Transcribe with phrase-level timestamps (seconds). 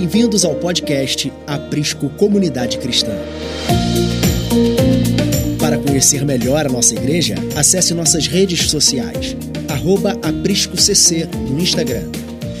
[0.00, 3.10] Bem-vindos ao podcast Aprisco Comunidade Cristã.
[5.58, 9.36] Para conhecer melhor a nossa igreja, acesse nossas redes sociais,
[10.22, 12.04] ApriscoCC no Instagram.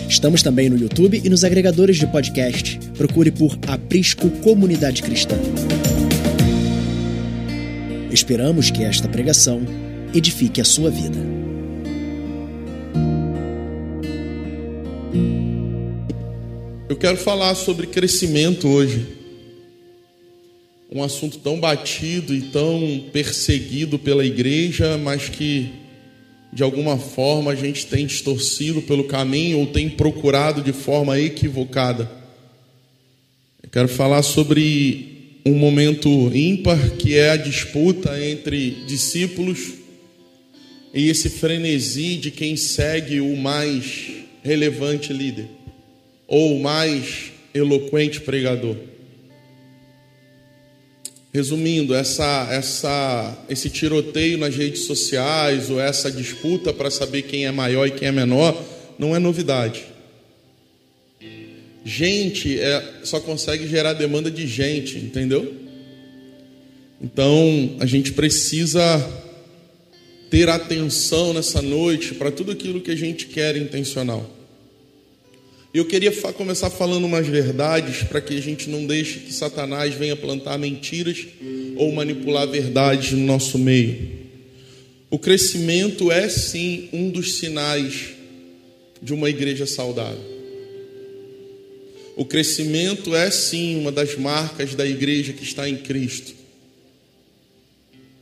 [0.08, 2.76] Estamos também no YouTube e nos agregadores de podcast.
[2.96, 5.36] Procure por Aprisco Comunidade Cristã.
[8.10, 9.62] Esperamos que esta pregação
[10.12, 11.37] edifique a sua vida.
[16.98, 19.06] Quero falar sobre crescimento hoje.
[20.90, 25.70] Um assunto tão batido e tão perseguido pela igreja, mas que
[26.52, 32.10] de alguma forma a gente tem distorcido pelo caminho ou tem procurado de forma equivocada.
[33.62, 39.74] Eu quero falar sobre um momento ímpar que é a disputa entre discípulos
[40.92, 44.08] e esse frenesi de quem segue o mais
[44.42, 45.57] relevante líder
[46.28, 48.76] ou o mais eloquente pregador.
[51.32, 57.50] Resumindo, essa, essa, esse tiroteio nas redes sociais ou essa disputa para saber quem é
[57.50, 58.62] maior e quem é menor
[58.98, 59.86] não é novidade.
[61.84, 65.54] Gente é, só consegue gerar demanda de gente, entendeu?
[67.00, 68.82] Então a gente precisa
[70.30, 74.37] ter atenção nessa noite para tudo aquilo que a gente quer intencional.
[75.72, 80.16] Eu queria começar falando umas verdades para que a gente não deixe que Satanás venha
[80.16, 81.26] plantar mentiras
[81.76, 84.16] ou manipular verdades no nosso meio.
[85.10, 88.14] O crescimento é sim um dos sinais
[89.02, 90.38] de uma igreja saudável.
[92.16, 96.32] O crescimento é sim uma das marcas da igreja que está em Cristo.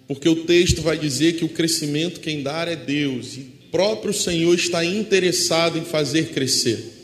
[0.08, 4.12] Porque o texto vai dizer que o crescimento quem dá é Deus, e o próprio
[4.12, 6.95] Senhor está interessado em fazer crescer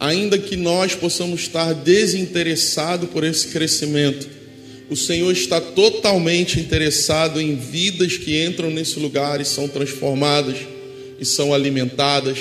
[0.00, 4.26] ainda que nós possamos estar desinteressados por esse crescimento,
[4.88, 10.56] o Senhor está totalmente interessado em vidas que entram nesse lugar e são transformadas,
[11.20, 12.38] e são alimentadas,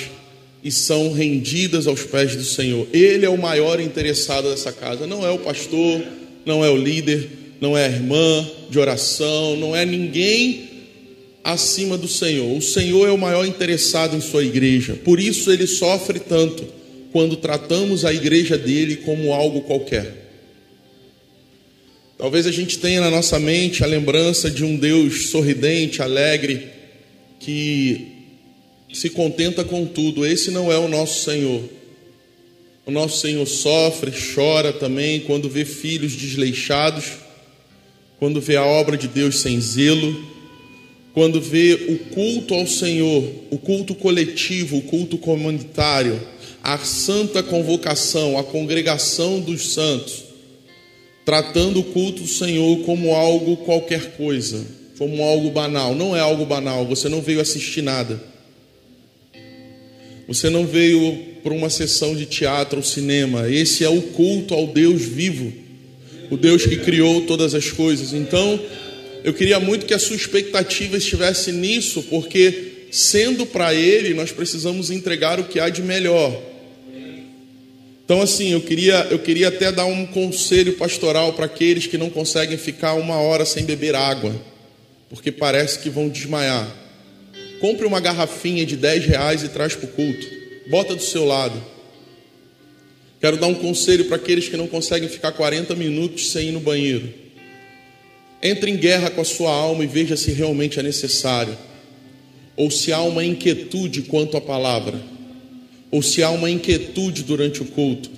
[0.64, 2.88] e são rendidas aos pés do Senhor.
[2.94, 6.02] Ele é o maior interessado dessa casa, não é o pastor,
[6.46, 10.70] não é o líder, não é a irmã de oração, não é ninguém
[11.44, 12.58] acima do Senhor.
[12.58, 16.79] O Senhor é o maior interessado em sua igreja, por isso ele sofre tanto
[17.12, 20.28] quando tratamos a igreja dele como algo qualquer.
[22.18, 26.68] Talvez a gente tenha na nossa mente a lembrança de um Deus sorridente, alegre,
[27.40, 28.08] que
[28.94, 30.26] se contenta com tudo.
[30.26, 31.64] Esse não é o nosso Senhor.
[32.86, 37.06] O nosso Senhor sofre, chora também quando vê filhos desleixados,
[38.20, 40.28] quando vê a obra de Deus sem zelo,
[41.14, 46.20] quando vê o culto ao Senhor, o culto coletivo, o culto comunitário
[46.64, 50.24] a santa convocação, a congregação dos santos,
[51.26, 54.66] tratando o culto do Senhor como algo qualquer coisa,
[54.98, 55.96] como algo banal.
[55.96, 58.22] Não é algo banal, você não veio assistir nada.
[60.28, 63.50] Você não veio para uma sessão de teatro ou cinema.
[63.50, 65.52] Esse é o culto ao Deus vivo,
[66.30, 68.14] o Deus que criou todas as coisas.
[68.14, 68.60] Então,
[69.24, 74.90] eu queria muito que a sua expectativa estivesse nisso, porque sendo para Ele, nós precisamos
[74.92, 76.49] entregar o que há de melhor.
[78.10, 82.10] Então, assim, eu queria, eu queria até dar um conselho pastoral para aqueles que não
[82.10, 84.34] conseguem ficar uma hora sem beber água,
[85.12, 86.76] porque parece que vão desmaiar.
[87.62, 90.26] Compre uma garrafinha de 10 reais e traz para o culto.
[90.72, 91.64] Bota do seu lado.
[93.22, 96.60] Quero dar um conselho para aqueles que não conseguem ficar 40 minutos sem ir no
[96.60, 97.14] banheiro.
[98.42, 101.56] Entre em guerra com a sua alma e veja se realmente é necessário,
[102.58, 105.19] ou se há uma inquietude quanto à palavra
[105.92, 108.10] ou se há uma inquietude durante o culto,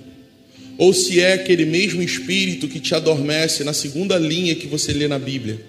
[0.78, 5.06] ou se é aquele mesmo espírito que te adormece na segunda linha que você lê
[5.06, 5.60] na Bíblia.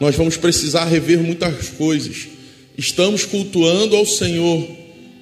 [0.00, 2.26] Nós vamos precisar rever muitas coisas.
[2.76, 4.66] Estamos cultuando ao Senhor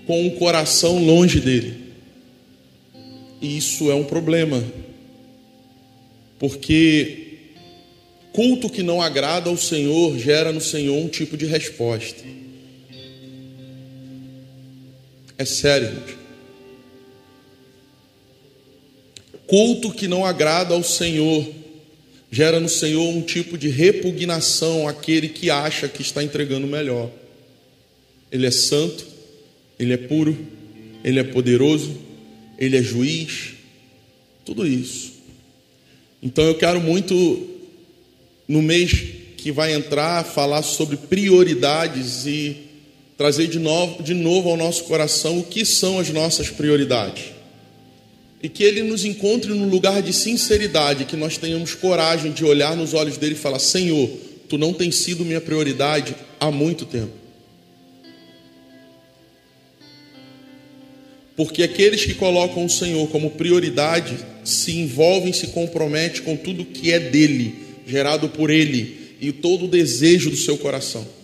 [0.06, 1.74] com o coração longe dele.
[3.42, 4.64] E isso é um problema.
[6.38, 7.20] Porque
[8.32, 12.24] culto que não agrada ao Senhor gera no Senhor um tipo de resposta.
[15.40, 16.18] É sério, gente.
[19.46, 21.48] Culto que não agrada ao Senhor
[22.30, 27.10] gera no Senhor um tipo de repugnação àquele que acha que está entregando melhor.
[28.30, 29.06] Ele é santo,
[29.78, 30.36] ele é puro,
[31.02, 31.98] ele é poderoso,
[32.58, 33.54] ele é juiz,
[34.44, 35.14] tudo isso.
[36.22, 37.48] Então eu quero muito,
[38.46, 38.92] no mês
[39.38, 42.68] que vai entrar, falar sobre prioridades e
[43.20, 47.24] trazer de novo, de novo ao nosso coração o que são as nossas prioridades.
[48.42, 52.74] E que Ele nos encontre num lugar de sinceridade, que nós tenhamos coragem de olhar
[52.74, 54.08] nos olhos dele e falar: Senhor,
[54.48, 57.12] tu não tens sido minha prioridade há muito tempo.
[61.36, 66.90] Porque aqueles que colocam o Senhor como prioridade se envolvem, se comprometem com tudo que
[66.90, 67.54] é dele,
[67.86, 71.19] gerado por ele e todo o desejo do seu coração.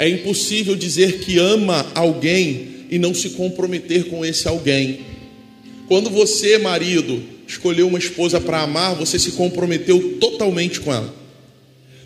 [0.00, 5.00] É impossível dizer que ama alguém e não se comprometer com esse alguém.
[5.86, 11.14] Quando você, marido, escolheu uma esposa para amar, você se comprometeu totalmente com ela.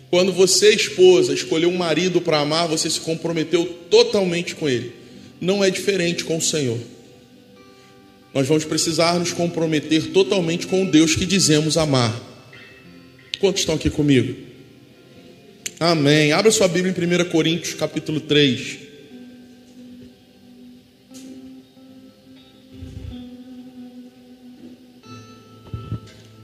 [0.09, 4.91] Quando você, esposa, escolheu um marido para amar, você se comprometeu totalmente com ele.
[5.39, 6.77] Não é diferente com o Senhor.
[8.33, 12.13] Nós vamos precisar nos comprometer totalmente com o Deus que dizemos amar.
[13.39, 14.44] Quantos estão aqui comigo?
[15.79, 16.31] Amém.
[16.31, 18.77] Abra sua Bíblia em 1 Coríntios, capítulo 3.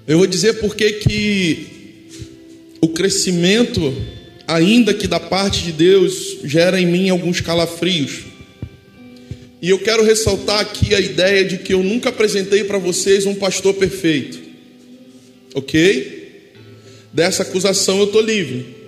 [0.06, 1.68] Eu vou dizer porque que
[2.82, 3.96] o crescimento,
[4.46, 8.24] ainda que da parte de Deus, gera em mim alguns calafrios.
[9.62, 13.36] E eu quero ressaltar aqui a ideia de que eu nunca apresentei para vocês um
[13.36, 14.42] pastor perfeito.
[15.54, 16.50] Ok?
[17.14, 18.81] Dessa acusação eu estou livre.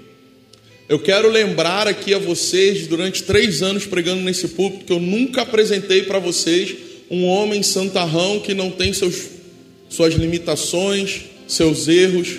[0.94, 5.42] Eu quero lembrar aqui a vocês, durante três anos pregando nesse púlpito, que eu nunca
[5.42, 6.75] apresentei para vocês
[7.10, 9.16] um homem santarrão que não tem seus,
[9.90, 12.36] suas limitações, seus erros.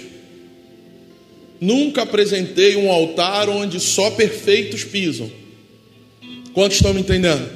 [1.61, 5.29] Nunca apresentei um altar onde só perfeitos pisam.
[6.53, 7.51] Quantos estão me entendendo?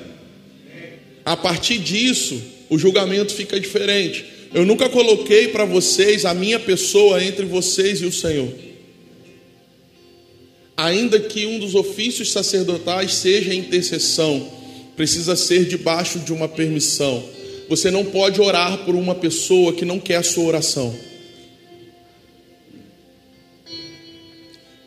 [1.25, 4.25] A partir disso, o julgamento fica diferente.
[4.53, 8.67] Eu nunca coloquei para vocês a minha pessoa entre vocês e o Senhor
[10.79, 14.49] ainda que um dos ofícios sacerdotais seja a intercessão,
[14.95, 17.29] precisa ser debaixo de uma permissão.
[17.69, 20.97] Você não pode orar por uma pessoa que não quer a sua oração.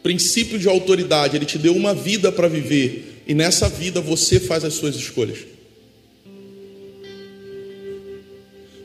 [0.01, 4.63] Princípio de autoridade, ele te deu uma vida para viver, e nessa vida você faz
[4.63, 5.39] as suas escolhas.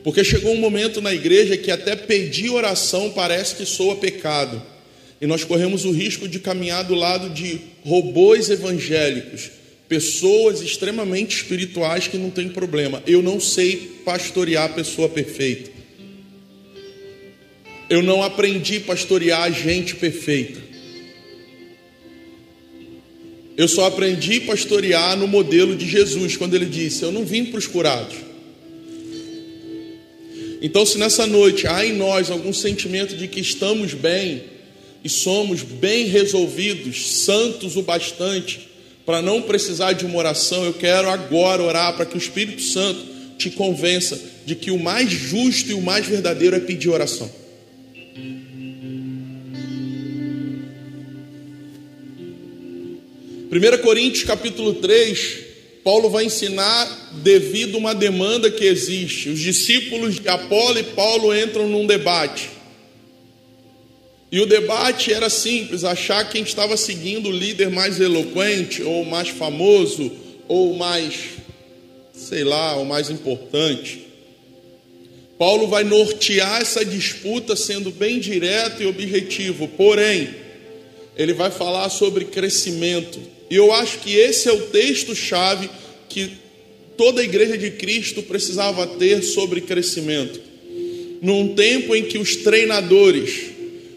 [0.02, 4.60] Porque chegou um momento na igreja que até pedir oração parece que soa pecado.
[5.20, 9.50] E nós corremos o risco de caminhar do lado de robôs evangélicos,
[9.88, 13.02] pessoas extremamente espirituais que não tem problema.
[13.06, 15.70] Eu não sei pastorear a pessoa perfeita.
[17.88, 20.60] Eu não aprendi a pastorear a gente perfeita.
[23.56, 27.46] Eu só aprendi a pastorear no modelo de Jesus, quando ele disse: Eu não vim
[27.46, 28.16] para os curados.
[30.60, 34.42] Então, se nessa noite há em nós algum sentimento de que estamos bem,
[35.06, 38.68] e somos bem resolvidos, santos o bastante,
[39.06, 43.06] para não precisar de uma oração, eu quero agora orar para que o Espírito Santo
[43.38, 47.30] te convença de que o mais justo e o mais verdadeiro é pedir oração.
[53.48, 55.38] Primeira Coríntios capítulo 3,
[55.84, 59.28] Paulo vai ensinar devido a uma demanda que existe.
[59.28, 62.55] Os discípulos de Apolo e Paulo entram num debate.
[64.30, 69.28] E o debate era simples: achar quem estava seguindo o líder mais eloquente, ou mais
[69.28, 70.10] famoso,
[70.48, 71.14] ou mais,
[72.12, 74.06] sei lá, o mais importante.
[75.38, 80.30] Paulo vai nortear essa disputa sendo bem direto e objetivo, porém,
[81.16, 83.20] ele vai falar sobre crescimento.
[83.50, 85.68] E eu acho que esse é o texto-chave
[86.08, 86.30] que
[86.96, 90.40] toda a igreja de Cristo precisava ter sobre crescimento.
[91.20, 93.55] Num tempo em que os treinadores,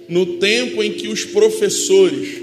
[0.10, 2.42] no tempo em que os professores,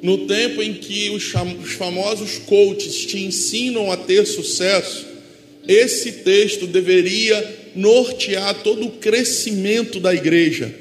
[0.00, 5.04] no tempo em que os famosos coaches te ensinam a ter sucesso,
[5.66, 10.72] esse texto deveria nortear todo o crescimento da igreja,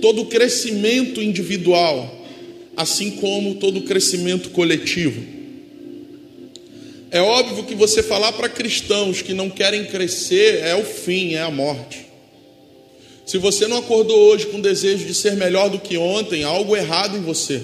[0.00, 2.24] todo o crescimento individual,
[2.76, 5.20] assim como todo o crescimento coletivo.
[7.10, 11.40] É óbvio que você falar para cristãos que não querem crescer é o fim, é
[11.40, 12.05] a morte.
[13.26, 16.48] Se você não acordou hoje com o desejo de ser melhor do que ontem, há
[16.48, 17.60] algo errado em você.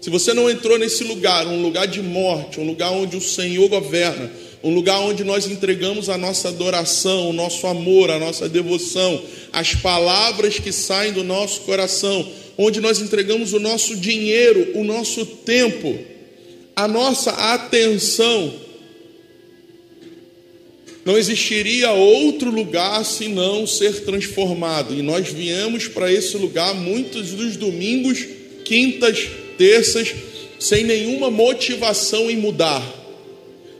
[0.00, 3.68] Se você não entrou nesse lugar, um lugar de morte, um lugar onde o Senhor
[3.68, 4.32] governa,
[4.64, 9.22] um lugar onde nós entregamos a nossa adoração, o nosso amor, a nossa devoção,
[9.52, 15.26] as palavras que saem do nosso coração, onde nós entregamos o nosso dinheiro, o nosso
[15.26, 15.98] tempo,
[16.74, 18.54] a nossa atenção,
[21.08, 24.92] não existiria outro lugar senão ser transformado.
[24.94, 28.26] E nós viemos para esse lugar muitos dos domingos,
[28.62, 30.14] quintas, terças,
[30.60, 32.82] sem nenhuma motivação em mudar,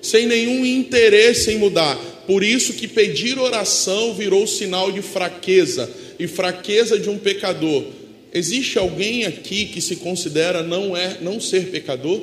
[0.01, 1.99] sem nenhum interesse em mudar.
[2.27, 7.85] Por isso que pedir oração virou sinal de fraqueza e fraqueza de um pecador.
[8.33, 12.23] Existe alguém aqui que se considera não é não ser pecador?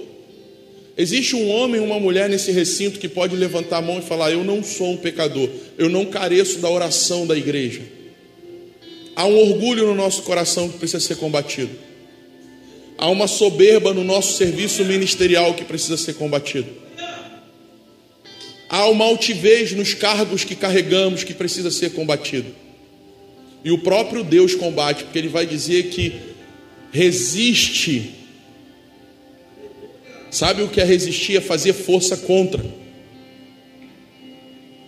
[0.98, 4.32] Existe um homem ou uma mulher nesse recinto que pode levantar a mão e falar:
[4.32, 7.82] Eu não sou um pecador, eu não careço da oração da igreja.
[9.16, 11.72] Há um orgulho no nosso coração que precisa ser combatido.
[12.98, 16.68] Há uma soberba no nosso serviço ministerial que precisa ser combatido.
[18.70, 22.48] Há uma altivez nos cargos que carregamos que precisa ser combatido.
[23.64, 26.14] E o próprio Deus combate, porque Ele vai dizer que
[26.92, 28.14] resiste
[30.36, 31.38] Sabe o que é resistir?
[31.38, 32.62] É fazer força contra.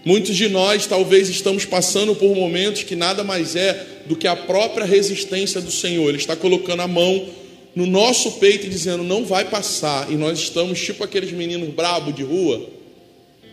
[0.03, 4.35] Muitos de nós talvez estamos passando por momentos que nada mais é do que a
[4.35, 6.09] própria resistência do Senhor.
[6.09, 7.29] Ele está colocando a mão
[7.73, 10.11] no nosso peito e dizendo: não vai passar.
[10.11, 12.67] E nós estamos tipo aqueles meninos brabo de rua.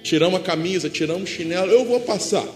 [0.02, 1.70] Tiramos a camisa, tiramos o chinelo.
[1.70, 2.48] Eu vou passar.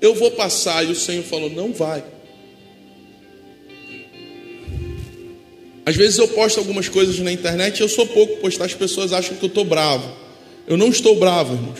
[0.00, 0.84] Eu vou passar.
[0.84, 2.02] E o Senhor falou: não vai.
[5.86, 9.12] Às vezes eu posto algumas coisas na internet e eu sou pouco postar, as pessoas
[9.12, 10.12] acham que eu estou bravo.
[10.66, 11.78] Eu não estou bravo, irmãos.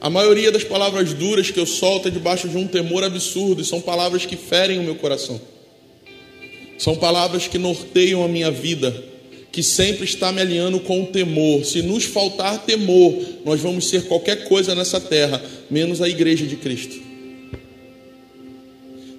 [0.00, 3.64] A maioria das palavras duras que eu solto é debaixo de um temor absurdo, e
[3.64, 5.40] são palavras que ferem o meu coração.
[6.78, 8.94] São palavras que norteiam a minha vida,
[9.50, 11.64] que sempre está me alinhando com o temor.
[11.64, 16.54] Se nos faltar temor, nós vamos ser qualquer coisa nessa terra, menos a igreja de
[16.54, 16.94] Cristo.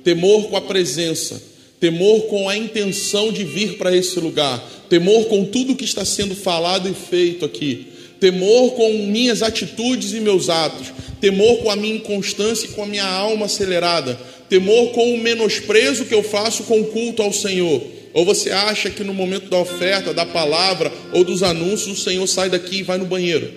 [0.02, 1.44] Temor com a presença,
[1.80, 4.60] temor com a intenção de vir para esse lugar,
[4.90, 7.88] temor com tudo que está sendo falado e feito aqui,
[8.20, 10.88] temor com minhas atitudes e meus atos,
[11.22, 14.20] temor com a minha inconstância e com a minha alma acelerada,
[14.50, 17.82] temor com o menosprezo que eu faço com o culto ao Senhor.
[18.14, 22.26] Ou você acha que no momento da oferta, da palavra ou dos anúncios, o Senhor
[22.28, 23.50] sai daqui e vai no banheiro?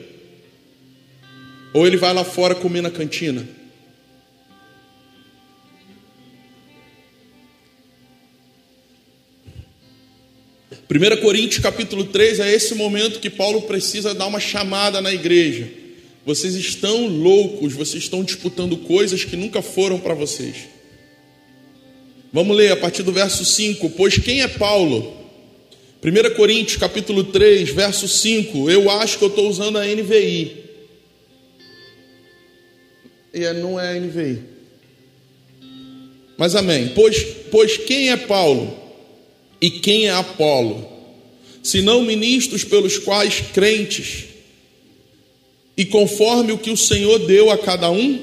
[1.72, 3.61] Ou ele vai lá fora comer na cantina?
[10.92, 15.66] 1 Coríntios capítulo 3 é esse momento que Paulo precisa dar uma chamada na igreja.
[16.26, 20.68] Vocês estão loucos, vocês estão disputando coisas que nunca foram para vocês.
[22.30, 23.88] Vamos ler a partir do verso 5.
[23.90, 25.16] Pois quem é Paulo?
[26.04, 28.70] 1 Coríntios capítulo 3, verso 5.
[28.70, 30.62] Eu acho que eu estou usando a NVI.
[33.32, 34.40] E é, não é a NVI.
[36.36, 36.92] Mas amém.
[36.94, 38.81] Pois, pois quem é Paulo?
[39.62, 40.88] E quem é Apolo?
[41.62, 44.24] Senão ministros pelos quais crentes,
[45.76, 48.20] e conforme o que o Senhor deu a cada um,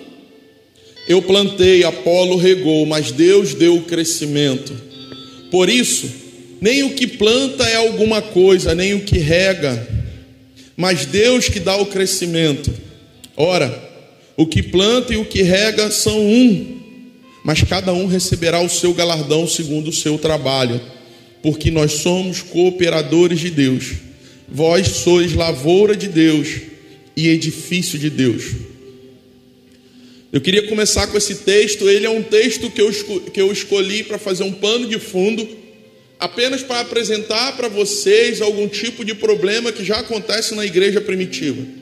[1.08, 4.74] eu plantei, Apolo regou, mas Deus deu o crescimento.
[5.50, 6.12] Por isso,
[6.60, 9.88] nem o que planta é alguma coisa, nem o que rega,
[10.76, 12.72] mas Deus que dá o crescimento.
[13.38, 13.90] Ora,
[14.36, 16.82] o que planta e o que rega são um,
[17.46, 20.99] mas cada um receberá o seu galardão segundo o seu trabalho
[21.42, 23.92] porque nós somos cooperadores de Deus.
[24.48, 26.48] Vós sois lavoura de Deus
[27.16, 28.44] e edifício de Deus.
[30.32, 31.90] Eu queria começar com esse texto.
[31.90, 32.92] Ele é um texto que eu,
[33.32, 35.48] que eu escolhi para fazer um pano de fundo,
[36.20, 41.79] apenas para apresentar para vocês algum tipo de problema que já acontece na igreja primitiva.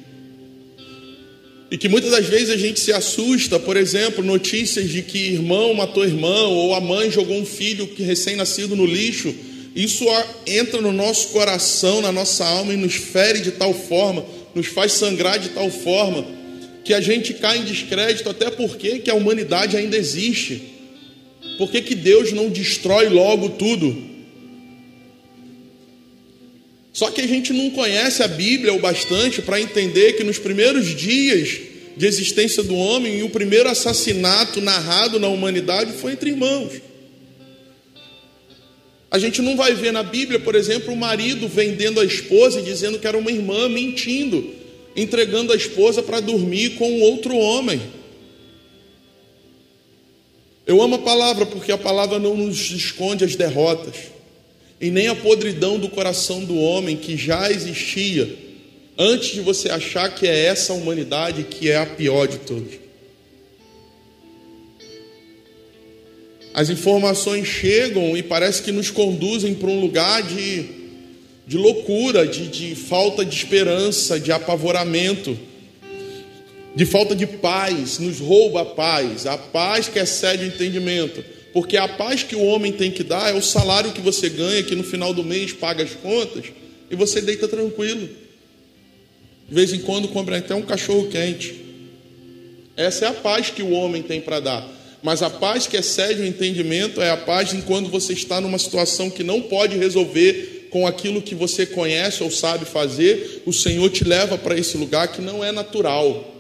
[1.69, 5.73] E que muitas das vezes a gente se assusta, por exemplo, notícias de que irmão
[5.73, 9.33] matou irmão, ou a mãe jogou um filho recém-nascido no lixo.
[9.75, 10.05] Isso
[10.45, 14.93] entra no nosso coração, na nossa alma e nos fere de tal forma, nos faz
[14.93, 16.25] sangrar de tal forma,
[16.85, 20.61] que a gente cai em descrédito, até porque que a humanidade ainda existe.
[21.57, 24.16] Por que, que Deus não destrói logo tudo?
[26.97, 30.95] Só que a gente não conhece a Bíblia o bastante para entender que nos primeiros
[30.95, 31.59] dias
[31.95, 36.81] de existência do homem, o primeiro assassinato narrado na humanidade foi entre irmãos.
[39.11, 42.63] A gente não vai ver na Bíblia, por exemplo, o marido vendendo a esposa e
[42.63, 44.55] dizendo que era uma irmã, mentindo,
[44.95, 47.79] entregando a esposa para dormir com outro homem.
[50.65, 54.16] Eu amo a palavra porque a palavra não nos esconde as derrotas
[54.79, 58.47] e nem a podridão do coração do homem que já existia
[58.97, 62.87] antes de você achar que é essa humanidade que é a pior de todas.
[66.53, 70.65] As informações chegam e parece que nos conduzem para um lugar de,
[71.45, 75.37] de loucura, de, de falta de esperança, de apavoramento,
[76.75, 81.23] de falta de paz, nos rouba a paz, a paz que excede o entendimento.
[81.57, 84.61] Porque a paz que o homem tem que dar é o salário que você ganha,
[84.61, 86.45] que no final do mês paga as contas,
[86.87, 88.07] e você deita tranquilo.
[89.49, 91.55] De vez em quando compra até um cachorro quente.
[92.75, 94.69] Essa é a paz que o homem tem para dar.
[95.01, 98.59] Mas a paz que excede o entendimento é a paz em quando você está numa
[98.59, 103.89] situação que não pode resolver com aquilo que você conhece ou sabe fazer, o Senhor
[103.89, 106.35] te leva para esse lugar que não é natural.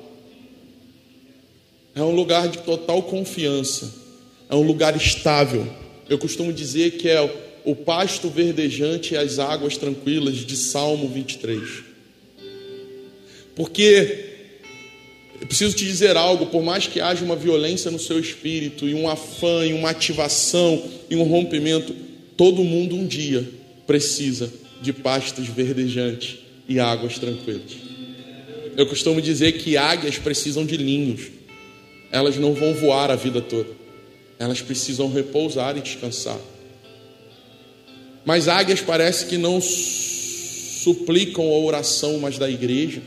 [1.95, 4.05] É um lugar de total confiança.
[4.49, 5.67] É um lugar estável.
[6.09, 7.21] Eu costumo dizer que é
[7.65, 11.83] o pasto verdejante e as águas tranquilas de Salmo 23.
[13.55, 14.25] Porque
[15.41, 18.93] eu preciso te dizer algo, por mais que haja uma violência no seu espírito, e
[18.93, 21.93] um afã, e uma ativação, e um rompimento,
[22.35, 23.47] todo mundo um dia
[23.85, 24.51] precisa
[24.81, 26.37] de pastos verdejantes
[26.69, 27.75] e águas tranquilas.
[28.77, 31.37] Eu costumo dizer que águias precisam de ninhos
[32.11, 33.69] elas não vão voar a vida toda.
[34.39, 36.39] Elas precisam repousar e descansar.
[38.25, 43.01] Mas águias parece que não suplicam a oração mais da igreja.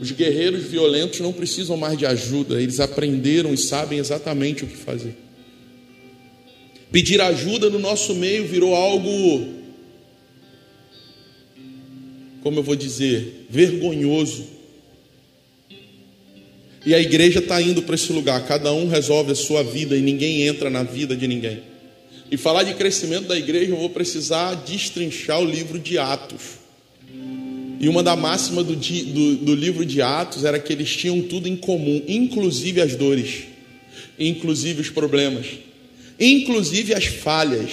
[0.00, 4.76] Os guerreiros violentos não precisam mais de ajuda, eles aprenderam e sabem exatamente o que
[4.76, 5.16] fazer.
[6.92, 9.54] Pedir ajuda no nosso meio virou algo,
[12.42, 14.55] como eu vou dizer, vergonhoso.
[16.86, 20.00] E a igreja está indo para esse lugar, cada um resolve a sua vida e
[20.00, 21.60] ninguém entra na vida de ninguém.
[22.30, 26.42] E falar de crescimento da igreja, eu vou precisar destrinchar o livro de Atos.
[27.80, 31.48] E uma da máxima do, do, do livro de Atos era que eles tinham tudo
[31.48, 33.46] em comum, inclusive as dores,
[34.16, 35.46] inclusive os problemas,
[36.20, 37.72] inclusive as falhas.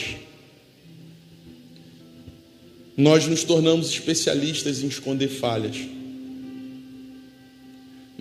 [2.98, 5.78] Nós nos tornamos especialistas em esconder falhas.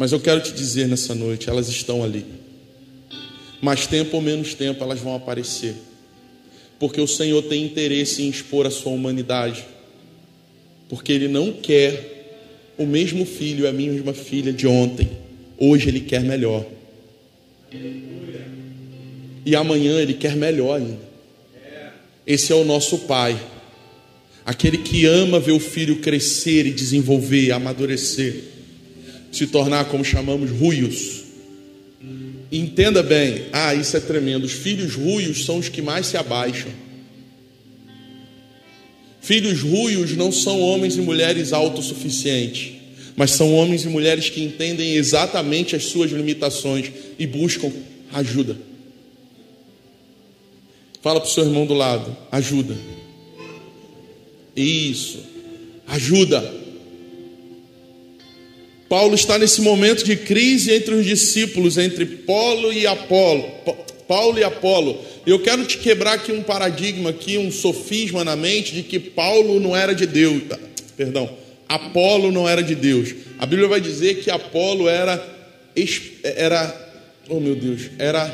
[0.03, 2.27] Mas eu quero te dizer nessa noite, elas estão ali.
[3.61, 5.77] Mais tempo ou menos tempo elas vão aparecer.
[6.77, 9.65] Porque o Senhor tem interesse em expor a sua humanidade.
[10.89, 15.09] Porque Ele não quer o mesmo filho e a mesma filha de ontem.
[15.57, 16.67] Hoje Ele quer melhor.
[19.47, 20.99] E amanhã Ele quer melhor ainda.
[22.27, 23.41] Esse é o nosso Pai.
[24.45, 28.51] Aquele que ama ver o filho crescer e desenvolver, amadurecer
[29.33, 31.23] se tornar como chamamos ruios.
[32.53, 34.45] Entenda bem, ah, isso é tremendo.
[34.45, 36.71] Os filhos ruios são os que mais se abaixam.
[39.23, 42.73] Filhos ruios não são homens e mulheres autossuficientes,
[43.16, 47.73] mas são homens e mulheres que entendem exatamente as suas limitações e buscam
[48.12, 48.57] ajuda.
[51.01, 52.77] Fala para o seu irmão do lado: ajuda.
[54.55, 55.21] Isso,
[55.87, 56.62] ajuda.
[58.92, 63.50] Paulo está nesse momento de crise entre os discípulos, entre Paulo e Apolo.
[64.07, 64.98] Paulo e Apolo.
[65.24, 69.59] Eu quero te quebrar aqui um paradigma, aqui um sofisma na mente de que Paulo
[69.59, 70.42] não era de Deus.
[70.94, 73.14] Perdão, Apolo não era de Deus.
[73.38, 75.26] A Bíblia vai dizer que Apolo era
[76.22, 76.92] era
[77.31, 78.28] oh meu Deus, era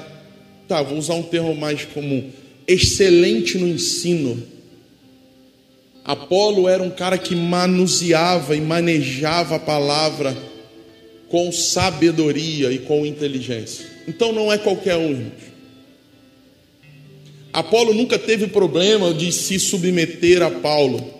[0.66, 2.32] tá, vou usar um termo mais comum,
[2.66, 4.42] excelente no ensino.
[6.04, 10.47] Apolo era um cara que manuseava e manejava a palavra
[11.28, 13.86] com sabedoria e com inteligência.
[14.06, 15.30] Então não é qualquer um.
[17.52, 21.12] Apolo nunca teve problema de se submeter a Paulo.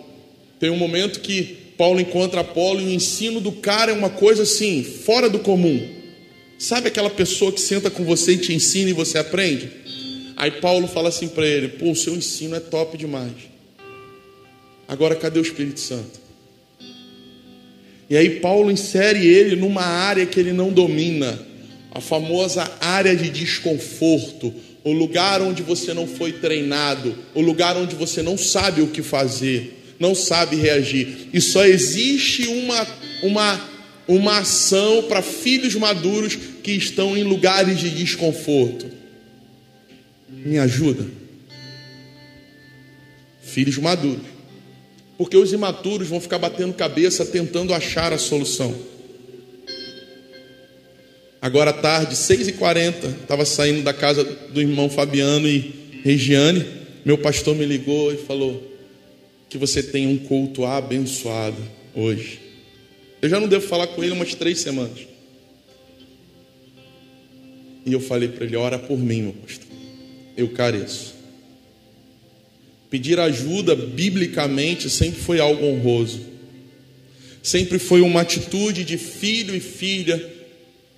[0.59, 4.43] Tem um momento que Paulo encontra Apolo e o ensino do cara é uma coisa
[4.43, 5.87] assim, fora do comum.
[6.57, 9.69] Sabe aquela pessoa que senta com você e te ensina e você aprende?
[10.35, 13.33] Aí Paulo fala assim para ele: pô, o seu ensino é top demais.
[14.87, 16.19] Agora cadê o Espírito Santo?
[18.09, 21.39] E aí Paulo insere ele numa área que ele não domina,
[21.91, 27.95] a famosa área de desconforto, o lugar onde você não foi treinado, o lugar onde
[27.95, 31.29] você não sabe o que fazer, não sabe reagir.
[31.31, 32.87] E só existe uma
[33.21, 33.69] uma
[34.07, 38.87] uma ação para filhos maduros que estão em lugares de desconforto.
[40.27, 41.05] Me ajuda.
[43.43, 44.38] Filhos maduros
[45.19, 48.73] porque os imaturos vão ficar batendo cabeça tentando achar a solução.
[51.41, 56.65] Agora à tarde, 6h40, estava saindo da casa do irmão Fabiano e Regiane.
[57.03, 58.63] Meu pastor me ligou e falou
[59.49, 61.61] que você tem um culto abençoado
[61.93, 62.39] hoje.
[63.21, 65.05] Eu já não devo falar com ele umas três semanas.
[67.85, 69.67] E eu falei para ele: ora por mim, meu pastor.
[70.37, 71.18] Eu careço.
[72.89, 76.21] Pedir ajuda, biblicamente, sempre foi algo honroso.
[77.43, 80.23] Sempre foi uma atitude de filho e filha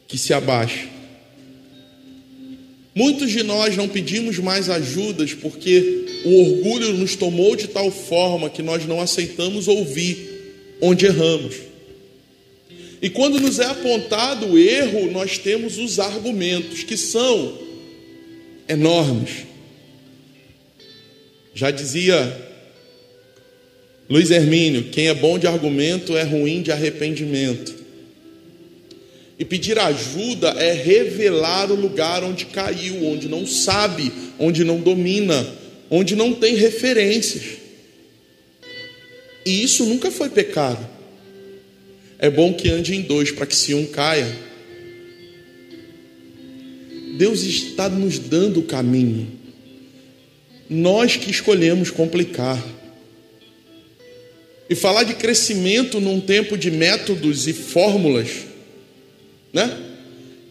[0.08, 0.90] que se abaixa.
[2.94, 8.50] Muitos de nós não pedimos mais ajudas porque o orgulho nos tomou de tal forma
[8.50, 10.18] que nós não aceitamos ouvir
[10.82, 11.56] onde erramos.
[13.02, 17.58] E quando nos é apontado o erro, nós temos os argumentos que são
[18.68, 19.51] enormes.
[21.54, 22.50] Já dizia
[24.10, 27.82] Luiz Hermínio: quem é bom de argumento é ruim de arrependimento.
[29.40, 35.48] E pedir ajuda é revelar o lugar onde caiu, onde não sabe, onde não domina,
[35.90, 37.44] onde não tem referências.
[39.46, 40.88] E isso nunca foi pecado.
[42.20, 44.32] É bom que ande em dois, para que se um caia.
[47.18, 49.41] Deus está nos dando o caminho.
[50.72, 52.60] Nós que escolhemos complicar.
[54.68, 58.52] E falar de crescimento num tempo de métodos e fórmulas
[59.54, 59.78] né?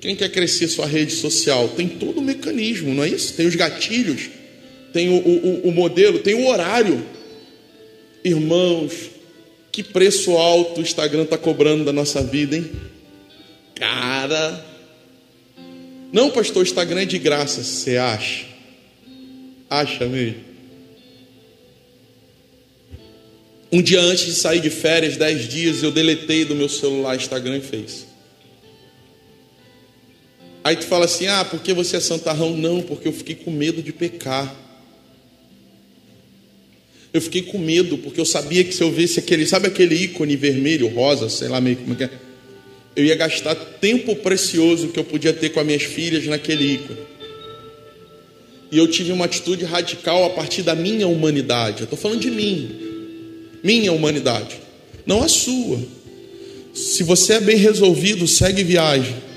[0.00, 1.68] Quem quer crescer sua rede social?
[1.68, 3.34] Tem todo o mecanismo, não é isso?
[3.34, 4.30] Tem os gatilhos,
[4.92, 7.04] tem o, o, o modelo, tem o horário.
[8.24, 8.92] Irmãos,
[9.72, 12.70] que preço alto o Instagram está cobrando da nossa vida, hein?
[13.74, 14.66] Cara.
[16.12, 18.49] Não, pastor, Instagram é de graça, você acha?
[19.70, 20.50] Acha mesmo?
[23.72, 27.58] Um dia antes de sair de férias, dez dias, eu deletei do meu celular Instagram
[27.58, 28.06] e Face.
[30.64, 32.56] Aí tu fala assim: ah, porque você é santarrão?
[32.56, 34.52] Não, porque eu fiquei com medo de pecar.
[37.12, 40.36] Eu fiquei com medo, porque eu sabia que se eu visse aquele, sabe aquele ícone
[40.36, 42.10] vermelho, rosa, sei lá meio como é que é,
[42.94, 47.09] eu ia gastar tempo precioso que eu podia ter com as minhas filhas naquele ícone.
[48.70, 51.80] E eu tive uma atitude radical a partir da minha humanidade.
[51.80, 52.70] Eu estou falando de mim,
[53.64, 54.56] minha humanidade,
[55.04, 55.78] não a sua.
[56.72, 59.30] Se você é bem resolvido, segue viagem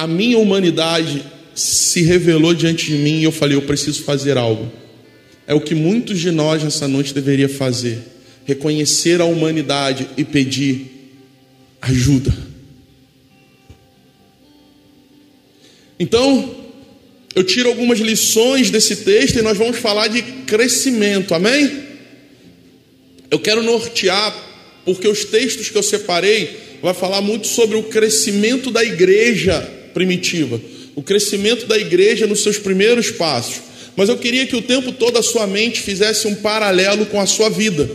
[0.00, 1.22] a minha humanidade
[1.54, 4.72] se revelou diante de mim e eu falei: eu preciso fazer algo.
[5.46, 7.98] É o que muitos de nós nessa noite deveria fazer:
[8.46, 11.20] reconhecer a humanidade e pedir
[11.82, 12.32] ajuda.
[15.98, 16.54] Então,
[17.34, 21.70] eu tiro algumas lições desse texto e nós vamos falar de crescimento, amém?
[23.30, 24.34] Eu quero nortear,
[24.84, 29.60] porque os textos que eu separei vai falar muito sobre o crescimento da igreja
[29.94, 30.60] primitiva,
[30.96, 33.60] o crescimento da igreja nos seus primeiros passos.
[33.96, 37.26] Mas eu queria que o tempo todo a sua mente fizesse um paralelo com a
[37.26, 37.88] sua vida.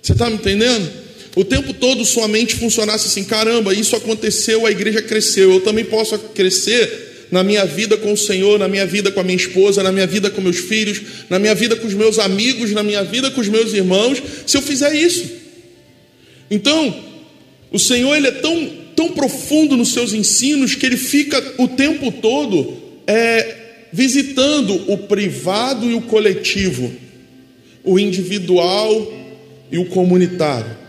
[0.00, 0.88] Você está me entendendo?
[1.34, 5.84] O tempo todo sua mente funcionasse assim: caramba, isso aconteceu, a igreja cresceu, eu também
[5.84, 9.82] posso crescer na minha vida com o Senhor, na minha vida com a minha esposa,
[9.82, 13.02] na minha vida com meus filhos, na minha vida com os meus amigos, na minha
[13.02, 15.28] vida com os meus irmãos, se eu fizer isso.
[16.50, 16.94] Então,
[17.70, 22.12] o Senhor ele é tão tão profundo nos seus ensinos que ele fica o tempo
[22.12, 23.56] todo é,
[23.90, 26.92] visitando o privado e o coletivo,
[27.82, 29.12] o individual
[29.70, 30.81] e o comunitário.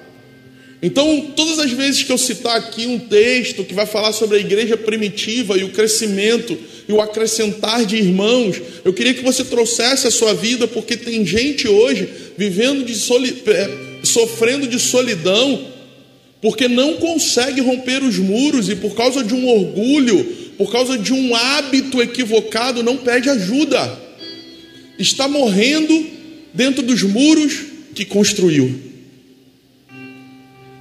[0.84, 4.40] Então, todas as vezes que eu citar aqui um texto que vai falar sobre a
[4.42, 6.58] igreja primitiva e o crescimento
[6.90, 11.26] e o acrescentar de irmãos, eu queria que você trouxesse a sua vida, porque tem
[11.26, 13.42] gente hoje vivendo de soli...
[13.48, 15.66] É, sofrendo de solidão
[16.42, 20.26] porque não consegue romper os muros e por causa de um orgulho,
[20.58, 23.98] por causa de um hábito equivocado, não pede ajuda.
[25.00, 26.06] Está morrendo
[26.54, 27.54] dentro dos muros
[27.96, 28.93] que construiu.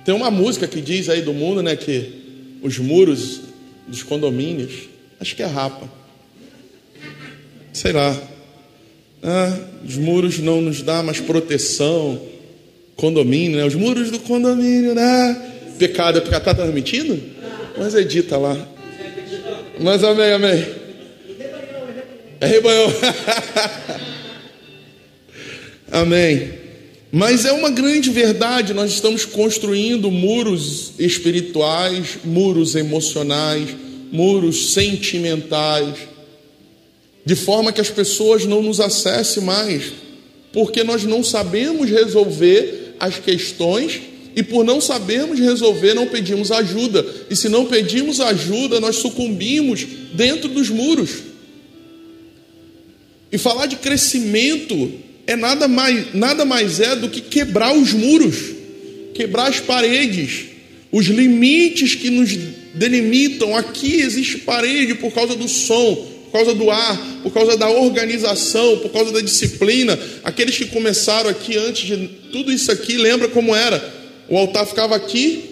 [0.04, 2.22] Tem uma música que diz aí do mundo, né, que
[2.62, 3.40] os muros
[3.86, 4.88] dos condomínios,
[5.20, 5.88] acho que é rapa.
[7.72, 8.16] Sei lá.
[9.22, 12.20] Ah, os muros não nos dá mais proteção.
[12.96, 13.64] Condomínio, né?
[13.64, 15.50] Os muros do condomínio, né?
[15.78, 17.20] Pecado é porque está transmitindo?
[17.78, 18.56] Mas edita lá.
[19.80, 20.66] Mas amém, amém.
[22.40, 22.92] É rebanhão.
[25.90, 26.61] amém.
[27.14, 33.68] Mas é uma grande verdade, nós estamos construindo muros espirituais, muros emocionais,
[34.10, 35.94] muros sentimentais,
[37.22, 39.92] de forma que as pessoas não nos acessem mais,
[40.54, 44.00] porque nós não sabemos resolver as questões
[44.34, 47.04] e por não sabermos resolver, não pedimos ajuda.
[47.28, 51.10] E se não pedimos ajuda, nós sucumbimos dentro dos muros.
[53.30, 58.36] E falar de crescimento é nada mais, nada mais é do que quebrar os muros,
[59.14, 60.46] quebrar as paredes,
[60.90, 62.36] os limites que nos
[62.74, 63.56] delimitam.
[63.56, 68.78] Aqui existe parede por causa do som, por causa do ar, por causa da organização,
[68.78, 69.98] por causa da disciplina.
[70.24, 74.02] Aqueles que começaram aqui antes de tudo isso aqui, lembra como era?
[74.28, 75.44] O altar ficava aqui,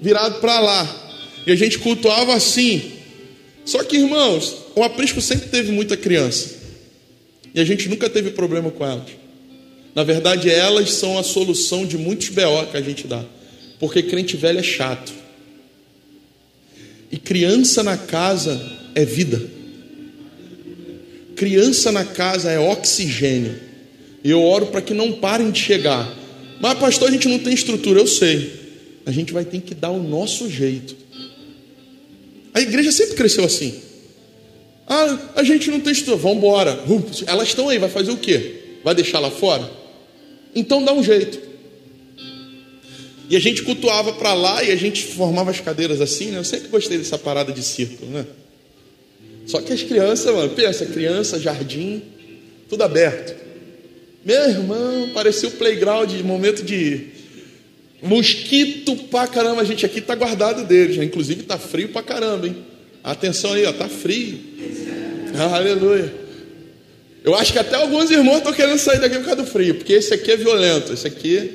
[0.00, 1.00] virado para lá.
[1.46, 2.82] E a gente cultuava assim.
[3.64, 6.63] Só que, irmãos, o aprisco sempre teve muita criança.
[7.54, 9.04] E a gente nunca teve problema com elas.
[9.94, 13.24] Na verdade, elas são a solução de muitos BO que a gente dá.
[13.78, 15.12] Porque crente velho é chato.
[17.12, 18.60] E criança na casa
[18.94, 19.40] é vida.
[21.36, 23.54] Criança na casa é oxigênio.
[24.24, 26.12] E eu oro para que não parem de chegar.
[26.60, 28.52] Mas, pastor, a gente não tem estrutura, eu sei.
[29.06, 30.96] A gente vai ter que dar o nosso jeito.
[32.52, 33.74] A igreja sempre cresceu assim.
[34.86, 36.78] Ah, a gente não tem estrutura, vamos embora.
[37.26, 38.78] Elas estão aí, vai fazer o quê?
[38.84, 39.70] Vai deixar lá fora?
[40.54, 41.40] Então dá um jeito.
[43.28, 46.38] E a gente cultuava para lá e a gente formava as cadeiras assim, né?
[46.38, 48.26] Eu sempre gostei dessa parada de círculo, né?
[49.46, 52.02] Só que as crianças, mano, pensa, criança, jardim,
[52.68, 53.34] tudo aberto.
[54.24, 57.08] Meu irmão, parecia o playground, momento de
[58.02, 59.62] mosquito pra caramba.
[59.62, 61.04] A gente aqui tá guardado deles, né?
[61.04, 62.56] inclusive tá frio pra caramba, hein?
[63.02, 64.38] Atenção aí, ó, tá frio.
[65.52, 66.12] Aleluia.
[67.24, 69.94] Eu acho que até alguns irmãos estão querendo sair daqui por causa do frio, porque
[69.94, 70.92] esse aqui é violento.
[70.92, 71.52] Esse aqui,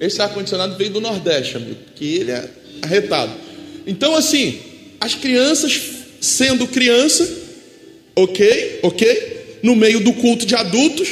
[0.00, 2.48] esse ar-condicionado veio do Nordeste, amigo, que ele é
[2.82, 3.32] arretado.
[3.86, 4.60] Então, assim,
[5.00, 5.80] as crianças
[6.20, 7.28] sendo criança,
[8.14, 11.08] ok, ok, no meio do culto de adultos,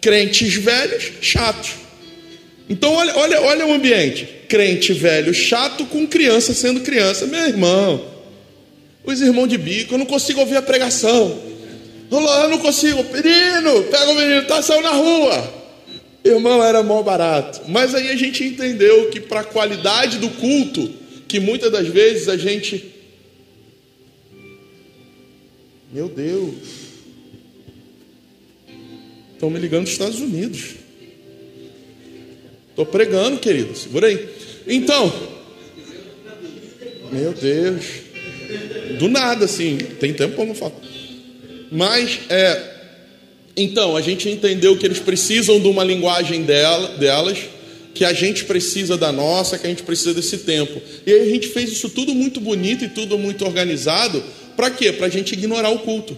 [0.00, 1.70] crentes velhos, chatos.
[2.68, 7.26] Então, olha, olha, olha o ambiente: crente velho, chato, com criança sendo criança.
[7.26, 8.04] Meu irmão,
[9.12, 11.38] os irmãos de bico, eu não consigo ouvir a pregação.
[12.10, 15.60] Eu não consigo, menino, pega o menino, tá saindo na rua.
[16.24, 17.62] Irmão, era mó barato.
[17.68, 20.90] Mas aí a gente entendeu que para a qualidade do culto,
[21.28, 22.90] que muitas das vezes a gente
[25.92, 26.54] meu Deus.
[29.32, 30.76] Estão me ligando dos Estados Unidos.
[32.68, 33.76] Estou pregando, querido.
[33.76, 34.28] Segura aí.
[34.68, 35.12] Então.
[37.10, 37.84] Meu Deus.
[38.98, 39.76] Do nada, assim.
[39.76, 40.72] Tem tempo como falar.
[41.70, 42.70] Mas, é.
[43.56, 47.38] Então, a gente entendeu que eles precisam de uma linguagem dela, delas,
[47.94, 50.80] que a gente precisa da nossa, que a gente precisa desse tempo.
[51.06, 54.22] E aí a gente fez isso tudo muito bonito e tudo muito organizado
[54.60, 54.92] para quê?
[54.92, 56.14] Para a gente ignorar o culto.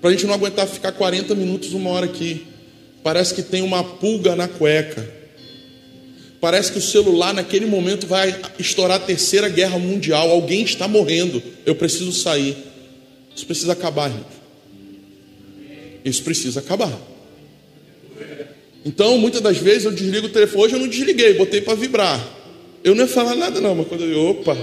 [0.00, 2.46] Para a gente não aguentar ficar 40 minutos, uma hora aqui.
[3.02, 5.06] Parece que tem uma pulga na cueca.
[6.40, 10.30] Parece que o celular naquele momento vai estourar a terceira guerra mundial.
[10.30, 11.42] Alguém está morrendo.
[11.64, 12.56] Eu preciso sair.
[13.34, 14.44] Isso precisa acabar, gente.
[16.04, 16.92] Isso precisa acabar.
[18.84, 20.64] Então, muitas das vezes eu desligo o telefone.
[20.64, 22.22] Hoje eu não desliguei, botei para vibrar.
[22.84, 24.30] Eu não ia falar nada, não, mas quando eu.
[24.30, 24.54] Opa,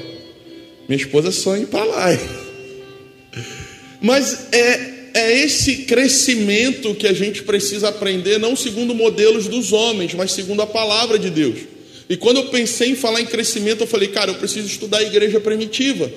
[0.87, 2.05] minha esposa sonha ir para lá.
[4.01, 10.13] Mas é, é esse crescimento que a gente precisa aprender, não segundo modelos dos homens,
[10.13, 11.59] mas segundo a palavra de Deus.
[12.09, 15.03] E quando eu pensei em falar em crescimento, eu falei, cara, eu preciso estudar a
[15.03, 16.11] igreja primitiva.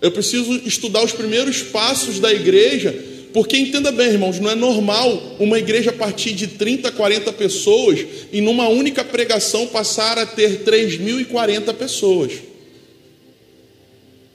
[0.00, 2.94] Eu preciso estudar os primeiros passos da igreja,
[3.32, 8.00] porque entenda bem, irmãos, não é normal uma igreja partir de 30, 40 pessoas
[8.32, 12.32] e numa única pregação passar a ter 3.040 pessoas.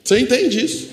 [0.04, 0.88] Você entende isso?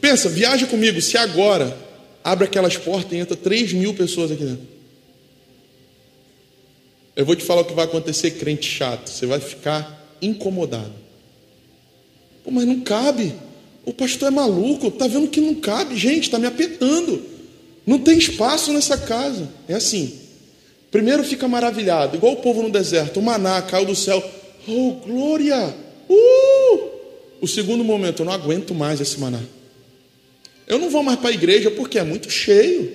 [0.00, 1.76] Pensa, viaja comigo, se agora
[2.22, 4.72] abre aquelas portas e entra 3 mil pessoas aqui dentro.
[7.14, 9.08] Eu vou te falar o que vai acontecer, crente chato.
[9.08, 10.92] Você vai ficar incomodado.
[12.42, 13.34] Pô, mas não cabe.
[13.84, 17.22] O pastor é maluco, tá vendo que não cabe, gente, está me apertando.
[17.86, 19.48] Não tem espaço nessa casa.
[19.68, 20.20] É assim.
[20.90, 23.18] Primeiro fica maravilhado, igual o povo no deserto.
[23.18, 24.22] O maná caiu do céu.
[24.68, 25.74] Oh, glória!
[26.08, 26.90] Uh!
[27.40, 29.40] O segundo momento, eu não aguento mais esse maná.
[30.72, 32.92] Eu não vou mais para a igreja porque é muito cheio.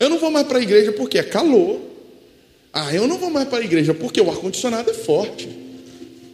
[0.00, 1.80] Eu não vou mais para a igreja porque é calor.
[2.72, 5.48] Ah, eu não vou mais para a igreja porque o ar-condicionado é forte.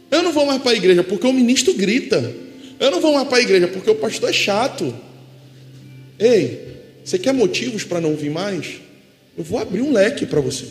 [0.09, 2.33] Eu não vou mais para a igreja porque o ministro grita.
[2.79, 4.95] Eu não vou mais para a igreja porque o pastor é chato.
[6.17, 8.77] Ei, você quer motivos para não vir mais?
[9.37, 10.65] Eu vou abrir um leque para você.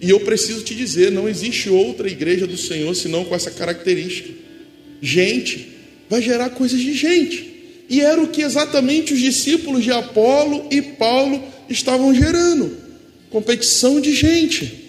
[0.00, 4.32] E eu preciso te dizer: não existe outra igreja do Senhor senão com essa característica.
[5.02, 5.76] Gente,
[6.08, 7.48] vai gerar coisas de gente.
[7.88, 12.76] E era o que exatamente os discípulos de Apolo e Paulo estavam gerando:
[13.30, 14.86] competição de gente.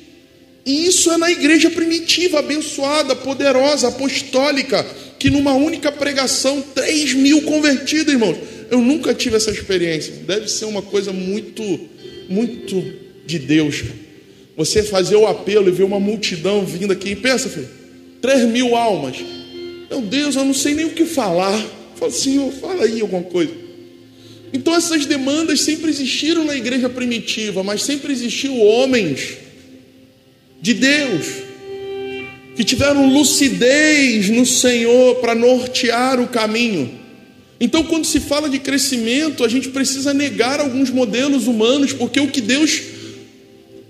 [0.65, 4.85] E isso é na igreja primitiva, abençoada, poderosa, apostólica,
[5.17, 8.37] que numa única pregação, 3 mil convertidos, irmãos.
[8.69, 10.13] Eu nunca tive essa experiência.
[10.27, 11.63] Deve ser uma coisa muito,
[12.29, 12.83] muito
[13.25, 13.83] de Deus.
[14.55, 17.15] Você fazer o apelo e ver uma multidão vindo aqui.
[17.15, 17.67] Pensa, filho,
[18.21, 19.15] 3 mil almas.
[19.89, 21.59] Meu Deus, eu não sei nem o que falar.
[21.95, 23.51] Fala, Senhor, fala aí alguma coisa.
[24.53, 29.37] Então essas demandas sempre existiram na igreja primitiva, mas sempre existiu homens
[30.61, 31.25] de Deus
[32.55, 36.99] que tiveram lucidez no Senhor para nortear o caminho.
[37.57, 42.27] Então, quando se fala de crescimento, a gente precisa negar alguns modelos humanos, porque o
[42.27, 42.81] que Deus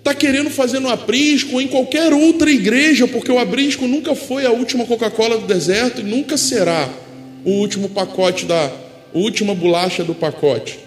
[0.10, 4.46] está querendo fazer no Aprisco ou em qualquer outra igreja, porque o Aprisco nunca foi
[4.46, 6.90] a última Coca-Cola do deserto e nunca será
[7.46, 8.72] o último pacote da
[9.14, 10.80] última bolacha do pacote.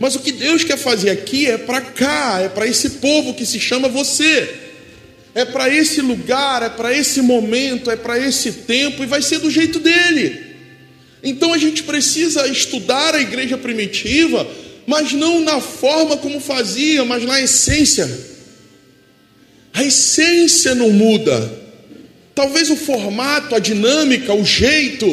[0.00, 3.46] Mas o que Deus quer fazer aqui é para cá, é para esse povo que
[3.46, 4.48] se chama você.
[5.34, 9.38] É para esse lugar, é para esse momento, é para esse tempo e vai ser
[9.38, 10.46] do jeito dele.
[11.22, 14.46] Então a gente precisa estudar a igreja primitiva,
[14.88, 18.08] mas não na forma como fazia, mas na essência.
[19.74, 21.52] A essência não muda.
[22.34, 25.06] Talvez o formato, a dinâmica, o jeito,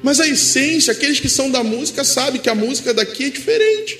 [0.00, 3.98] mas a essência, aqueles que são da música sabem que a música daqui é diferente.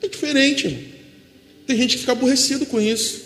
[0.00, 0.94] É diferente.
[1.66, 3.20] Tem gente que fica aborrecido com isso.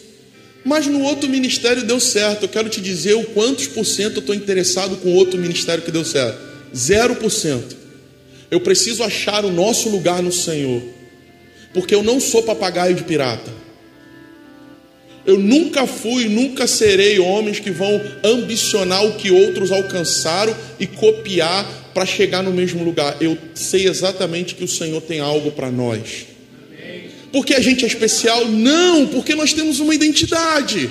[0.65, 2.43] Mas no outro ministério deu certo.
[2.43, 5.93] Eu quero te dizer o quantos por cento eu estou interessado com outro ministério que
[5.93, 6.41] deu certo.
[6.75, 7.77] Zero por cento.
[8.51, 10.83] Eu preciso achar o nosso lugar no Senhor.
[11.73, 13.51] Porque eu não sou papagaio de pirata.
[15.27, 21.91] Eu nunca fui, nunca serei homens que vão ambicionar o que outros alcançaram e copiar
[21.93, 23.19] para chegar no mesmo lugar.
[23.21, 26.27] Eu sei exatamente que o Senhor tem algo para nós.
[27.31, 28.47] Porque a gente é especial?
[28.47, 30.91] Não, porque nós temos uma identidade.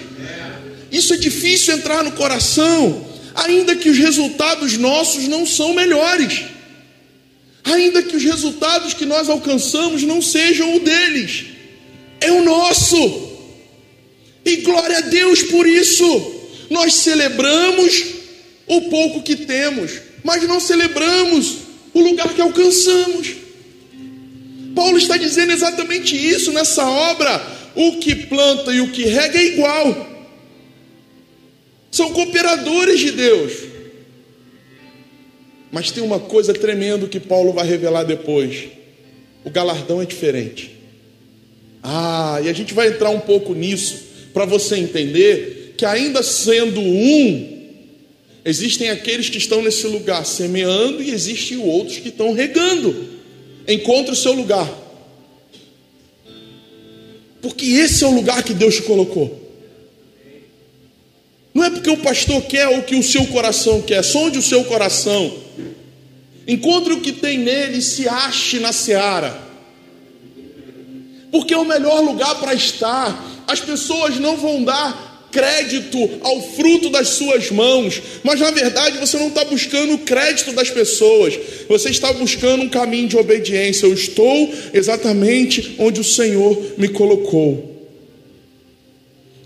[0.92, 6.44] Isso é difícil entrar no coração, ainda que os resultados nossos não são melhores.
[7.74, 11.48] Ainda que os resultados que nós alcançamos não sejam o deles.
[12.22, 12.98] É o nosso.
[14.46, 16.36] E glória a Deus por isso.
[16.70, 18.04] Nós celebramos
[18.66, 19.92] o pouco que temos,
[20.24, 21.58] mas não celebramos
[21.94, 23.36] o lugar que alcançamos.
[24.74, 27.58] Paulo está dizendo exatamente isso nessa obra.
[27.76, 30.08] O que planta e o que rega é igual.
[31.92, 33.54] São cooperadores de Deus.
[35.78, 38.64] Mas tem uma coisa tremenda que Paulo vai revelar depois.
[39.46, 40.72] O galardão é diferente.
[41.84, 44.00] Ah, e a gente vai entrar um pouco nisso
[44.34, 47.70] para você entender que, ainda sendo um,
[48.44, 53.10] existem aqueles que estão nesse lugar semeando e existem outros que estão regando.
[53.68, 54.68] Encontre o seu lugar,
[57.40, 59.48] porque esse é o lugar que Deus te colocou.
[61.54, 64.64] Não é porque o pastor quer ou que o seu coração quer, sonde o seu
[64.64, 65.46] coração.
[66.48, 69.38] Encontre o que tem nele e se ache na seara.
[71.32, 76.90] Porque é o melhor lugar para estar as pessoas não vão dar crédito ao fruto
[76.90, 81.90] das suas mãos, mas na verdade você não está buscando o crédito das pessoas, você
[81.90, 83.86] está buscando um caminho de obediência.
[83.86, 87.76] Eu estou exatamente onde o Senhor me colocou.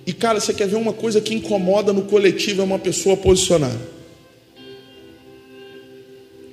[0.05, 4.00] E cara, você quer ver uma coisa que incomoda no coletivo é uma pessoa posicionada.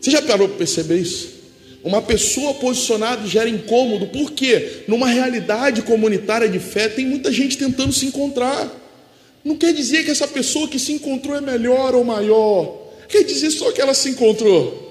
[0.00, 1.38] Você já parou para perceber isso?
[1.82, 7.92] Uma pessoa posicionada gera incômodo, porque numa realidade comunitária de fé tem muita gente tentando
[7.92, 8.70] se encontrar.
[9.44, 13.50] Não quer dizer que essa pessoa que se encontrou é melhor ou maior, quer dizer
[13.50, 14.86] só que ela se encontrou.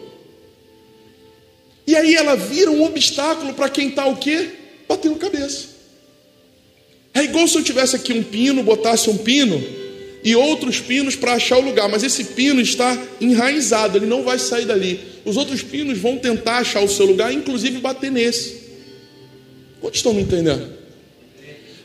[1.86, 4.50] E aí ela vira um obstáculo para quem está o quê?
[4.88, 5.68] Batendo cabeça.
[7.14, 9.87] É igual se eu tivesse aqui um pino, botasse um pino
[10.28, 14.38] e outros pinos para achar o lugar, mas esse pino está enraizado, ele não vai
[14.38, 15.00] sair dali.
[15.24, 18.58] Os outros pinos vão tentar achar o seu lugar, inclusive bater nesse.
[19.80, 20.68] Quantos estão me entendendo?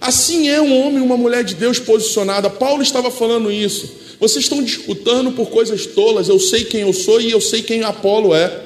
[0.00, 2.50] Assim é um homem e uma mulher de Deus posicionada.
[2.50, 3.88] Paulo estava falando isso.
[4.18, 6.28] Vocês estão disputando por coisas tolas.
[6.28, 8.60] Eu sei quem eu sou e eu sei quem Apolo é.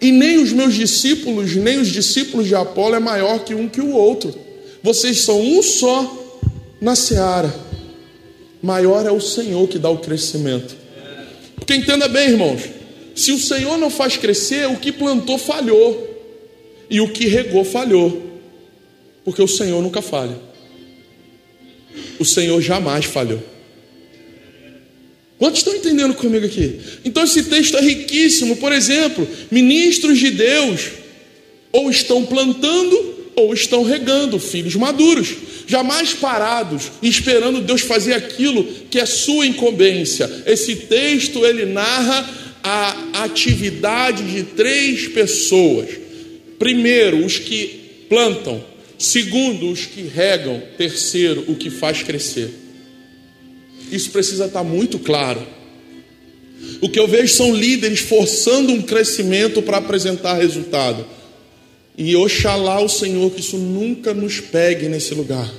[0.00, 3.80] E nem os meus discípulos, nem os discípulos de Apolo é maior que um que
[3.80, 4.34] o outro.
[4.82, 6.40] Vocês são um só
[6.80, 7.66] na seara
[8.66, 10.76] maior é o Senhor que dá o crescimento.
[11.54, 12.62] Porque entenda bem, irmãos,
[13.14, 16.04] se o Senhor não faz crescer, o que plantou falhou,
[16.90, 18.40] e o que regou falhou,
[19.24, 20.36] porque o Senhor nunca falha.
[22.18, 23.42] O Senhor jamais falhou.
[25.38, 26.80] Quantos estão entendendo comigo aqui?
[27.04, 28.56] Então esse texto é riquíssimo.
[28.56, 30.88] Por exemplo, ministros de Deus
[31.72, 35.34] ou estão plantando ou estão regando filhos maduros,
[35.66, 40.28] jamais parados, esperando Deus fazer aquilo que é sua incumbência.
[40.46, 42.28] Esse texto ele narra
[42.64, 45.88] a atividade de três pessoas.
[46.58, 48.64] Primeiro, os que plantam,
[48.98, 52.50] segundo, os que regam, terceiro, o que faz crescer.
[53.92, 55.46] Isso precisa estar muito claro.
[56.80, 61.06] O que eu vejo são líderes forçando um crescimento para apresentar resultado.
[61.96, 65.50] E oxalá o Senhor que isso nunca nos pegue nesse lugar.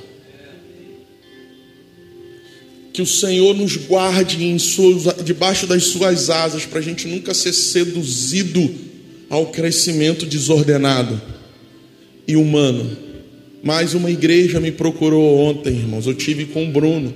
[2.93, 7.33] Que o Senhor nos guarde em suas, debaixo das suas asas, para a gente nunca
[7.33, 8.73] ser seduzido
[9.29, 11.19] ao crescimento desordenado
[12.27, 12.97] e humano.
[13.63, 16.05] Mais uma igreja me procurou ontem, irmãos.
[16.05, 17.13] Eu tive com o Bruno.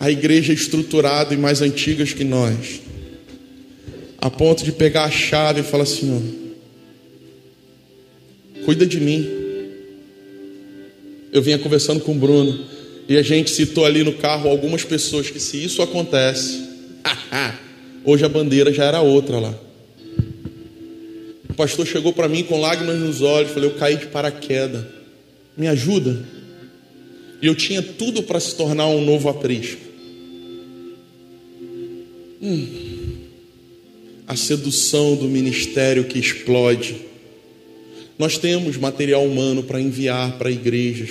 [0.00, 2.80] A igreja estruturada e mais antigas que nós.
[4.20, 6.47] A ponto de pegar a chave e falar assim: ó,
[8.64, 9.28] cuida de mim.
[11.32, 12.64] Eu vinha conversando com o Bruno
[13.08, 16.62] e a gente citou ali no carro algumas pessoas que, se isso acontece,
[18.04, 19.54] hoje a bandeira já era outra lá.
[21.48, 24.84] O pastor chegou para mim com lágrimas nos olhos, falei: Eu caí de paraquedas,
[25.56, 26.22] me ajuda.
[27.40, 29.80] E eu tinha tudo para se tornar um novo aprisco.
[32.42, 32.66] Hum.
[34.26, 37.07] A sedução do ministério que explode
[38.18, 41.10] nós temos material humano para enviar para igrejas,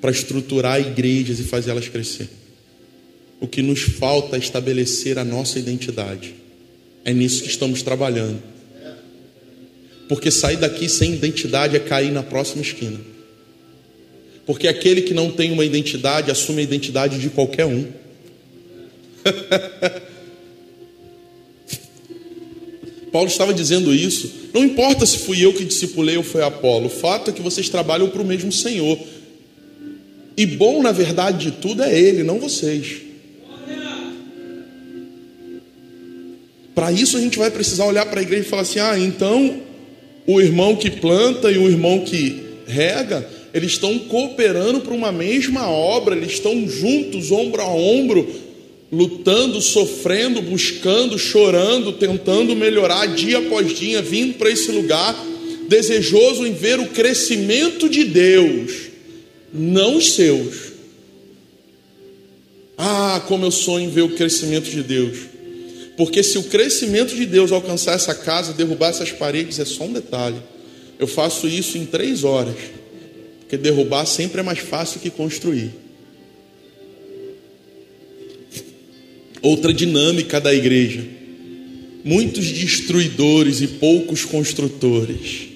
[0.00, 2.28] para estruturar igrejas e fazer elas crescer.
[3.40, 6.34] O que nos falta é estabelecer a nossa identidade.
[7.04, 8.40] É nisso que estamos trabalhando.
[10.08, 13.00] Porque sair daqui sem identidade é cair na próxima esquina.
[14.46, 17.86] Porque aquele que não tem uma identidade assume a identidade de qualquer um.
[23.10, 24.43] Paulo estava dizendo isso.
[24.54, 27.68] Não importa se fui eu que discipulei ou foi Apolo, o fato é que vocês
[27.68, 28.96] trabalham para o mesmo Senhor.
[30.36, 33.02] E bom, na verdade, de tudo é Ele, não vocês.
[36.72, 39.60] Para isso a gente vai precisar olhar para a igreja e falar assim: ah, então
[40.26, 45.68] o irmão que planta e o irmão que rega, eles estão cooperando para uma mesma
[45.68, 48.28] obra, eles estão juntos, ombro a ombro,
[48.94, 55.14] lutando, sofrendo, buscando, chorando, tentando melhorar dia após dia, vindo para esse lugar,
[55.68, 58.72] desejoso em ver o crescimento de Deus,
[59.52, 60.74] não os seus.
[62.78, 65.18] Ah, como eu sonho em ver o crescimento de Deus.
[65.96, 69.92] Porque se o crescimento de Deus alcançar essa casa, derrubar essas paredes, é só um
[69.92, 70.38] detalhe.
[70.98, 72.56] Eu faço isso em três horas.
[73.40, 75.83] Porque derrubar sempre é mais fácil que construir.
[79.44, 81.06] Outra dinâmica da igreja.
[82.02, 85.48] Muitos destruidores e poucos construtores.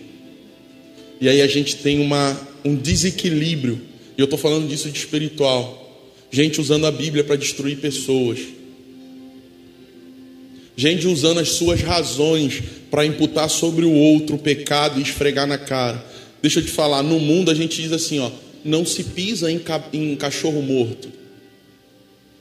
[1.21, 3.81] E aí a gente tem uma, um desequilíbrio.
[4.17, 6.15] E eu estou falando disso de espiritual.
[6.31, 8.39] Gente usando a Bíblia para destruir pessoas.
[10.77, 15.59] Gente usando as suas razões para imputar sobre o outro o pecado e esfregar na
[15.59, 16.05] cara.
[16.41, 18.31] Deixa eu te falar, no mundo a gente diz assim, ó,
[18.65, 21.19] não se pisa em, ca em cachorro morto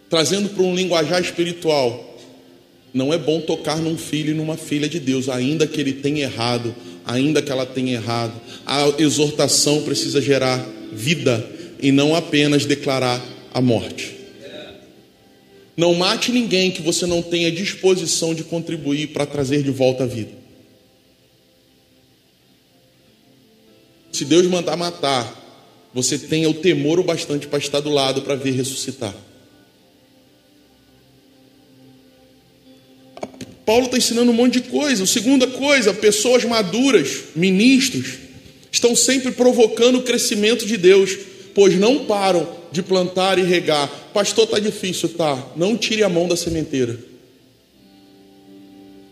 [0.09, 2.03] trazendo para um linguajar espiritual.
[2.93, 6.23] Não é bom tocar num filho e numa filha de Deus, ainda que ele tenha
[6.23, 6.73] errado,
[7.05, 8.33] ainda que ela tenha errado.
[8.65, 11.45] A exortação precisa gerar vida
[11.81, 14.15] e não apenas declarar a morte.
[15.75, 20.07] Não mate ninguém que você não tenha disposição de contribuir para trazer de volta a
[20.07, 20.31] vida.
[24.11, 25.45] Se Deus mandar matar,
[25.93, 29.13] você tenha o temor o bastante para estar do lado para ver ressuscitar.
[33.67, 35.03] Paulo está ensinando um monte de coisa.
[35.03, 38.13] A segunda coisa, pessoas maduras, ministros,
[38.71, 41.17] estão sempre provocando o crescimento de Deus,
[41.53, 43.89] pois não param de plantar e regar.
[44.13, 45.51] Pastor, está difícil, tá?
[45.57, 46.97] Não tire a mão da sementeira.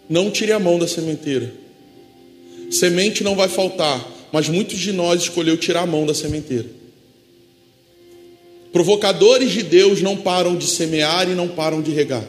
[0.10, 1.53] Não tire a mão da sementeira.
[2.72, 6.68] Semente não vai faltar, mas muitos de nós escolheu tirar a mão da sementeira.
[8.72, 12.24] Provocadores de Deus não param de semear e não param de regar.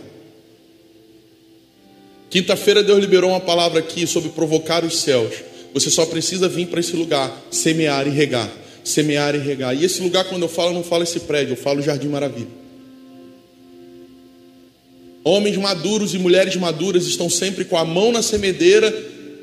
[2.37, 5.37] Quinta-feira Deus liberou uma palavra aqui sobre provocar os céus.
[5.73, 8.53] Você só precisa vir para esse lugar, semear e regar.
[8.85, 9.75] Semear e regar.
[9.75, 12.51] E esse lugar, quando eu falo, eu não falo esse prédio, eu falo Jardim Maravilha.
[15.25, 18.95] Homens maduros e mulheres maduras estão sempre com a mão na semedeira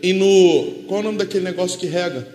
[0.03, 0.83] e no.
[0.85, 2.27] Qual é o nome daquele negócio que rega?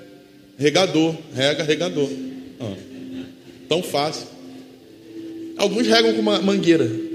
[0.59, 1.15] Regador.
[1.37, 2.11] Rega, regador.
[2.59, 2.75] Ah,
[3.69, 4.27] tão fácil.
[5.57, 7.08] Alguns regam com uma mangueira.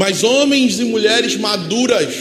[0.00, 2.14] Mas homens e mulheres maduras,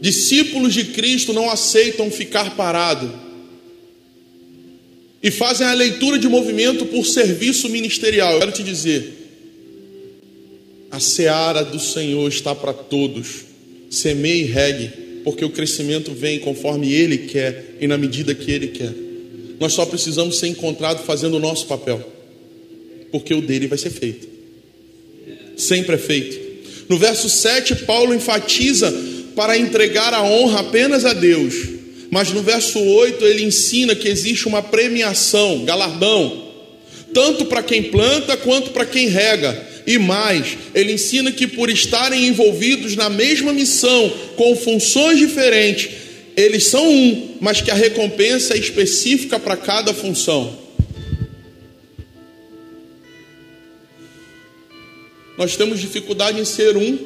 [0.00, 3.12] discípulos de Cristo, não aceitam ficar parado
[5.22, 8.32] e fazem a leitura de movimento por serviço ministerial.
[8.32, 9.12] Eu quero te dizer,
[10.90, 13.44] a seara do Senhor está para todos.
[13.90, 14.90] Semeie e regue,
[15.24, 18.94] porque o crescimento vem conforme Ele quer e na medida que Ele quer.
[19.60, 22.02] Nós só precisamos ser encontrados fazendo o nosso papel,
[23.12, 24.26] porque o dele vai ser feito.
[25.54, 26.47] Sempre é feito.
[26.88, 28.92] No verso 7, Paulo enfatiza
[29.36, 31.54] para entregar a honra apenas a Deus.
[32.10, 36.48] Mas no verso 8 ele ensina que existe uma premiação, galardão,
[37.12, 39.66] tanto para quem planta quanto para quem rega.
[39.86, 45.90] E mais, ele ensina que por estarem envolvidos na mesma missão, com funções diferentes,
[46.36, 50.67] eles são um, mas que a recompensa é específica para cada função.
[55.38, 56.98] Nós temos dificuldade em ser um,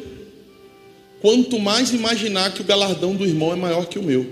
[1.20, 4.26] quanto mais imaginar que o galardão do irmão é maior que o meu.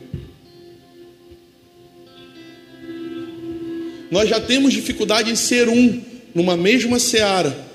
[4.11, 6.03] Nós já temos dificuldade em ser um
[6.35, 7.71] numa mesma seara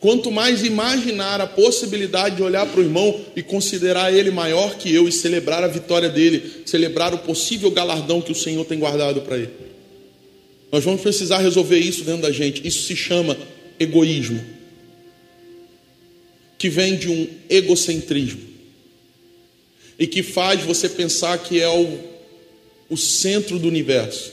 [0.00, 4.94] Quanto mais imaginar a possibilidade de olhar para o irmão e considerar ele maior que
[4.94, 9.22] eu e celebrar a vitória dele, celebrar o possível galardão que o Senhor tem guardado
[9.22, 9.50] para ele.
[10.70, 12.66] Nós vamos precisar resolver isso dentro da gente.
[12.66, 13.36] Isso se chama
[13.80, 14.40] egoísmo,
[16.58, 18.40] que vem de um egocentrismo
[19.98, 21.98] e que faz você pensar que é o,
[22.90, 24.32] o centro do universo.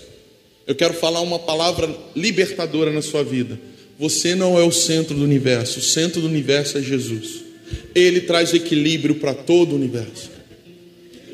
[0.66, 3.60] Eu quero falar uma palavra libertadora na sua vida
[3.98, 7.44] você não é o centro do universo, o centro do universo é Jesus.
[7.94, 10.30] Ele traz equilíbrio para todo o universo.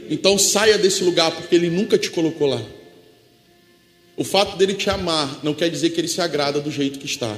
[0.10, 2.64] Então saia desse lugar, porque ele nunca te colocou lá.
[4.16, 7.06] O fato dele te amar não quer dizer que ele se agrada do jeito que
[7.06, 7.36] está.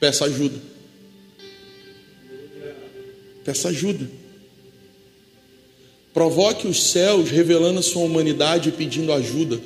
[0.00, 0.60] Peça ajuda.
[3.48, 4.06] Peça ajuda.
[6.12, 9.58] Provoque os céus revelando a sua humanidade e pedindo ajuda.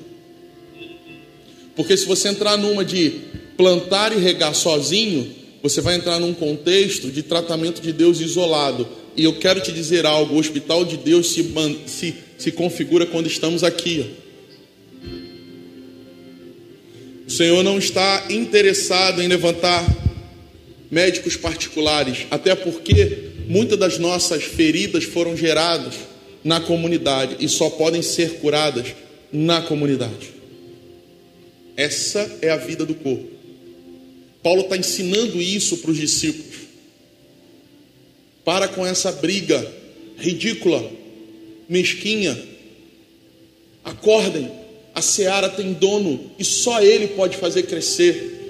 [1.74, 3.10] Porque se você entrar numa de
[3.56, 8.86] plantar e regar sozinho, você vai entrar num contexto de tratamento de Deus isolado.
[9.16, 11.52] E eu quero te dizer algo: o hospital de Deus se,
[11.84, 14.10] se, se configura quando estamos aqui.
[17.26, 19.84] O Senhor não está interessado em levantar
[20.88, 25.94] médicos particulares, até porque muitas das nossas feridas foram geradas
[26.44, 28.94] na comunidade e só podem ser curadas
[29.32, 30.32] na comunidade.
[31.76, 33.28] Essa é a vida do corpo.
[34.42, 36.62] Paulo está ensinando isso para os discípulos.
[38.44, 39.64] Para com essa briga
[40.18, 40.90] ridícula,
[41.68, 42.36] mesquinha.
[43.84, 44.50] Acordem,
[44.94, 48.41] a seara tem dono e só ele pode fazer crescer.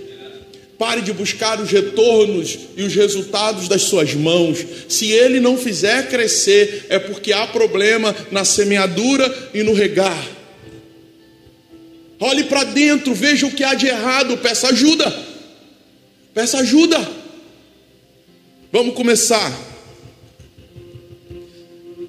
[0.82, 4.66] Pare de buscar os retornos e os resultados das suas mãos.
[4.88, 10.26] Se ele não fizer crescer, é porque há problema na semeadura e no regar.
[12.18, 15.16] Olhe para dentro, veja o que há de errado, peça ajuda.
[16.34, 17.08] Peça ajuda.
[18.72, 19.56] Vamos começar.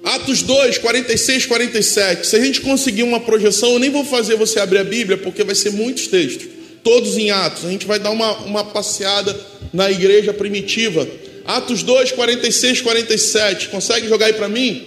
[0.02, 2.26] Atos 2, 46, 47.
[2.26, 5.44] Se a gente conseguir uma projeção, eu nem vou fazer você abrir a Bíblia, porque
[5.44, 6.48] vai ser muitos textos,
[6.84, 7.64] todos em Atos.
[7.64, 9.36] A gente vai dar uma, uma passeada
[9.72, 11.08] na igreja primitiva.
[11.44, 13.68] Atos 2, 46, 47.
[13.70, 14.86] Consegue jogar aí para mim?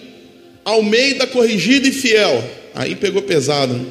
[0.63, 2.41] Almeida corrigida e fiel.
[2.73, 3.85] Aí pegou pesado.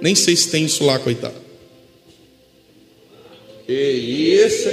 [0.00, 1.40] Nem sei se tem isso lá, coitado.
[3.66, 4.68] Que isso,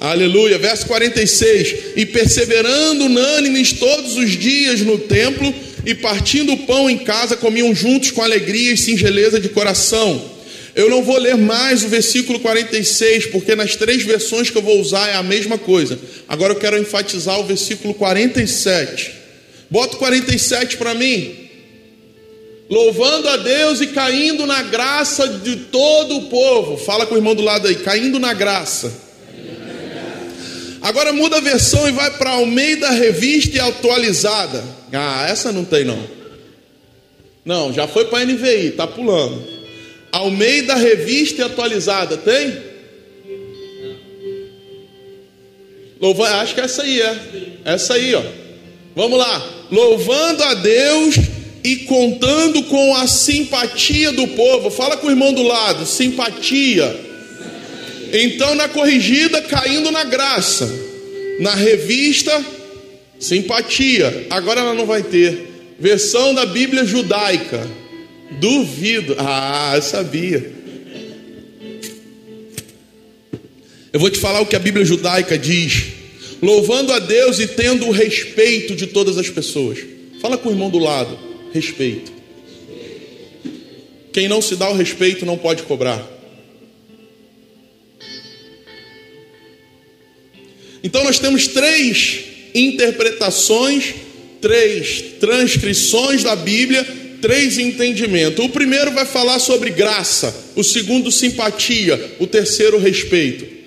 [0.00, 5.54] Aleluia, verso 46: E perseverando unânimes todos os dias no templo,
[5.84, 10.29] e partindo o pão em casa, comiam juntos com alegria e singeleza de coração.
[10.74, 14.80] Eu não vou ler mais o versículo 46, porque nas três versões que eu vou
[14.80, 15.98] usar é a mesma coisa.
[16.28, 19.12] Agora eu quero enfatizar o versículo 47.
[19.68, 21.40] Bota o 47 para mim
[22.70, 26.76] louvando a Deus e caindo na graça de todo o povo.
[26.76, 29.10] Fala com o irmão do lado aí, caindo na graça.
[30.80, 34.64] Agora muda a versão e vai para Almeida Revista e Atualizada.
[34.92, 35.98] Ah, essa não tem não.
[37.44, 39.59] Não, já foi para NVI, tá pulando.
[40.12, 42.70] Almeida Revista Atualizada, tem?
[46.00, 47.18] Louva, acho que essa aí é.
[47.64, 48.22] Essa aí, ó.
[48.96, 49.66] Vamos lá.
[49.70, 51.14] Louvando a Deus
[51.62, 54.70] e contando com a simpatia do povo.
[54.70, 57.08] Fala com o irmão do lado, simpatia.
[58.12, 60.68] Então, na corrigida, caindo na graça.
[61.38, 62.44] Na revista,
[63.18, 64.26] simpatia.
[64.30, 65.48] Agora ela não vai ter.
[65.78, 67.66] Versão da Bíblia judaica.
[68.38, 69.16] Duvido.
[69.18, 70.52] Ah, eu sabia.
[73.92, 75.86] Eu vou te falar o que a Bíblia judaica diz.
[76.40, 79.78] Louvando a Deus e tendo o respeito de todas as pessoas.
[80.20, 81.18] Fala com o irmão do lado
[81.52, 82.12] respeito.
[84.12, 86.06] Quem não se dá o respeito não pode cobrar.
[90.82, 92.20] Então nós temos três
[92.54, 93.94] interpretações,
[94.40, 96.86] três transcrições da Bíblia,
[97.20, 98.44] três entendimentos.
[98.44, 103.60] O primeiro vai falar sobre graça, o segundo simpatia, o terceiro respeito.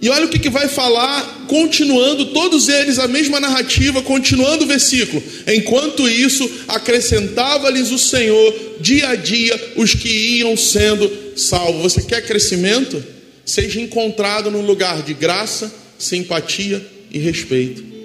[0.00, 4.66] E olha o que, que vai falar, continuando, todos eles a mesma narrativa, continuando o
[4.66, 5.20] versículo.
[5.48, 11.94] Enquanto isso, acrescentava-lhes o Senhor dia a dia os que iam sendo salvos.
[11.94, 13.02] Você quer crescimento?
[13.44, 17.97] Seja encontrado num lugar de graça, simpatia e respeito.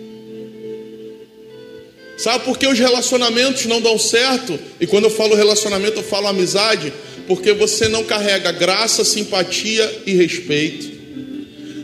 [2.18, 4.60] Sabe por que os relacionamentos não dão certo?
[4.80, 6.94] E quando eu falo relacionamento, eu falo amizade,
[7.28, 10.92] porque você não carrega graça, simpatia e respeito.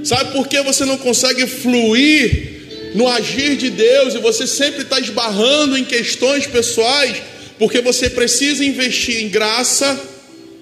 [0.03, 4.99] Sabe por que você não consegue fluir no agir de Deus e você sempre está
[4.99, 7.17] esbarrando em questões pessoais?
[7.57, 9.99] Porque você precisa investir em graça,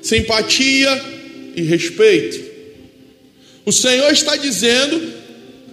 [0.02, 1.02] simpatia
[1.56, 2.48] e respeito.
[3.66, 5.14] O Senhor está dizendo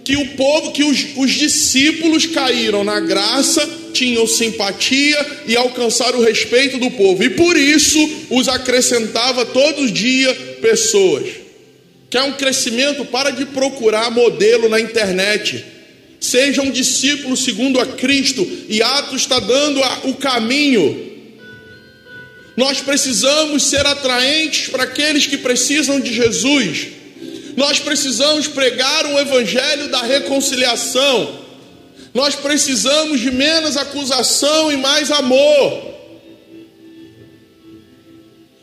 [0.03, 6.23] que o povo, que os, os discípulos caíram na graça, tinham simpatia e alcançaram o
[6.23, 7.97] respeito do povo, e por isso
[8.29, 11.25] os acrescentava todos os dias pessoas.
[12.09, 13.05] Quer um crescimento?
[13.05, 15.63] Para de procurar modelo na internet.
[16.19, 21.13] Seja um discípulo segundo a Cristo, e Atos está dando o caminho.
[22.57, 26.87] Nós precisamos ser atraentes para aqueles que precisam de Jesus.
[27.55, 31.44] Nós precisamos pregar o evangelho da reconciliação.
[32.15, 35.95] Nós precisamos de menos acusação e mais amor.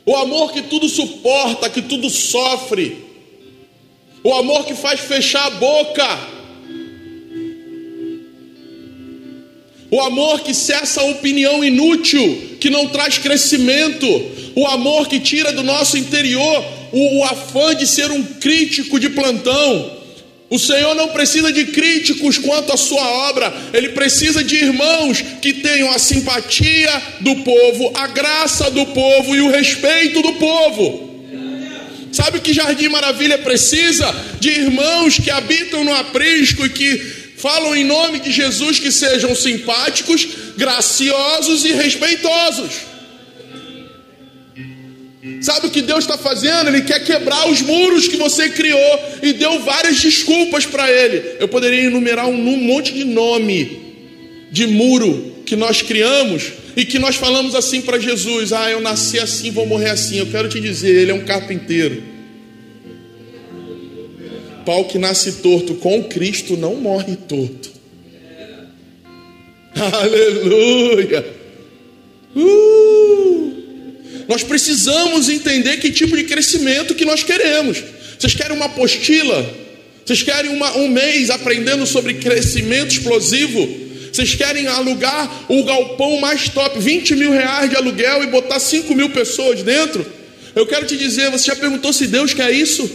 [0.07, 2.96] O amor que tudo suporta, que tudo sofre.
[4.24, 6.18] O amor que faz fechar a boca.
[9.90, 14.07] O amor que cessa a opinião inútil, que não traz crescimento.
[14.57, 19.11] O amor que tira do nosso interior o, o afã de ser um crítico de
[19.11, 20.01] plantão.
[20.53, 25.55] O Senhor não precisa de críticos quanto à sua obra, Ele precisa de irmãos que
[25.55, 31.11] tenham a simpatia do povo, a graça do povo e o respeito do povo.
[32.12, 34.14] Sabe que Jardim Maravilha precisa?
[34.38, 36.98] De irmãos que habitam no aprisco e que
[37.38, 40.28] falam em nome de Jesus que sejam simpáticos,
[40.59, 42.91] graciosos e respeitosos.
[45.43, 46.68] Sabe o que Deus está fazendo?
[46.68, 51.36] Ele quer quebrar os muros que você criou e deu várias desculpas para ele.
[51.40, 53.80] Eu poderia enumerar um, monte de nome
[54.53, 59.18] de muro que nós criamos e que nós falamos assim para Jesus: Ah, eu nasci
[59.18, 60.18] assim, vou morrer assim.
[60.18, 62.05] Eu quero te dizer, ele é um carpinteiro.
[64.64, 67.72] Pau que nasce torto com Cristo não morre torto.
[69.74, 71.26] Aleluia!
[72.36, 73.22] Uh!
[74.29, 77.83] Nós precisamos entender que tipo de crescimento que nós queremos.
[78.18, 79.62] Vocês querem uma apostila?
[80.05, 83.83] Vocês querem uma, um mês aprendendo sobre crescimento explosivo?
[84.12, 88.95] Vocês querem alugar o galpão mais top, 20 mil reais de aluguel e botar 5
[88.95, 90.05] mil pessoas dentro?
[90.55, 92.91] Eu quero te dizer, você já perguntou se Deus quer isso?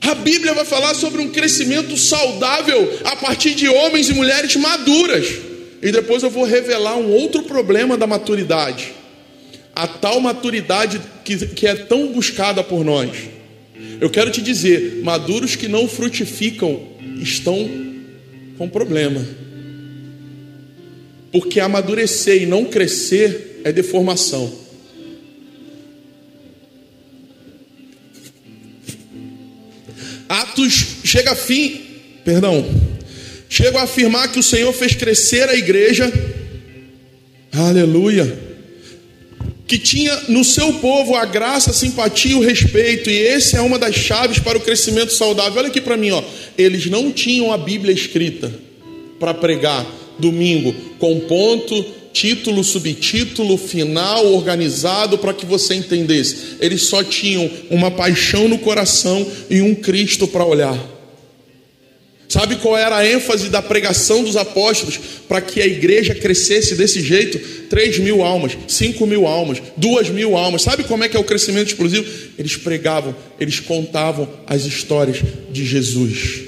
[0.00, 5.26] A Bíblia vai falar sobre um crescimento saudável a partir de homens e mulheres maduras.
[5.84, 8.94] E depois eu vou revelar um outro problema da maturidade.
[9.76, 13.10] A tal maturidade que, que é tão buscada por nós.
[14.00, 16.88] Eu quero te dizer: maduros que não frutificam
[17.20, 17.68] estão
[18.56, 19.22] com problema.
[21.30, 24.50] Porque amadurecer e não crescer é deformação.
[30.30, 30.72] Atos
[31.04, 31.82] chega a fim,
[32.24, 32.64] perdão,
[33.54, 36.12] chega a afirmar que o Senhor fez crescer a igreja.
[37.52, 38.44] Aleluia
[39.66, 43.60] que tinha no seu povo a graça, a simpatia e o respeito, e esse é
[43.62, 45.58] uma das chaves para o crescimento saudável.
[45.58, 46.22] Olha aqui para mim, ó.
[46.56, 48.52] Eles não tinham a Bíblia escrita
[49.18, 49.86] para pregar
[50.18, 51.82] domingo com ponto,
[52.12, 56.56] título, subtítulo, final organizado para que você entendesse.
[56.60, 60.93] Eles só tinham uma paixão no coração e um Cristo para olhar.
[62.28, 64.98] Sabe qual era a ênfase da pregação dos apóstolos
[65.28, 67.38] para que a igreja crescesse desse jeito?
[67.68, 70.62] 3 mil almas, 5 mil almas, 2 mil almas.
[70.62, 72.06] Sabe como é que é o crescimento explosivo?
[72.38, 75.18] Eles pregavam, eles contavam as histórias
[75.52, 76.40] de Jesus.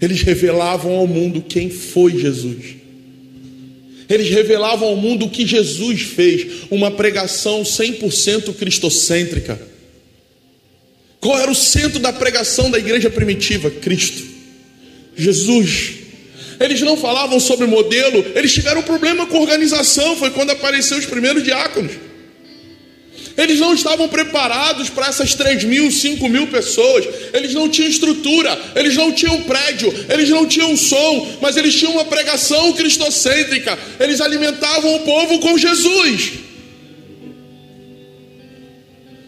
[0.00, 2.76] Eles revelavam ao mundo quem foi Jesus.
[4.08, 9.60] Eles revelavam ao mundo o que Jesus fez, uma pregação 100% cristocêntrica.
[11.20, 13.70] Qual era o centro da pregação da igreja primitiva?
[13.70, 14.37] Cristo.
[15.18, 15.96] Jesus.
[16.60, 21.42] Eles não falavam sobre modelo, eles tiveram problema com organização, foi quando apareceram os primeiros
[21.42, 21.92] diáconos.
[23.36, 27.06] Eles não estavam preparados para essas 3 mil, 5 mil pessoas.
[27.32, 31.92] Eles não tinham estrutura, eles não tinham prédio, eles não tinham som, mas eles tinham
[31.92, 33.78] uma pregação cristocêntrica.
[34.00, 36.32] Eles alimentavam o povo com Jesus.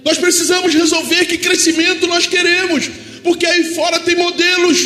[0.05, 2.91] Nós precisamos resolver que crescimento nós queremos,
[3.23, 4.79] porque aí fora tem modelos,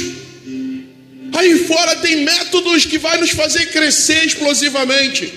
[1.35, 5.32] aí fora tem métodos que vai nos fazer crescer explosivamente.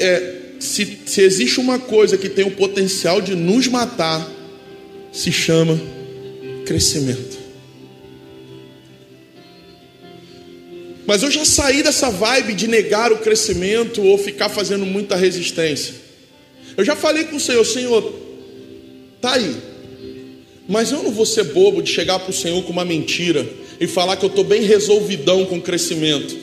[0.00, 4.28] É, se, se existe uma coisa que tem o potencial de nos matar,
[5.12, 5.78] se chama
[6.64, 7.36] crescimento.
[11.06, 15.94] Mas eu já saí dessa vibe de negar o crescimento ou ficar fazendo muita resistência.
[16.76, 18.12] Eu já falei com o Senhor, Senhor,
[19.20, 19.56] tá aí.
[20.68, 23.46] Mas eu não vou ser bobo de chegar para o Senhor com uma mentira
[23.80, 26.36] e falar que eu estou bem resolvidão com o crescimento.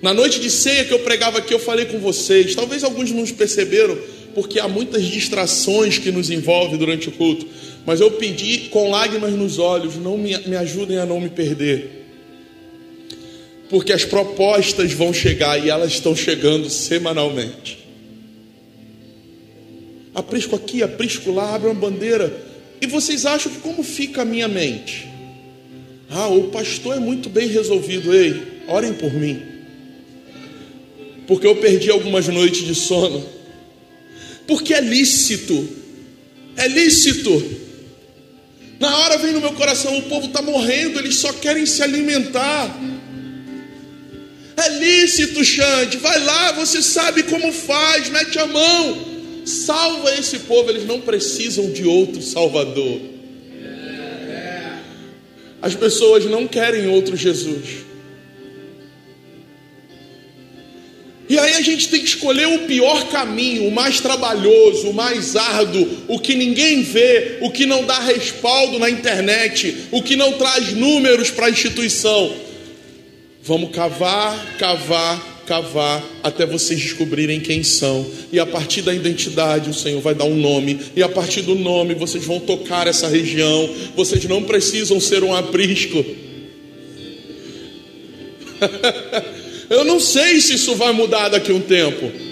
[0.00, 2.54] Na noite de ceia que eu pregava aqui, eu falei com vocês.
[2.54, 3.98] Talvez alguns não perceberam,
[4.34, 7.46] porque há muitas distrações que nos envolvem durante o culto.
[7.84, 12.00] Mas eu pedi com lágrimas nos olhos: não me, me ajudem a não me perder
[13.70, 17.78] porque as propostas vão chegar e elas estão chegando semanalmente.
[20.12, 22.49] Aprisco aqui, aprisco lá, abre uma bandeira.
[22.80, 25.08] E vocês acham que como fica a minha mente?
[26.08, 28.14] Ah, o pastor é muito bem resolvido.
[28.14, 29.42] Ei, orem por mim.
[31.26, 33.24] Porque eu perdi algumas noites de sono.
[34.46, 35.68] Porque é lícito.
[36.56, 37.60] É lícito.
[38.80, 42.74] Na hora vem no meu coração, o povo está morrendo, eles só querem se alimentar.
[44.56, 45.98] É lícito, Xande.
[45.98, 49.09] Vai lá, você sabe como faz, mete a mão.
[49.44, 53.00] Salva esse povo, eles não precisam de outro Salvador.
[55.62, 57.90] As pessoas não querem outro Jesus.
[61.30, 65.36] E aí a gente tem que escolher o pior caminho, o mais trabalhoso, o mais
[65.36, 70.32] árduo, o que ninguém vê, o que não dá respaldo na internet, o que não
[70.32, 72.34] traz números para a instituição.
[73.44, 78.06] Vamos cavar, cavar, cavar até vocês descobrirem quem são.
[78.30, 80.78] E a partir da identidade, o Senhor vai dar um nome.
[80.94, 83.68] E a partir do nome, vocês vão tocar essa região.
[83.96, 86.04] Vocês não precisam ser um aprisco.
[89.68, 92.29] Eu não sei se isso vai mudar daqui a um tempo.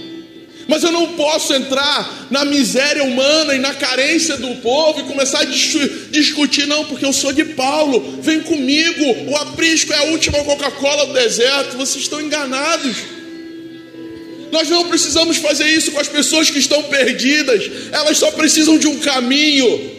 [0.68, 5.40] Mas eu não posso entrar na miséria humana e na carência do povo e começar
[5.40, 5.44] a
[6.10, 11.06] discutir, não, porque eu sou de Paulo, vem comigo, o aprisco é a última Coca-Cola
[11.06, 12.98] do deserto, vocês estão enganados.
[14.52, 18.86] Nós não precisamos fazer isso com as pessoas que estão perdidas, elas só precisam de
[18.86, 19.96] um caminho.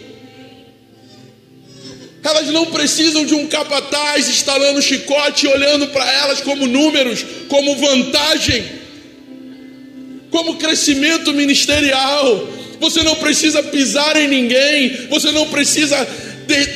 [2.24, 7.76] Elas não precisam de um capataz instalando chicote e olhando para elas como números, como
[7.76, 8.78] vantagem
[10.30, 12.47] como crescimento ministerial.
[12.80, 16.07] Você não precisa pisar em ninguém, você não precisa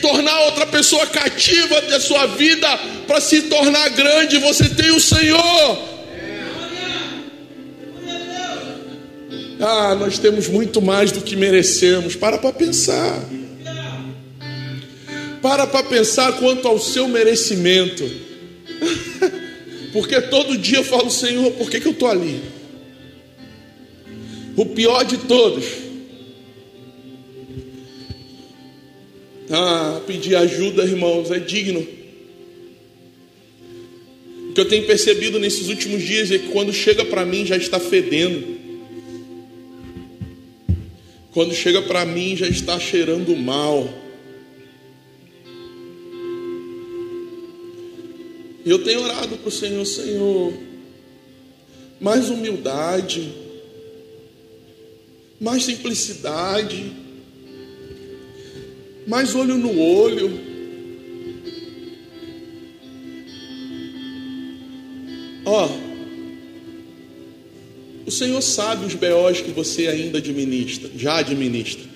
[0.01, 2.67] tornar outra pessoa cativa da sua vida
[3.07, 4.37] para se tornar grande.
[4.37, 5.93] Você tem o Senhor.
[9.59, 12.15] Ah, nós temos muito mais do que merecemos.
[12.15, 13.23] Para para pensar.
[15.41, 18.09] Para para pensar quanto ao seu merecimento.
[19.93, 22.41] Porque todo dia eu falo, Senhor, por que, que eu estou ali?
[24.55, 25.65] O pior de todos.
[29.49, 31.85] Ah, pedir ajuda, irmãos, é digno.
[34.49, 37.57] O que eu tenho percebido nesses últimos dias é que quando chega para mim já
[37.57, 38.61] está fedendo.
[41.31, 43.91] Quando chega para mim já está cheirando mal.
[48.63, 50.53] Eu tenho orado para o Senhor, Senhor,
[51.99, 53.42] mais humildade
[55.43, 56.93] mais simplicidade,
[59.05, 60.39] mais olho no olho.
[65.45, 65.69] Ó,
[68.05, 71.91] o Senhor sabe os BOs que você ainda administra, já administra.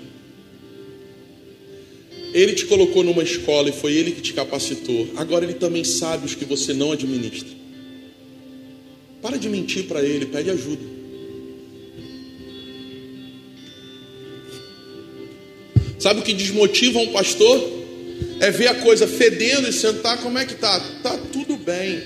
[2.33, 5.07] Ele te colocou numa escola e foi ele que te capacitou.
[5.15, 7.47] Agora ele também sabe os que você não administra.
[9.21, 10.96] Para de mentir para ele, pede ajuda.
[15.99, 17.77] Sabe o que desmotiva um pastor?
[18.39, 20.79] É ver a coisa fedendo e sentar, como é que tá?
[21.01, 22.01] Tá tudo bem.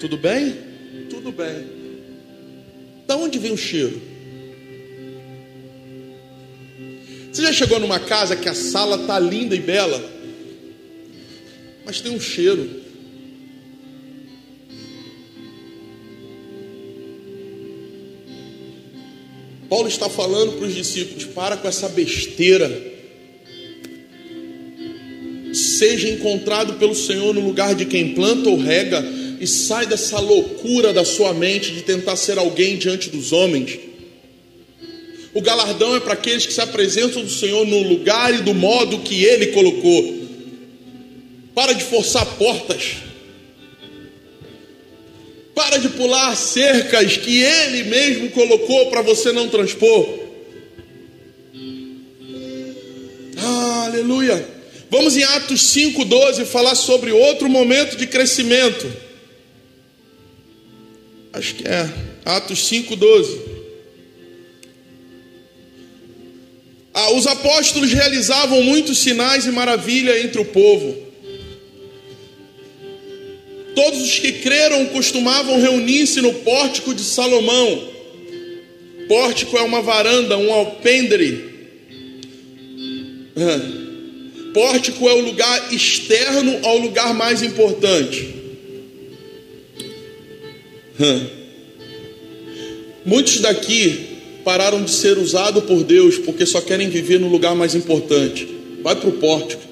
[0.00, 0.56] Tudo bem?
[1.10, 1.66] Tudo bem.
[3.06, 4.00] Da onde vem o cheiro?
[7.32, 10.02] Você já chegou numa casa que a sala tá linda e bela,
[11.84, 12.85] mas tem um cheiro.
[19.68, 22.94] Paulo está falando para os discípulos: para com essa besteira.
[25.52, 29.02] Seja encontrado pelo Senhor no lugar de quem planta ou rega,
[29.40, 33.78] e sai dessa loucura da sua mente de tentar ser alguém diante dos homens.
[35.34, 39.00] O galardão é para aqueles que se apresentam do Senhor no lugar e do modo
[39.00, 40.26] que Ele colocou.
[41.54, 42.96] Para de forçar portas.
[45.56, 50.06] Para de pular cercas que Ele mesmo colocou para você não transpor.
[53.86, 54.46] Aleluia.
[54.90, 58.86] Vamos em Atos 5,12 falar sobre outro momento de crescimento.
[61.32, 61.88] Acho que é
[62.26, 63.40] Atos 5,12.
[66.92, 71.05] Ah, os apóstolos realizavam muitos sinais e maravilha entre o povo.
[73.76, 77.88] Todos os que creram costumavam reunir-se no pórtico de Salomão.
[79.06, 81.44] Pórtico é uma varanda, um alpendre.
[84.54, 88.34] Pórtico é o lugar externo ao lugar mais importante.
[93.04, 94.06] Muitos daqui
[94.42, 98.48] pararam de ser usados por Deus porque só querem viver no lugar mais importante.
[98.82, 99.65] Vai para o pórtico.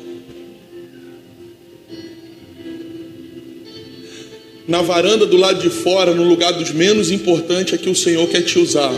[4.67, 8.27] Na varanda do lado de fora, no lugar dos menos importantes, é que o Senhor
[8.29, 8.95] quer te usar.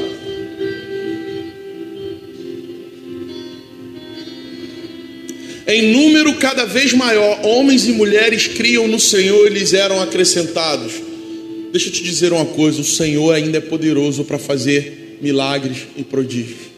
[5.67, 10.93] Em número cada vez maior, homens e mulheres criam no Senhor e lhes eram acrescentados.
[11.73, 16.05] Deixa eu te dizer uma coisa: o Senhor ainda é poderoso para fazer milagres e
[16.05, 16.77] prodígios.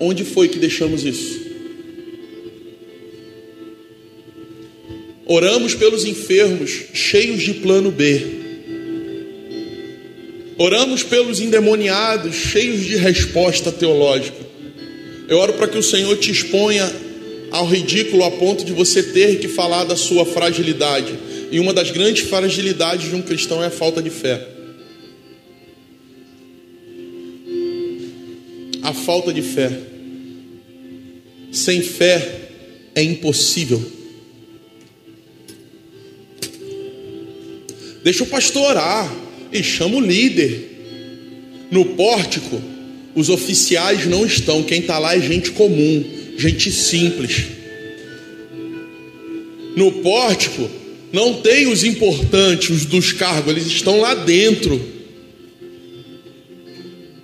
[0.00, 1.43] Onde foi que deixamos isso?
[5.26, 8.22] Oramos pelos enfermos, cheios de plano B.
[10.56, 14.44] Oramos pelos endemoniados, cheios de resposta teológica.
[15.28, 16.90] Eu oro para que o Senhor te exponha
[17.50, 21.14] ao ridículo a ponto de você ter que falar da sua fragilidade.
[21.50, 24.54] E uma das grandes fragilidades de um cristão é a falta de fé.
[28.84, 29.72] a falta de fé.
[31.50, 32.50] Sem fé
[32.94, 33.82] é impossível.
[38.04, 39.10] Deixa o pastor orar
[39.50, 40.72] e chama o líder.
[41.70, 42.60] No pórtico,
[43.14, 46.04] os oficiais não estão, quem está lá é gente comum,
[46.36, 47.46] gente simples.
[49.74, 50.68] No pórtico,
[51.10, 54.78] não tem os importantes, os dos cargos, eles estão lá dentro.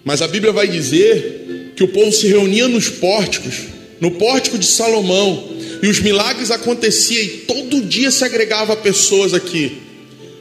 [0.03, 3.55] Mas a Bíblia vai dizer que o povo se reunia nos pórticos,
[4.01, 5.51] no pórtico de Salomão,
[5.83, 9.90] e os milagres aconteciam e todo dia se agregava pessoas aqui.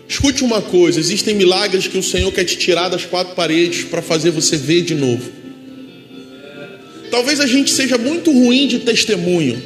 [0.09, 4.01] Escute uma coisa: existem milagres que o Senhor quer te tirar das quatro paredes para
[4.01, 5.29] fazer você ver de novo.
[7.11, 9.61] Talvez a gente seja muito ruim de testemunho.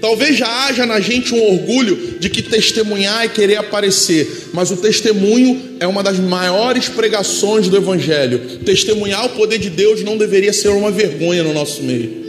[0.00, 4.76] Talvez já haja na gente um orgulho de que testemunhar é querer aparecer, mas o
[4.76, 8.60] testemunho é uma das maiores pregações do Evangelho.
[8.64, 12.28] Testemunhar o poder de Deus não deveria ser uma vergonha no nosso meio.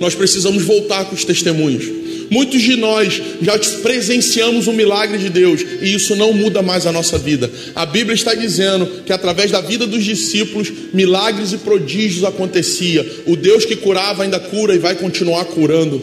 [0.00, 2.01] Nós precisamos voltar com os testemunhos.
[2.32, 6.92] Muitos de nós já presenciamos o milagre de Deus e isso não muda mais a
[6.92, 7.50] nossa vida.
[7.74, 13.06] A Bíblia está dizendo que através da vida dos discípulos, milagres e prodígios acontecia.
[13.26, 16.02] O Deus que curava ainda cura e vai continuar curando.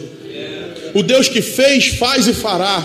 [0.94, 2.80] O Deus que fez, faz e fará.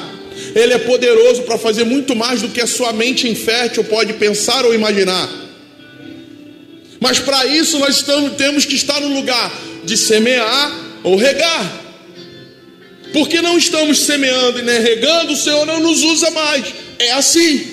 [0.55, 4.65] Ele é poderoso para fazer muito mais do que a sua mente infértil pode pensar
[4.65, 5.29] ou imaginar.
[6.99, 11.84] Mas para isso nós estamos, temos que estar no lugar de semear ou regar.
[13.15, 16.65] Porque não estamos semeando e nem regando, o Senhor não nos usa mais.
[16.99, 17.65] É assim.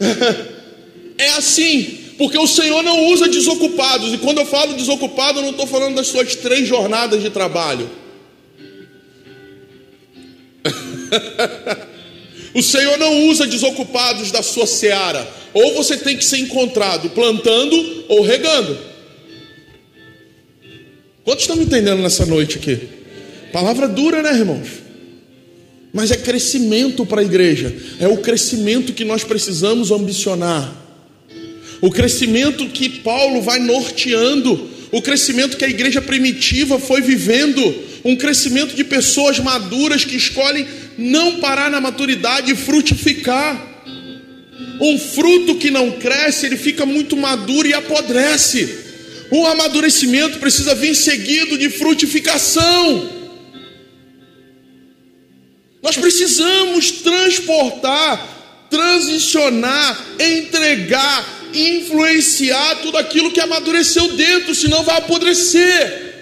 [1.18, 1.98] é assim.
[2.16, 4.14] Porque o Senhor não usa desocupados.
[4.14, 7.90] E quando eu falo desocupado, eu não estou falando das suas três jornadas de trabalho.
[12.54, 15.28] o Senhor não usa desocupados da sua seara.
[15.52, 18.78] Ou você tem que ser encontrado plantando ou regando.
[21.24, 22.93] Quantos estão me entendendo nessa noite aqui?
[23.54, 24.66] Palavra dura, né, irmãos?
[25.92, 27.72] Mas é crescimento para a igreja.
[28.00, 30.74] É o crescimento que nós precisamos ambicionar.
[31.80, 34.68] O crescimento que Paulo vai norteando.
[34.90, 37.62] O crescimento que a igreja primitiva foi vivendo.
[38.04, 40.66] Um crescimento de pessoas maduras que escolhem
[40.98, 43.84] não parar na maturidade e frutificar.
[44.80, 48.68] Um fruto que não cresce, ele fica muito maduro e apodrece.
[49.30, 53.22] O amadurecimento precisa vir seguido de frutificação.
[55.84, 66.14] Nós precisamos transportar, transicionar, entregar, influenciar tudo aquilo que amadureceu dentro, senão vai apodrecer.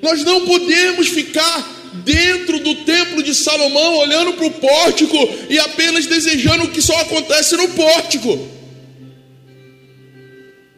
[0.00, 5.18] Nós não podemos ficar dentro do templo de Salomão, olhando para o pórtico
[5.50, 8.48] e apenas desejando o que só acontece no pórtico.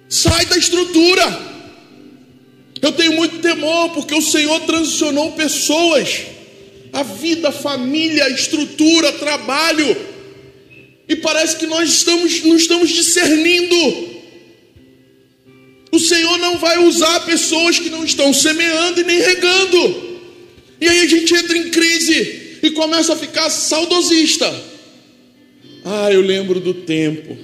[0.08, 1.46] Sai da estrutura.
[2.82, 6.37] Eu tenho muito temor porque o Senhor transicionou pessoas,
[6.92, 9.96] a vida, a família, a estrutura, trabalho,
[11.08, 14.18] e parece que nós estamos, não estamos discernindo.
[15.90, 20.08] O Senhor não vai usar pessoas que não estão semeando e nem regando.
[20.80, 24.46] E aí a gente entra em crise e começa a ficar saudosista.
[25.84, 27.36] Ah, eu lembro do tempo.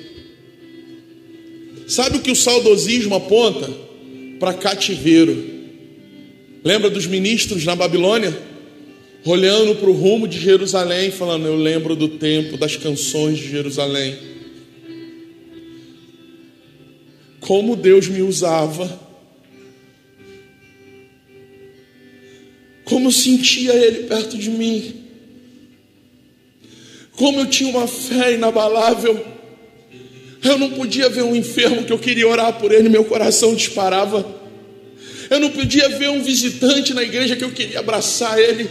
[1.88, 3.72] Sabe o que o saudosismo aponta?
[4.38, 5.52] Para cativeiro.
[6.62, 8.36] Lembra dos ministros na Babilônia?
[9.26, 14.16] Olhando para o rumo de Jerusalém, falando: Eu lembro do tempo das canções de Jerusalém.
[17.40, 19.04] Como Deus me usava
[22.84, 24.94] como eu sentia Ele perto de mim,
[27.16, 29.24] como eu tinha uma fé inabalável.
[30.42, 34.26] Eu não podia ver um enfermo que eu queria orar por ele, meu coração disparava.
[35.30, 38.68] Eu não podia ver um visitante na igreja que eu queria abraçar ele.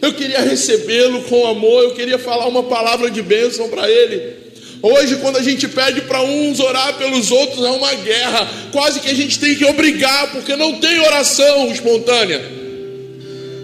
[0.00, 4.46] Eu queria recebê-lo com amor, eu queria falar uma palavra de bênção para ele.
[4.82, 8.48] Hoje, quando a gente pede para uns orar pelos outros, é uma guerra.
[8.72, 12.56] Quase que a gente tem que obrigar, porque não tem oração espontânea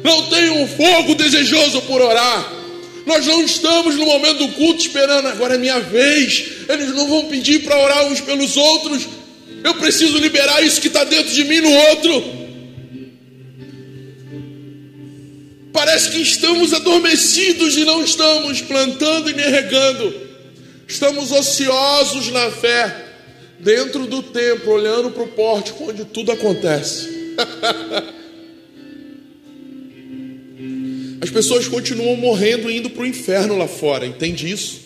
[0.02, 2.52] não tem um fogo desejoso por orar.
[3.06, 6.44] Nós não estamos no momento do culto esperando, agora é minha vez.
[6.68, 9.06] Eles não vão pedir para orar uns pelos outros.
[9.64, 12.41] Eu preciso liberar isso que está dentro de mim no outro.
[15.72, 20.14] Parece que estamos adormecidos e não estamos plantando e nem regando.
[20.86, 22.94] Estamos ociosos na fé,
[23.58, 27.08] dentro do templo, olhando para o pórtico onde tudo acontece.
[31.22, 34.82] As pessoas continuam morrendo indo para o inferno lá fora, entende isso?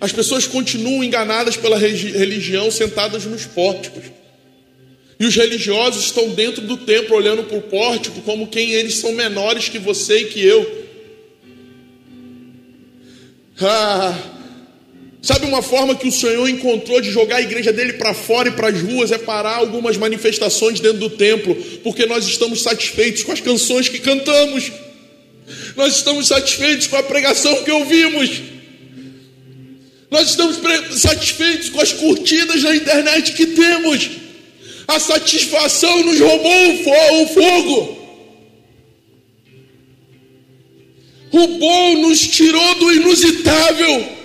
[0.00, 4.04] As pessoas continuam enganadas pela religião, sentadas nos pórticos.
[5.18, 9.12] E os religiosos estão dentro do templo, olhando para o pórtico, como quem eles são
[9.12, 10.86] menores que você e que eu.
[13.60, 14.16] Ah,
[15.20, 18.52] Sabe uma forma que o Senhor encontrou de jogar a igreja dele para fora e
[18.52, 23.32] para as ruas é parar algumas manifestações dentro do templo, porque nós estamos satisfeitos com
[23.32, 24.70] as canções que cantamos,
[25.76, 28.40] nós estamos satisfeitos com a pregação que ouvimos,
[30.10, 30.56] nós estamos
[30.98, 34.08] satisfeitos com as curtidas na internet que temos.
[34.88, 37.98] A satisfação nos roubou o fogo.
[41.30, 44.16] O bom nos tirou do inusitável.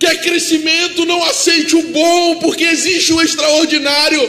[0.00, 4.28] Quer crescimento, não aceite o bom, porque existe o extraordinário.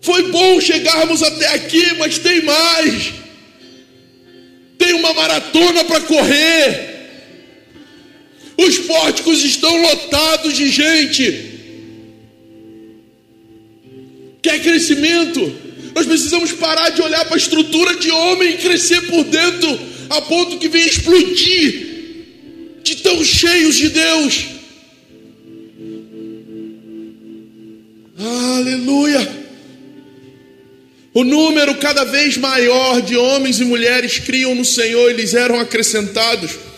[0.00, 3.12] Foi bom chegarmos até aqui, mas tem mais.
[4.78, 6.89] Tem uma maratona para correr.
[8.66, 11.50] Os pórticos estão lotados de gente.
[14.42, 15.40] Quer crescimento?
[15.94, 19.80] Nós precisamos parar de olhar para a estrutura de homem e crescer por dentro,
[20.10, 21.88] a ponto que venha explodir
[22.82, 24.44] de tão cheios de Deus.
[28.18, 29.40] Aleluia.
[31.14, 35.58] O número cada vez maior de homens e mulheres criam no Senhor e lhes eram
[35.58, 36.69] acrescentados.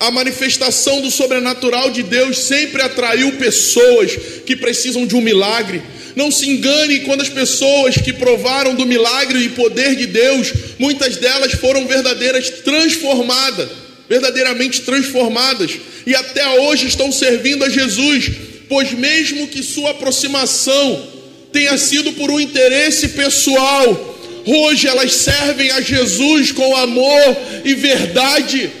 [0.00, 5.82] A manifestação do sobrenatural de Deus sempre atraiu pessoas que precisam de um milagre.
[6.16, 11.18] Não se engane quando as pessoas que provaram do milagre e poder de Deus, muitas
[11.18, 13.68] delas foram verdadeiras transformadas
[14.10, 18.28] verdadeiramente transformadas e até hoje estão servindo a Jesus,
[18.68, 21.08] pois mesmo que sua aproximação
[21.52, 28.79] tenha sido por um interesse pessoal, hoje elas servem a Jesus com amor e verdade.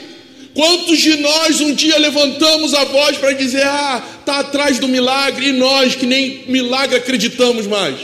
[0.60, 5.48] Quantos de nós um dia levantamos a voz para dizer: Ah, está atrás do milagre,
[5.48, 7.96] e nós que nem milagre acreditamos mais?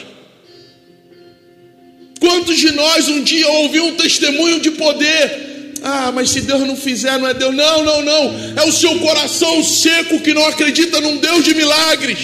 [2.19, 6.75] Quantos de nós um dia ouviu um testemunho de poder ah, mas se Deus não
[6.75, 7.55] fizer, não é Deus.
[7.55, 8.35] Não, não, não.
[8.57, 12.19] É o seu coração seco que não acredita num Deus de milagres.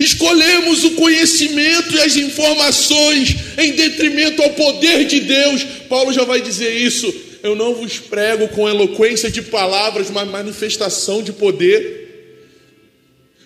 [0.00, 5.62] Escolhemos o conhecimento e as informações em detrimento ao poder de Deus.
[5.88, 7.30] Paulo já vai dizer isso.
[7.42, 12.00] Eu não vos prego com eloquência de palavras, mas manifestação de poder.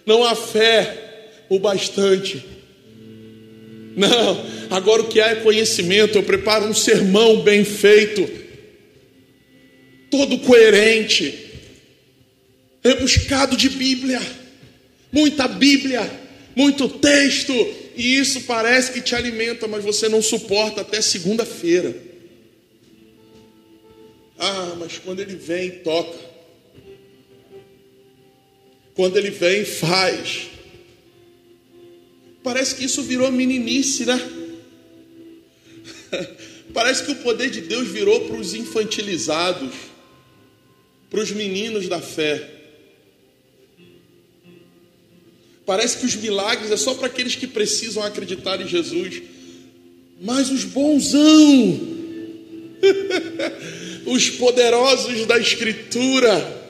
[0.05, 2.57] Não há fé o bastante
[3.97, 6.19] não, agora o que há é conhecimento.
[6.19, 8.29] Eu preparo um sermão bem feito,
[10.11, 11.35] todo coerente,
[12.85, 14.21] rebuscado de Bíblia,
[15.11, 16.09] muita Bíblia,
[16.55, 17.55] muito texto,
[17.97, 22.06] e isso parece que te alimenta, mas você não suporta até segunda-feira.
[24.39, 26.19] Ah, mas quando ele vem, toca.
[28.95, 30.49] Quando ele vem, faz.
[32.43, 34.21] Parece que isso virou meninice, né?
[36.73, 39.75] Parece que o poder de Deus virou para os infantilizados,
[41.11, 42.53] para os meninos da fé.
[45.65, 49.23] Parece que os milagres é só para aqueles que precisam acreditar em Jesus.
[50.21, 51.21] Mas os bonzão,
[54.07, 56.65] os poderosos da Escritura,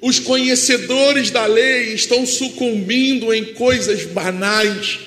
[0.00, 5.00] os conhecedores da lei estão sucumbindo em coisas banais,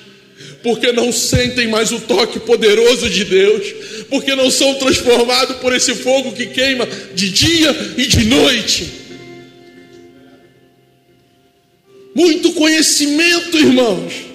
[0.62, 3.66] porque não sentem mais o toque poderoso de Deus,
[4.10, 9.02] porque não são transformados por esse fogo que queima de dia e de noite.
[12.14, 14.31] Muito conhecimento, irmãos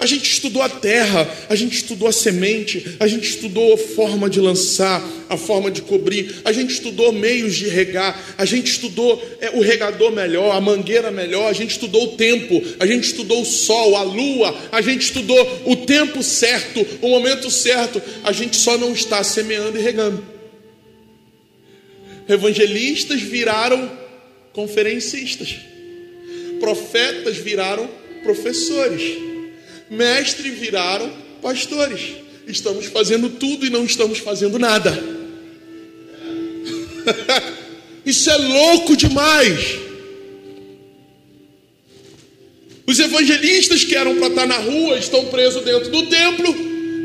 [0.00, 4.30] a gente estudou a terra, a gente estudou a semente, a gente estudou a forma
[4.30, 9.20] de lançar, a forma de cobrir, a gente estudou meios de regar, a gente estudou
[9.40, 13.42] é, o regador melhor, a mangueira melhor, a gente estudou o tempo, a gente estudou
[13.42, 18.56] o sol, a lua, a gente estudou o tempo certo, o momento certo, a gente
[18.56, 20.24] só não está semeando e regando.
[22.28, 23.90] Evangelistas viraram
[24.52, 25.56] conferencistas,
[26.60, 27.88] profetas viraram
[28.22, 29.28] professores
[29.90, 31.10] mestre viraram
[31.40, 32.16] pastores.
[32.46, 34.90] Estamos fazendo tudo e não estamos fazendo nada.
[38.04, 39.78] Isso é louco demais.
[42.86, 46.54] Os evangelistas que eram para estar na rua estão presos dentro do templo,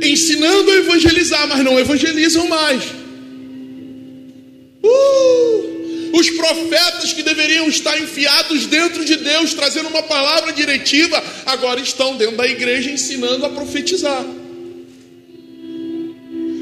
[0.01, 2.83] ensinando a evangelizar, mas não evangelizam mais.
[4.81, 5.42] Uh!
[6.13, 12.15] Os profetas que deveriam estar enfiados dentro de Deus, trazendo uma palavra diretiva, agora estão
[12.15, 14.23] dentro da igreja ensinando a profetizar.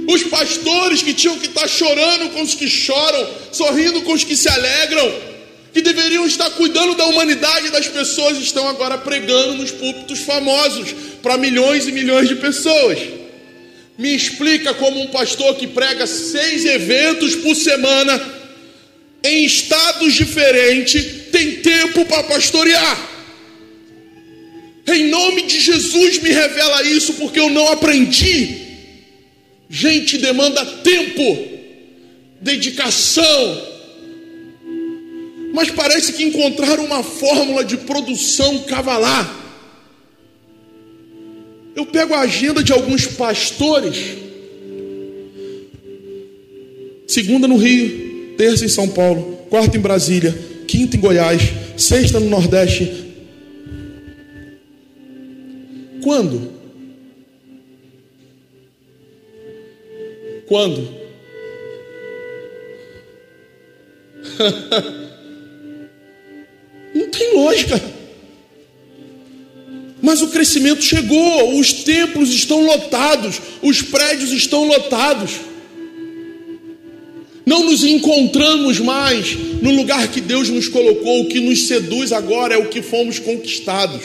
[0.07, 4.37] Os pastores que tinham que estar chorando com os que choram, sorrindo com os que
[4.37, 5.13] se alegram,
[5.73, 11.37] que deveriam estar cuidando da humanidade das pessoas, estão agora pregando nos púlpitos famosos para
[11.37, 12.99] milhões e milhões de pessoas.
[13.97, 18.39] Me explica como um pastor que prega seis eventos por semana
[19.23, 23.09] em estados diferentes, tem tempo para pastorear.
[24.87, 28.57] Em nome de Jesus, me revela isso, porque eu não aprendi.
[29.69, 31.47] Gente, demanda tempo,
[32.41, 33.67] dedicação.
[35.53, 39.39] Mas parece que encontraram uma fórmula de produção cavalar.
[41.75, 43.97] Eu pego a agenda de alguns pastores.
[47.07, 51.41] Segunda no Rio, terça em São Paulo, quarta em Brasília, quinta em Goiás,
[51.77, 52.91] sexta no Nordeste.
[56.01, 56.51] Quando?
[60.47, 61.01] Quando?
[66.93, 67.81] Não tem lógica.
[70.01, 75.39] Mas o crescimento chegou, os templos estão lotados, os prédios estão lotados.
[77.45, 81.21] Não nos encontramos mais no lugar que Deus nos colocou.
[81.21, 84.03] O que nos seduz agora é o que fomos conquistados.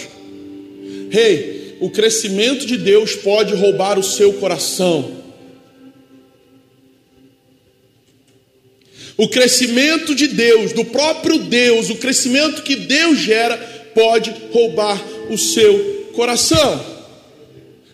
[1.10, 5.16] Rei, hey, o crescimento de Deus pode roubar o seu coração.
[9.16, 13.56] O crescimento de Deus, do próprio Deus, o crescimento que Deus gera,
[13.94, 16.96] pode roubar o seu coração.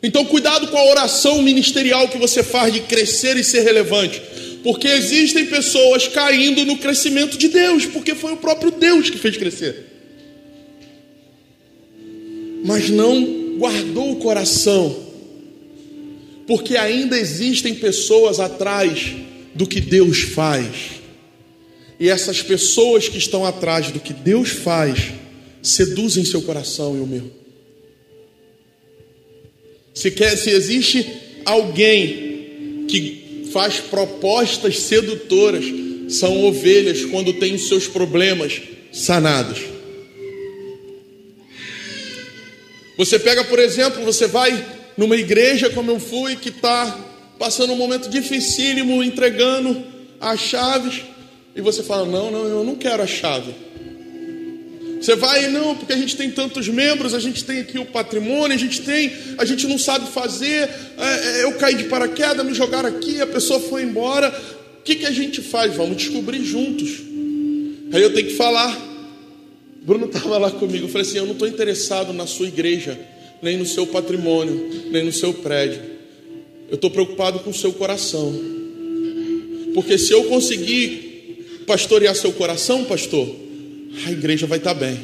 [0.02, 4.20] Então, cuidado com a oração ministerial que você faz de crescer e ser relevante.
[4.62, 9.36] Porque existem pessoas caindo no crescimento de Deus, porque foi o próprio Deus que fez
[9.36, 9.86] crescer.
[12.64, 14.96] Mas não guardou o coração,
[16.46, 19.12] porque ainda existem pessoas atrás
[19.54, 21.02] do que Deus faz.
[21.98, 25.12] E essas pessoas que estão atrás do que Deus faz
[25.62, 27.30] seduzem seu coração e o meu.
[29.94, 31.06] Se quer, se existe
[31.44, 33.21] alguém que
[33.52, 35.64] faz propostas sedutoras,
[36.08, 38.60] são ovelhas quando têm os seus problemas
[38.92, 39.60] sanados.
[42.96, 44.64] Você pega, por exemplo, você vai
[44.96, 46.98] numa igreja como eu fui, que está
[47.38, 49.82] passando um momento dificílimo, entregando
[50.20, 51.02] as chaves,
[51.54, 53.54] e você fala: Não, não, eu não quero a chave.
[55.02, 58.54] Você vai, não, porque a gente tem tantos membros, a gente tem aqui o patrimônio,
[58.54, 62.54] a gente tem, a gente não sabe fazer, é, é, eu caí de paraquedas, me
[62.54, 64.28] jogaram aqui, a pessoa foi embora.
[64.78, 65.74] O que, que a gente faz?
[65.74, 67.00] Vamos descobrir juntos.
[67.92, 68.80] Aí eu tenho que falar.
[69.82, 72.96] Bruno estava lá comigo, eu falei assim: eu não estou interessado na sua igreja,
[73.42, 75.82] nem no seu patrimônio, nem no seu prédio.
[76.68, 78.32] Eu estou preocupado com o seu coração.
[79.74, 83.42] Porque se eu conseguir pastorear seu coração, pastor,
[84.06, 84.98] a igreja vai estar bem.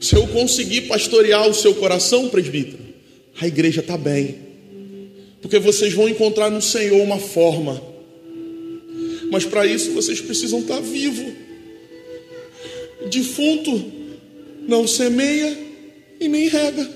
[0.00, 2.84] Se eu conseguir pastorear o seu coração, presbítero,
[3.40, 4.38] a igreja está bem.
[5.40, 7.82] Porque vocês vão encontrar no Senhor uma forma.
[9.30, 11.32] Mas para isso vocês precisam estar tá vivo.
[13.10, 13.92] Defunto
[14.66, 15.56] não semeia
[16.20, 16.90] e nem rega.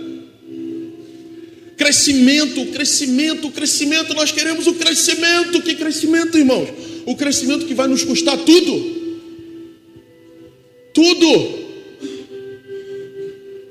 [1.80, 4.12] crescimento, crescimento, crescimento.
[4.12, 5.62] Nós queremos o crescimento.
[5.62, 6.68] Que crescimento, irmãos?
[7.06, 8.74] O crescimento que vai nos custar tudo.
[10.92, 11.30] Tudo.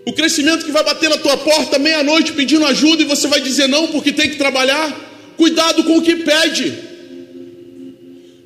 [0.07, 3.67] O crescimento que vai bater na tua porta meia-noite pedindo ajuda e você vai dizer
[3.67, 4.87] não porque tem que trabalhar.
[5.37, 6.73] Cuidado com o que pede.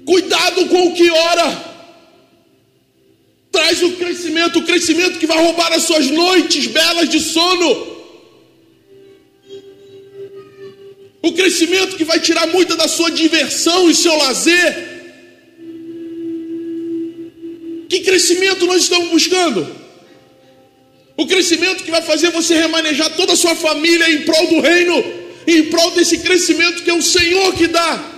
[0.05, 1.73] Cuidado com o que ora.
[3.49, 7.92] Traz o crescimento, o crescimento que vai roubar as suas noites belas de sono.
[11.23, 14.91] O crescimento que vai tirar muita da sua diversão e seu lazer.
[17.87, 19.65] Que crescimento nós estamos buscando?
[21.15, 25.01] O crescimento que vai fazer você remanejar toda a sua família em prol do reino,
[25.47, 28.11] em prol desse crescimento que é o Senhor que dá.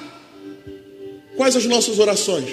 [1.36, 2.49] Quais as nossas orações?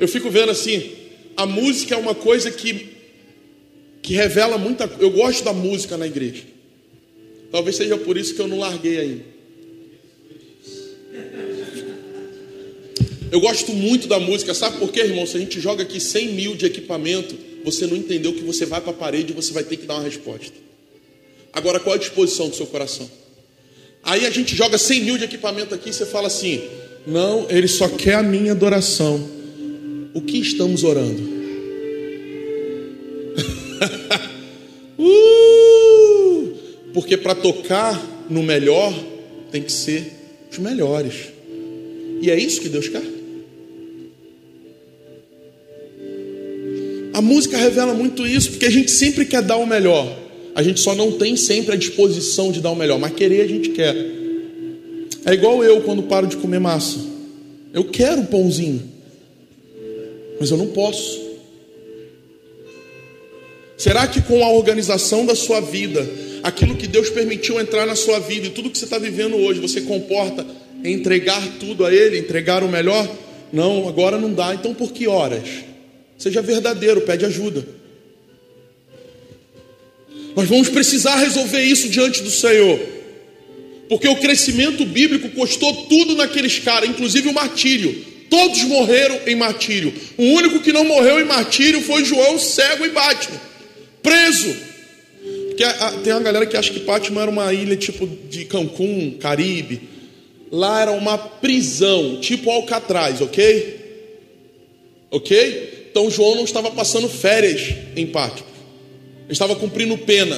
[0.00, 0.90] Eu fico vendo assim,
[1.36, 2.99] a música é uma coisa que
[4.02, 6.42] que revela muita Eu gosto da música na igreja.
[7.50, 9.24] Talvez seja por isso que eu não larguei ainda.
[13.30, 15.24] Eu gosto muito da música, sabe por quê, irmão?
[15.24, 18.80] Se a gente joga aqui 100 mil de equipamento, você não entendeu que você vai
[18.80, 20.52] para a parede e você vai ter que dar uma resposta.
[21.52, 23.08] Agora, qual a disposição do seu coração?
[24.02, 26.62] Aí a gente joga 100 mil de equipamento aqui e você fala assim:
[27.06, 29.28] Não, ele só quer a minha adoração.
[30.12, 31.29] O que estamos orando?
[37.00, 37.98] Porque para tocar
[38.28, 38.92] no melhor,
[39.50, 40.12] tem que ser
[40.52, 41.14] os melhores.
[42.20, 43.02] E é isso que Deus quer.
[47.14, 50.14] A música revela muito isso, porque a gente sempre quer dar o melhor.
[50.54, 53.48] A gente só não tem sempre a disposição de dar o melhor, mas querer a
[53.48, 53.96] gente quer.
[55.24, 56.98] É igual eu quando paro de comer massa.
[57.72, 58.82] Eu quero pãozinho,
[60.38, 61.18] mas eu não posso.
[63.78, 66.06] Será que com a organização da sua vida,
[66.42, 69.60] aquilo que Deus permitiu entrar na sua vida e tudo que você está vivendo hoje,
[69.60, 70.46] você comporta
[70.82, 73.08] em entregar tudo a Ele, entregar o melhor?
[73.52, 74.54] Não, agora não dá.
[74.54, 75.42] Então por que horas?
[76.18, 77.66] Seja verdadeiro, pede ajuda.
[80.36, 82.78] Nós vamos precisar resolver isso diante do Senhor.
[83.88, 88.04] Porque o crescimento bíblico custou tudo naqueles caras, inclusive o martírio.
[88.30, 89.92] Todos morreram em martírio.
[90.16, 93.40] O único que não morreu em martírio foi João, cego e Batman.
[94.00, 94.69] Preso.
[95.60, 99.82] Porque tem uma galera que acha que Batman era uma ilha tipo de Cancún, Caribe.
[100.50, 103.78] Lá era uma prisão, tipo Alcatraz, ok?
[105.10, 105.88] Ok?
[105.90, 108.44] Então João não estava passando férias em Pátio,
[109.24, 110.36] ele estava cumprindo pena.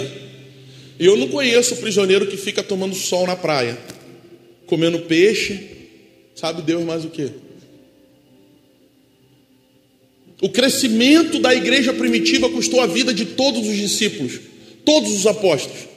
[0.99, 3.79] E eu não conheço prisioneiro que fica tomando sol na praia,
[4.67, 5.61] comendo peixe,
[6.35, 7.31] sabe Deus mais o que?
[10.41, 14.52] O crescimento da igreja primitiva custou a vida de todos os discípulos,
[14.85, 15.93] todos os apóstolos.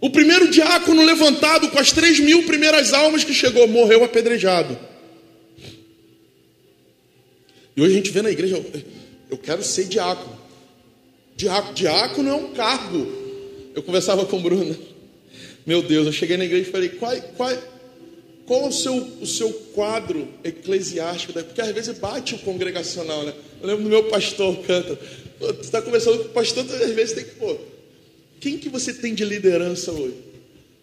[0.00, 4.78] O primeiro diácono levantado com as três mil primeiras almas que chegou, morreu apedrejado.
[7.76, 8.64] E hoje a gente vê na igreja,
[9.30, 10.38] eu quero ser diácono.
[11.34, 13.06] Diácono, diácono é um cargo.
[13.74, 14.76] Eu conversava com o Bruno.
[15.66, 17.52] Meu Deus, eu cheguei na igreja e falei, qual, qual,
[18.46, 21.32] qual é o seu, o seu quadro eclesiástico?
[21.32, 23.34] Porque às vezes bate o congregacional, né?
[23.60, 24.98] Eu lembro do meu pastor canta.
[25.38, 27.58] Você está conversando com o pastor, às vezes tem que, pô,
[28.40, 30.16] quem que você tem de liderança hoje?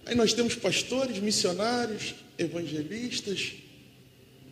[0.05, 3.53] Aí nós temos pastores, missionários, evangelistas,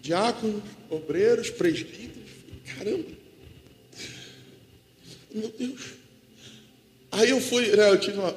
[0.01, 2.29] diáconos, obreiros, presbíteros.
[2.65, 3.05] Caramba!
[5.33, 5.81] Meu Deus!
[7.11, 8.35] Aí eu fui, né, eu tive uma.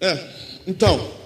[0.00, 0.30] É,
[0.66, 1.18] então.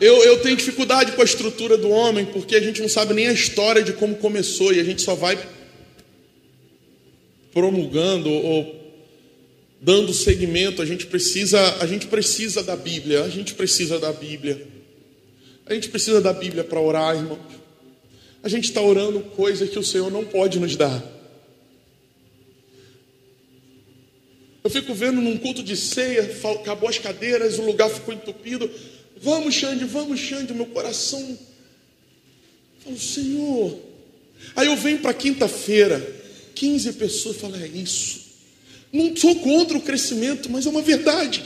[0.00, 3.28] Eu, eu tenho dificuldade com a estrutura do homem, porque a gente não sabe nem
[3.28, 5.38] a história de como começou e a gente só vai
[7.56, 8.76] promulgando ou
[9.80, 10.82] dando segmento.
[10.82, 14.68] A gente precisa, a gente precisa da Bíblia, a gente precisa da Bíblia.
[15.64, 17.56] A gente precisa da Bíblia para orar, irmãos
[18.46, 21.02] a gente está orando coisa que o Senhor não pode nos dar.
[24.62, 28.70] Eu fico vendo num culto de ceia, acabou as cadeiras, o lugar ficou entupido.
[29.20, 31.20] Vamos, Xande, vamos, Xande, meu coração.
[31.20, 33.80] Eu falo, Senhor.
[34.54, 35.98] Aí eu venho para quinta-feira,
[36.56, 38.26] 15 pessoas falam, é isso.
[38.92, 41.44] Não sou contra o crescimento, mas é uma verdade.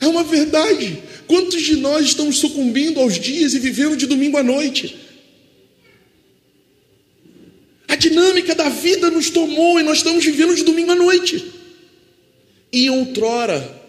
[0.00, 1.00] É uma verdade.
[1.28, 4.96] Quantos de nós estamos sucumbindo aos dias e vivendo de domingo à noite?
[7.86, 11.52] A dinâmica da vida nos tomou e nós estamos vivendo de domingo à noite.
[12.72, 13.80] E outrora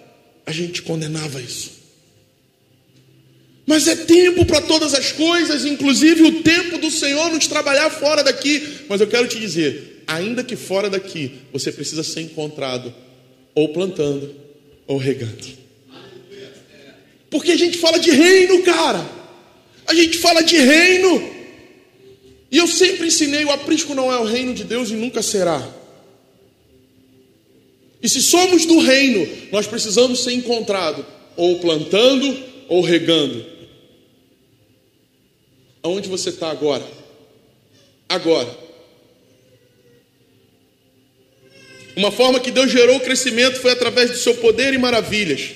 [0.46, 1.72] a gente condenava isso.
[3.66, 8.24] Mas é tempo para todas as coisas, inclusive o tempo do Senhor nos trabalhar fora
[8.24, 8.62] daqui.
[8.90, 12.94] Mas eu quero te dizer, ainda que fora daqui, você precisa ser encontrado
[13.56, 14.36] ou plantando
[14.88, 15.64] ou regando.
[17.30, 19.04] Porque a gente fala de reino, cara.
[19.88, 21.34] A gente fala de reino.
[22.52, 25.68] E eu sempre ensinei: o aprisco não é o reino de Deus e nunca será.
[28.02, 31.06] E se somos do reino, nós precisamos ser encontrados
[31.36, 33.46] ou plantando ou regando.
[35.82, 36.86] Aonde você está agora?
[38.08, 38.63] Agora.
[41.96, 45.52] Uma forma que Deus gerou o crescimento foi através do seu poder e maravilhas.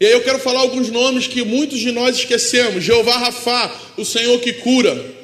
[0.00, 2.84] E aí eu quero falar alguns nomes que muitos de nós esquecemos.
[2.84, 5.16] Jeová Rafá, o Senhor que cura.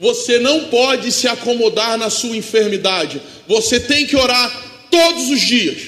[0.00, 3.20] Você não pode se acomodar na sua enfermidade.
[3.46, 5.78] Você tem que orar todos os dias.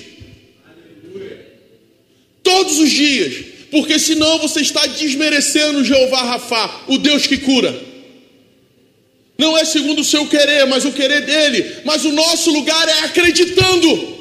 [2.43, 3.45] Todos os dias.
[3.71, 7.75] Porque senão você está desmerecendo Jeová Rafá, o Deus que cura.
[9.37, 11.79] Não é segundo o seu querer, mas o querer dele.
[11.85, 14.15] Mas o nosso lugar é acreditando.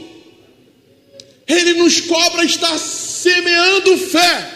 [1.47, 4.49] Ele nos cobra estar semeando fé.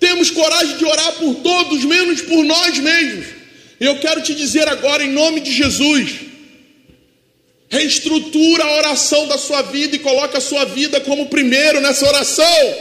[0.00, 3.26] Temos coragem de orar por todos, menos por nós mesmos.
[3.80, 6.14] E eu quero te dizer agora, em nome de Jesus,
[7.68, 12.74] reestrutura a oração da sua vida e coloque a sua vida como primeiro nessa oração.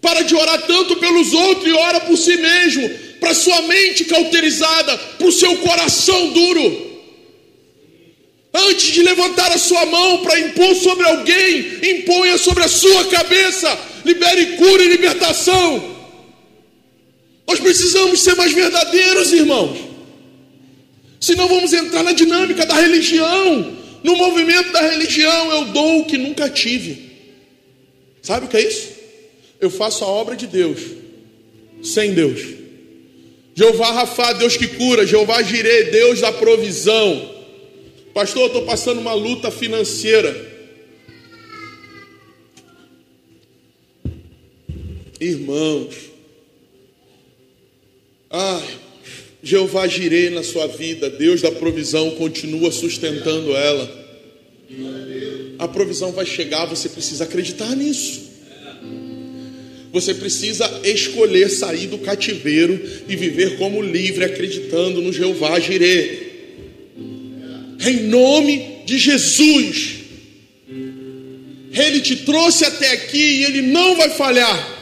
[0.00, 2.88] Para de orar tanto pelos outros e ora por si mesmo,
[3.20, 6.86] para sua mente cauterizada, para o seu coração duro.
[8.54, 13.78] Antes de levantar a sua mão para impor sobre alguém, imponha sobre a sua cabeça.
[14.04, 15.96] Libere cura e libertação.
[17.46, 19.78] Nós precisamos ser mais verdadeiros, irmãos.
[21.20, 23.76] Senão vamos entrar na dinâmica da religião.
[24.02, 27.10] No movimento da religião, eu dou o que nunca tive.
[28.22, 28.95] Sabe o que é isso?
[29.60, 30.80] Eu faço a obra de Deus
[31.82, 32.40] sem Deus.
[33.54, 35.06] Jeová Rafá, Deus que cura.
[35.06, 37.34] Jeová Jirê, Deus da provisão.
[38.12, 40.54] Pastor, eu estou passando uma luta financeira.
[45.18, 45.94] Irmãos,
[48.30, 48.68] ai,
[49.42, 54.06] Jeová girei na sua vida, Deus da provisão continua sustentando ela.
[55.58, 58.25] A provisão vai chegar, você precisa acreditar nisso.
[59.92, 66.26] Você precisa escolher sair do cativeiro e viver como livre, acreditando no Jeová Jireh
[67.88, 69.96] em nome de Jesus.
[71.72, 74.76] Ele te trouxe até aqui e ele não vai falhar.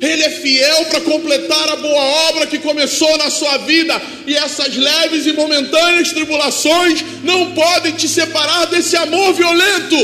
[0.00, 4.76] Ele é fiel para completar a boa obra que começou na sua vida, e essas
[4.76, 9.96] leves e momentâneas tribulações não podem te separar desse amor violento.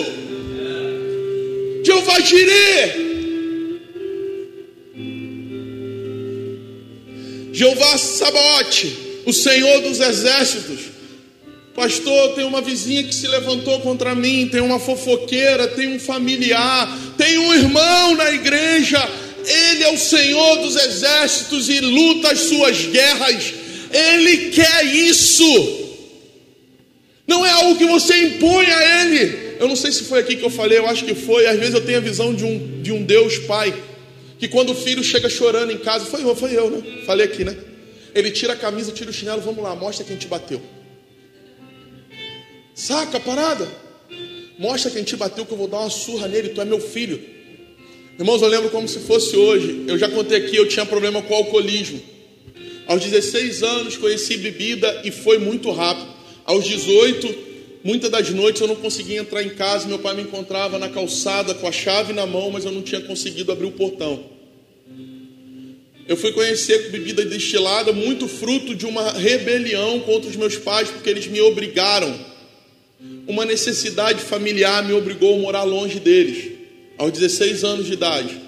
[1.84, 3.11] Jeová Jireh,
[7.52, 8.96] Jeová Sabaote,
[9.26, 10.92] o Senhor dos exércitos,
[11.74, 16.98] Pastor, tem uma vizinha que se levantou contra mim, tem uma fofoqueira, tem um familiar,
[17.16, 18.98] tem um irmão na igreja.
[19.44, 23.54] Ele é o Senhor dos exércitos e luta as suas guerras.
[23.90, 25.80] Ele quer isso.
[27.26, 29.56] Não é algo que você impõe a Ele.
[29.58, 31.46] Eu não sei se foi aqui que eu falei, eu acho que foi.
[31.46, 33.72] Às vezes eu tenho a visão de um, de um Deus Pai,
[34.42, 37.04] que quando o filho chega chorando em casa, foi eu, foi eu, né?
[37.06, 37.56] Falei aqui, né?
[38.12, 40.60] Ele tira a camisa, tira o chinelo, vamos lá, mostra quem te bateu.
[42.74, 43.68] Saca a parada?
[44.58, 47.22] Mostra quem te bateu que eu vou dar uma surra nele, tu é meu filho.
[48.18, 49.84] Irmãos, eu lembro como se fosse hoje.
[49.86, 52.02] Eu já contei aqui, eu tinha problema com alcoolismo.
[52.88, 56.08] Aos 16 anos conheci bebida e foi muito rápido.
[56.44, 57.32] Aos 18,
[57.84, 61.54] muitas das noites eu não conseguia entrar em casa, meu pai me encontrava na calçada
[61.54, 64.31] com a chave na mão, mas eu não tinha conseguido abrir o portão.
[66.08, 71.08] Eu fui conhecer bebida destilada, muito fruto de uma rebelião contra os meus pais, porque
[71.08, 72.32] eles me obrigaram
[73.26, 76.52] uma necessidade familiar me obrigou a morar longe deles,
[76.98, 78.40] aos 16 anos de idade.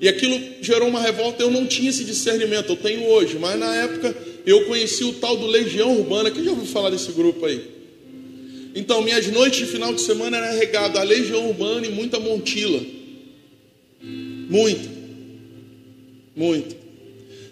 [0.00, 1.42] E aquilo gerou uma revolta.
[1.42, 4.14] Eu não tinha esse discernimento, eu tenho hoje, mas na época
[4.44, 6.30] eu conheci o tal do Legião Urbana.
[6.30, 7.76] Quem já ouviu falar desse grupo aí?
[8.74, 12.80] Então, minhas noites de final de semana eram regadas a Legião Urbana e muita montila.
[14.02, 14.95] Muita.
[16.36, 16.76] Muito.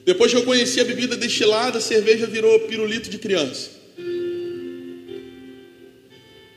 [0.05, 3.70] Depois que eu conheci a bebida destilada, a cerveja virou pirulito de criança.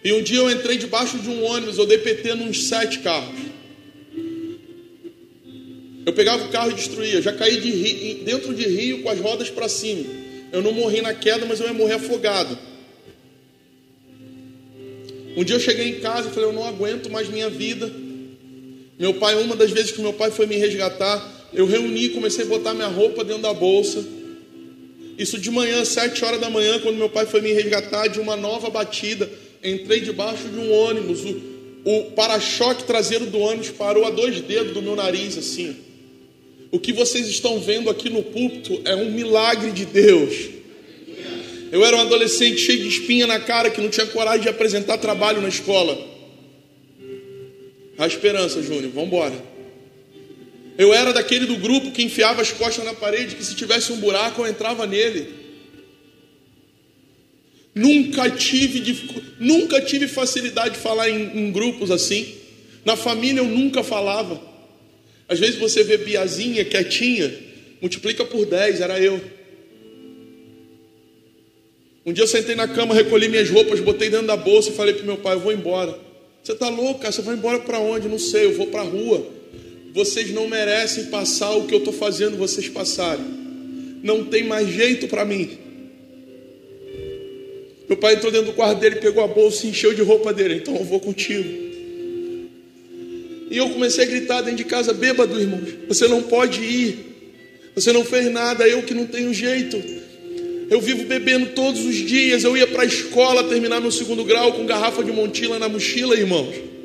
[0.04, 3.40] E um dia eu entrei debaixo de um ônibus, eu dei PT nos sete carros.
[6.06, 7.22] Eu pegava o carro e destruía.
[7.22, 10.06] Já caí de rio, dentro de rio com as rodas para cima.
[10.52, 12.58] Eu não morri na queda, mas eu ia morrer afogado.
[15.36, 17.92] Um dia eu cheguei em casa e falei: Eu não aguento mais minha vida.
[18.98, 22.48] Meu pai, uma das vezes que meu pai foi me resgatar, eu reuni, comecei a
[22.48, 24.06] botar minha roupa dentro da bolsa.
[25.18, 28.36] Isso de manhã, sete horas da manhã, quando meu pai foi me resgatar de uma
[28.36, 29.30] nova batida,
[29.64, 31.22] entrei debaixo de um ônibus.
[31.24, 35.76] O, o para-choque traseiro do ônibus parou a dois dedos do meu nariz, assim.
[36.72, 40.36] O que vocês estão vendo aqui no púlpito é um milagre de Deus.
[41.72, 44.98] Eu era um adolescente cheio de espinha na cara que não tinha coragem de apresentar
[44.98, 45.98] trabalho na escola.
[47.98, 49.57] A esperança, Júnior, vamos embora.
[50.78, 53.98] Eu era daquele do grupo que enfiava as costas na parede, que se tivesse um
[53.98, 55.28] buraco eu entrava nele.
[57.74, 62.36] Nunca tive, nunca tive facilidade de falar em, em grupos assim.
[62.86, 64.42] Na família eu nunca falava.
[65.28, 67.34] Às vezes você vê Biazinha quietinha,
[67.82, 69.20] multiplica por 10, era eu.
[72.06, 74.94] Um dia eu sentei na cama, recolhi minhas roupas, botei dentro da bolsa e falei
[74.94, 76.00] para meu pai: Eu vou embora.
[76.42, 77.12] Você está louco, cara?
[77.12, 78.08] Você vai embora para onde?
[78.08, 79.37] Não sei, eu vou para a rua.
[79.98, 83.26] Vocês não merecem passar o que eu estou fazendo vocês passarem.
[84.04, 85.58] Não tem mais jeito para mim.
[87.90, 90.58] Meu pai entrou dentro do quarto dele, pegou a bolsa e encheu de roupa dele.
[90.58, 91.50] Então eu vou contigo.
[93.50, 95.62] E eu comecei a gritar dentro de casa, bêbado, irmão.
[95.88, 97.00] Você não pode ir.
[97.74, 99.82] Você não fez nada, eu que não tenho jeito.
[100.70, 102.44] Eu vivo bebendo todos os dias.
[102.44, 106.16] Eu ia para a escola terminar meu segundo grau com garrafa de montila na mochila,
[106.16, 106.77] irmãos.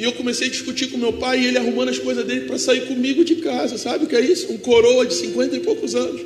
[0.00, 2.58] E eu comecei a discutir com meu pai e ele arrumando as coisas dele para
[2.58, 3.76] sair comigo de casa.
[3.76, 4.50] Sabe o que é isso?
[4.50, 6.22] Um coroa de 50 e poucos anos.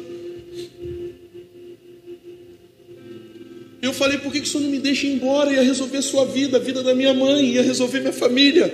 [3.82, 5.52] Eu falei, por que, que o senhor não me deixa ir embora?
[5.52, 8.72] Ia resolver sua vida, a vida da minha mãe, ia resolver minha família.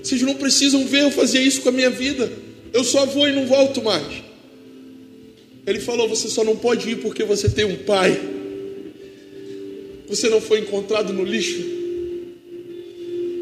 [0.00, 2.30] Vocês não precisam ver eu fazer isso com a minha vida.
[2.72, 4.06] Eu só vou e não volto mais.
[5.66, 8.16] Ele falou: Você só não pode ir porque você tem um pai.
[10.08, 11.81] Você não foi encontrado no lixo.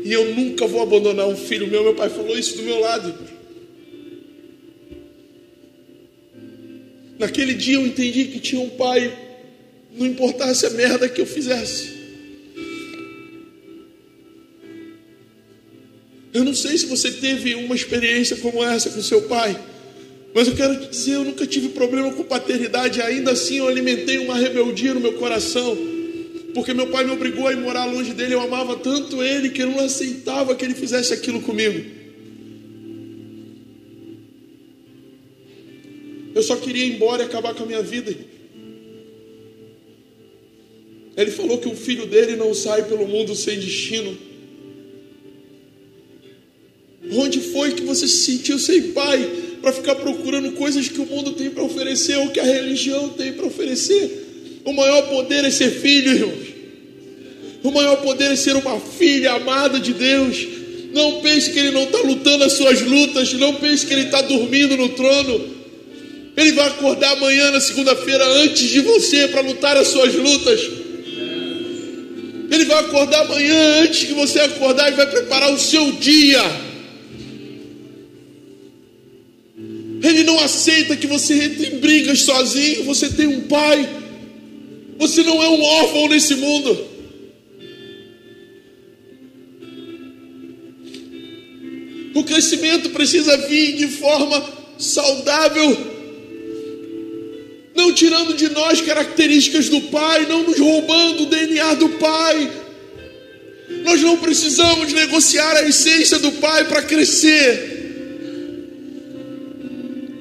[0.05, 1.83] E eu nunca vou abandonar um filho meu.
[1.83, 3.15] Meu pai falou isso do meu lado.
[7.19, 9.13] Naquele dia eu entendi que tinha um pai,
[9.93, 12.01] não importasse a merda que eu fizesse.
[16.33, 19.61] Eu não sei se você teve uma experiência como essa com seu pai,
[20.33, 24.19] mas eu quero te dizer, eu nunca tive problema com paternidade, ainda assim eu alimentei
[24.19, 25.77] uma rebeldia no meu coração
[26.55, 28.35] porque meu pai me obrigou a ir morar longe dele.
[28.35, 31.85] Eu amava tanto ele que eu não aceitava que ele fizesse aquilo comigo.
[36.35, 38.15] Eu só queria ir embora e acabar com a minha vida.
[41.17, 44.17] Ele falou que o filho dele não sai pelo mundo sem destino.
[47.13, 49.29] Onde foi que você se sentiu sem pai
[49.61, 53.33] para ficar procurando coisas que o mundo tem para oferecer ou que a religião tem
[53.33, 54.30] para oferecer?
[54.65, 56.51] O maior poder é ser filho, irmãos.
[57.63, 60.47] O maior poder é ser uma filha amada de Deus.
[60.93, 63.33] Não pense que Ele não está lutando as suas lutas.
[63.35, 65.61] Não pense que Ele está dormindo no trono.
[66.37, 70.61] Ele vai acordar amanhã, na segunda-feira, antes de você, para lutar as suas lutas.
[72.51, 76.43] Ele vai acordar amanhã, antes que você acordar, e vai preparar o seu dia.
[80.03, 82.85] Ele não aceita que você entre em brigas sozinho.
[82.85, 84.00] Você tem um pai.
[85.01, 86.87] Você não é um órfão nesse mundo.
[92.15, 94.45] O crescimento precisa vir de forma
[94.77, 95.75] saudável,
[97.75, 102.53] não tirando de nós características do Pai, não nos roubando o DNA do Pai.
[103.83, 107.80] Nós não precisamos negociar a essência do Pai para crescer.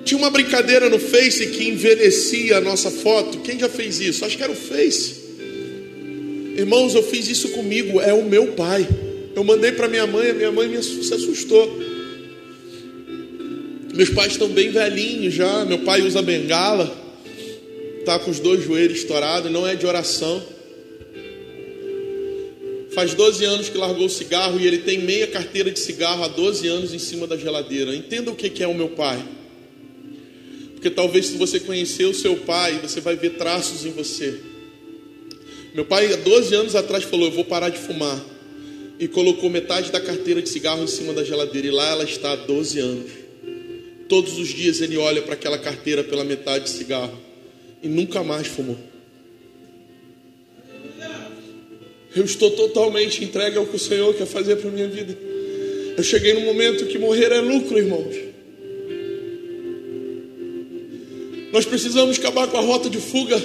[0.09, 3.41] Tinha uma brincadeira no Face que envelhecia a nossa foto.
[3.41, 4.25] Quem já fez isso?
[4.25, 5.17] Acho que era o Face.
[6.57, 8.01] Irmãos, eu fiz isso comigo.
[8.01, 8.87] É o meu pai.
[9.35, 11.79] Eu mandei para minha mãe, a minha mãe me se assustou.
[13.93, 15.63] Meus pais estão bem velhinhos já.
[15.65, 16.91] Meu pai usa bengala,
[18.03, 20.43] tá com os dois joelhos estourados, não é de oração.
[22.95, 26.27] Faz 12 anos que largou o cigarro e ele tem meia carteira de cigarro há
[26.27, 27.95] 12 anos em cima da geladeira.
[27.95, 29.23] Entenda o que é o meu pai.
[30.79, 34.39] Porque talvez se você conhecer o seu pai, você vai ver traços em você.
[35.75, 38.17] Meu pai, há 12 anos atrás, falou: Eu vou parar de fumar.
[38.97, 41.67] E colocou metade da carteira de cigarro em cima da geladeira.
[41.67, 43.11] E lá ela está há 12 anos.
[44.07, 47.19] Todos os dias ele olha para aquela carteira pela metade de cigarro.
[47.83, 48.77] E nunca mais fumou.
[52.15, 55.17] Eu estou totalmente entregue ao que o Senhor quer fazer para minha vida.
[55.97, 58.28] Eu cheguei no momento que morrer é lucro, irmãos.
[61.51, 63.41] Nós precisamos acabar com a rota de fuga.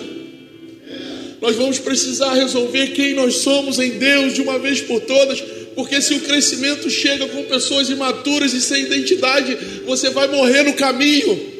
[1.41, 5.41] Nós vamos precisar resolver quem nós somos em Deus de uma vez por todas,
[5.75, 10.75] porque se o crescimento chega com pessoas imaturas e sem identidade, você vai morrer no
[10.75, 11.53] caminho.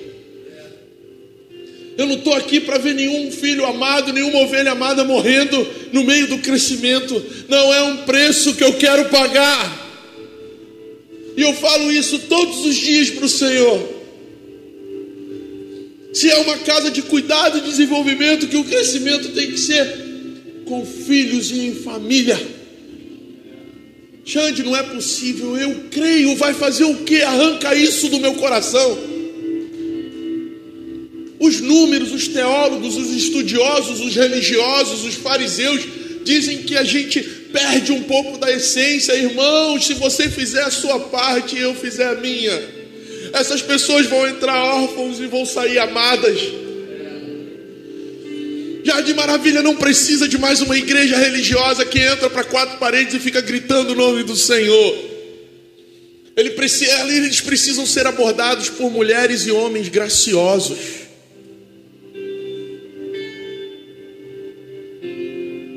[1.97, 6.27] Eu não estou aqui para ver nenhum filho amado, nenhuma ovelha amada morrendo no meio
[6.27, 7.23] do crescimento.
[7.49, 9.85] Não é um preço que eu quero pagar.
[11.37, 13.94] E eu falo isso todos os dias para o Senhor.
[16.15, 20.87] Se é uma casa de cuidado e desenvolvimento, que o crescimento tem que ser com
[20.87, 22.41] filhos e em família.
[24.25, 27.21] Xande, não é possível, eu creio, vai fazer o que?
[27.21, 28.97] Arranca isso do meu coração.
[31.39, 35.83] Os números, os teólogos, os estudiosos, os religiosos, os fariseus
[36.25, 39.87] dizem que a gente perde um pouco da essência, irmãos.
[39.87, 42.74] Se você fizer a sua parte, eu fizer a minha.
[43.35, 46.39] Essas pessoas vão entrar órfãos e vão sair amadas.
[48.85, 53.19] Jardim Maravilha não precisa de mais uma igreja religiosa que entra para quatro paredes e
[53.19, 54.99] fica gritando o nome do Senhor.
[56.37, 60.79] Eles precisam ser abordados por mulheres e homens graciosos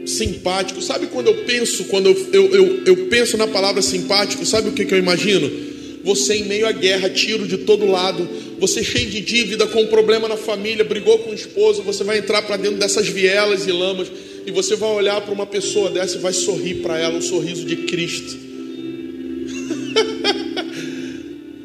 [0.06, 0.82] simpático.
[0.82, 4.74] Sabe quando eu penso, quando eu, eu, eu, eu penso na palavra simpático, sabe o
[4.74, 5.77] que, que eu imagino?
[6.08, 8.28] Você em meio à guerra, tiro de todo lado,
[8.58, 12.18] você cheio de dívida, com um problema na família, brigou com o esposo, você vai
[12.18, 14.12] entrar para dentro dessas vielas e lamas
[14.46, 17.66] e você vai olhar para uma pessoa dessa e vai sorrir para ela, um sorriso
[17.66, 18.38] de Cristo.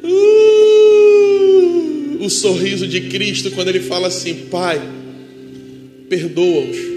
[0.02, 4.82] uh, o sorriso de Cristo quando ele fala assim: Pai,
[6.08, 6.92] perdoa-os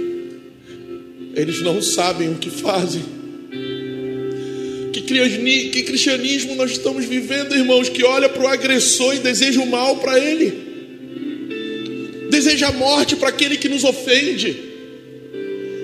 [1.35, 3.03] eles não sabem o que fazem.
[5.01, 9.97] Que, cristianismo nós estamos vivendo, irmãos, que olha para o agressor e deseja o mal
[9.97, 10.53] para ele,
[12.29, 14.57] deseja a morte para aquele que nos ofende.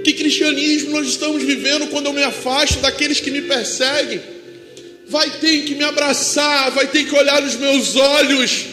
[0.04, 4.22] Que cristianismo nós estamos vivendo quando eu me afasto daqueles que me perseguem?
[5.08, 8.66] Vai ter que me abraçar, vai ter que olhar nos meus olhos,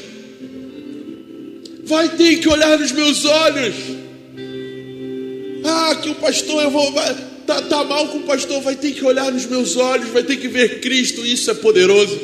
[1.84, 3.74] vai ter que olhar nos meus olhos.
[5.64, 6.94] Ah, que o pastor, eu vou.
[7.48, 10.36] Tá, tá mal com o pastor, vai ter que olhar nos meus olhos, vai ter
[10.36, 12.20] que ver Cristo, isso é poderoso.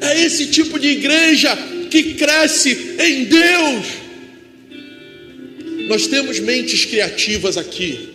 [0.00, 1.56] É esse tipo de igreja
[1.88, 3.86] que cresce em Deus.
[5.86, 8.08] Nós temos mentes criativas aqui.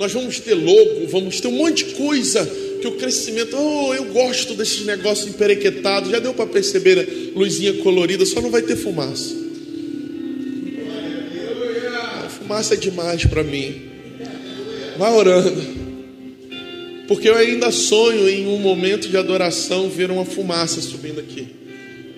[0.00, 2.44] Nós vamos ter logo, vamos ter um monte de coisa
[2.80, 6.10] que o crescimento, oh, eu gosto desses negócios emperequetados.
[6.10, 7.06] Já deu para perceber, né?
[7.36, 9.32] luzinha colorida, só não vai ter fumaça.
[12.36, 13.94] fumaça é demais para mim.
[14.98, 15.86] Vai orando.
[17.06, 21.46] Porque eu ainda sonho em um momento de adoração ver uma fumaça subindo aqui.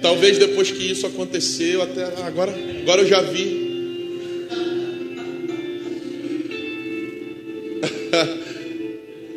[0.00, 3.68] Talvez depois que isso aconteceu, até agora, agora eu já vi.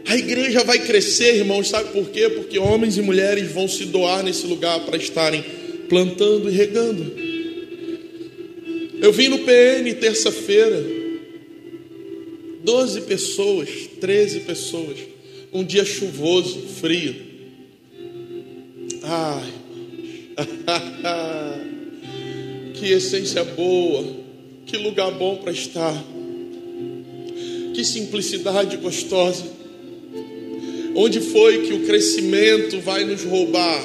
[0.07, 2.27] A igreja vai crescer, irmãos, sabe por quê?
[2.30, 5.43] Porque homens e mulheres vão se doar nesse lugar para estarem
[5.88, 7.13] plantando e regando.
[9.01, 10.84] Eu vim no PN terça-feira,
[12.64, 13.70] 12 pessoas,
[14.00, 14.98] 13 pessoas,
[15.52, 17.16] um dia chuvoso, frio.
[19.04, 19.52] Ai,
[22.76, 24.06] que essência boa,
[24.66, 26.04] que lugar bom para estar,
[27.74, 29.60] que simplicidade gostosa.
[30.94, 33.82] Onde foi que o crescimento vai nos roubar?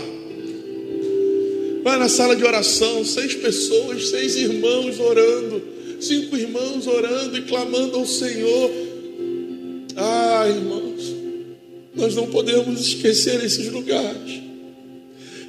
[1.84, 5.62] Vai na sala de oração, seis pessoas, seis irmãos orando,
[6.00, 8.70] cinco irmãos orando e clamando ao Senhor.
[9.96, 11.14] Ah, irmãos,
[11.94, 14.42] nós não podemos esquecer esses lugares.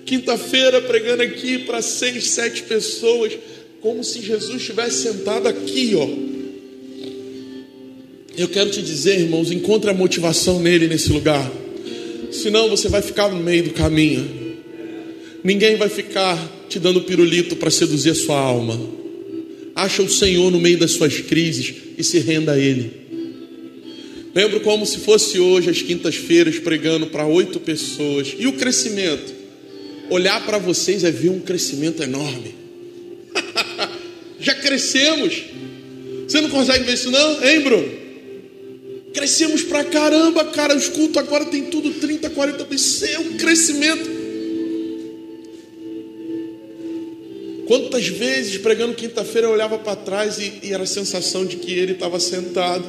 [0.05, 3.37] Quinta-feira pregando aqui para seis, sete pessoas,
[3.81, 6.07] como se Jesus estivesse sentado aqui, ó.
[8.37, 11.51] Eu quero te dizer, irmãos, encontre a motivação nele nesse lugar.
[12.31, 14.55] Senão você vai ficar no meio do caminho.
[15.43, 16.37] Ninguém vai ficar
[16.69, 18.96] te dando pirulito para seduzir a sua alma.
[19.77, 22.91] Acha o Senhor no meio das suas crises e se renda a Ele.
[24.33, 28.33] Lembro como se fosse hoje, às quintas-feiras, pregando para oito pessoas.
[28.39, 29.31] E o crescimento?
[30.09, 32.55] Olhar para vocês é ver um crescimento enorme.
[34.41, 35.43] Já crescemos.
[36.27, 37.45] Você não consegue ver isso, não?
[37.45, 37.89] Hein, Bruno?
[39.13, 40.75] Crescemos pra caramba, cara.
[40.75, 44.16] Os cultos agora tem tudo 30, 40 Isso é um crescimento.
[47.67, 51.73] Quantas vezes pregando quinta-feira eu olhava para trás e, e, era a sensação de que
[51.73, 52.85] ele estava sentado,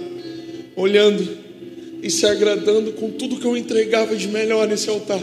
[0.76, 1.36] olhando
[2.00, 5.20] e se agradando com tudo que eu entregava de melhor nesse altar.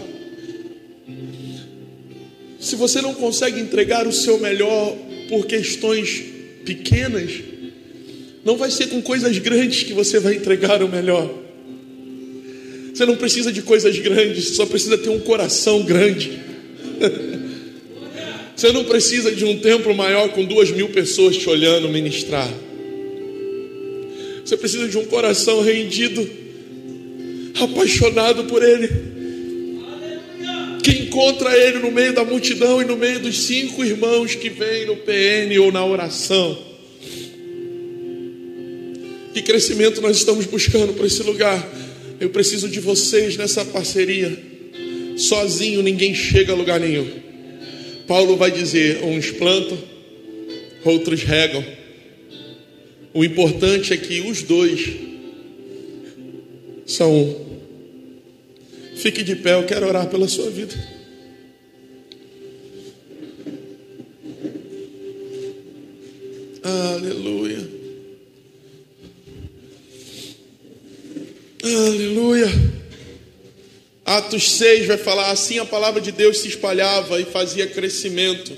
[2.59, 4.93] Se você não consegue entregar o seu melhor
[5.29, 6.21] por questões
[6.65, 7.31] pequenas,
[8.43, 11.33] não vai ser com coisas grandes que você vai entregar o melhor.
[12.93, 16.39] Você não precisa de coisas grandes, só precisa ter um coração grande.
[18.55, 22.49] Você não precisa de um templo maior com duas mil pessoas te olhando ministrar.
[24.45, 26.29] Você precisa de um coração rendido,
[27.59, 28.89] apaixonado por Ele,
[30.81, 34.85] que encontra Ele no meio da multidão e no meio dos cinco irmãos que vêm
[34.85, 36.57] no PN ou na oração.
[39.33, 41.67] Que crescimento nós estamos buscando para esse lugar?
[42.21, 44.37] Eu preciso de vocês nessa parceria.
[45.17, 47.24] Sozinho ninguém chega a lugar nenhum.
[48.07, 49.77] Paulo vai dizer: uns plantam,
[50.83, 51.63] outros regam
[53.15, 54.93] o importante é que os dois
[56.85, 57.45] são um.
[58.97, 60.75] Fique de pé, eu quero orar pela sua vida.
[66.61, 67.65] Aleluia.
[71.63, 72.47] Aleluia.
[74.05, 78.55] Atos 6 vai falar assim: a palavra de Deus se espalhava e fazia crescimento.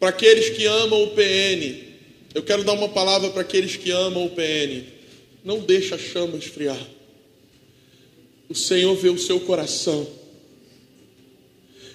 [0.00, 1.84] Para aqueles que amam o PN,
[2.34, 4.82] eu quero dar uma palavra para aqueles que amam o PN.
[5.44, 6.84] Não deixa a chama esfriar.
[8.48, 10.06] O Senhor vê o seu coração.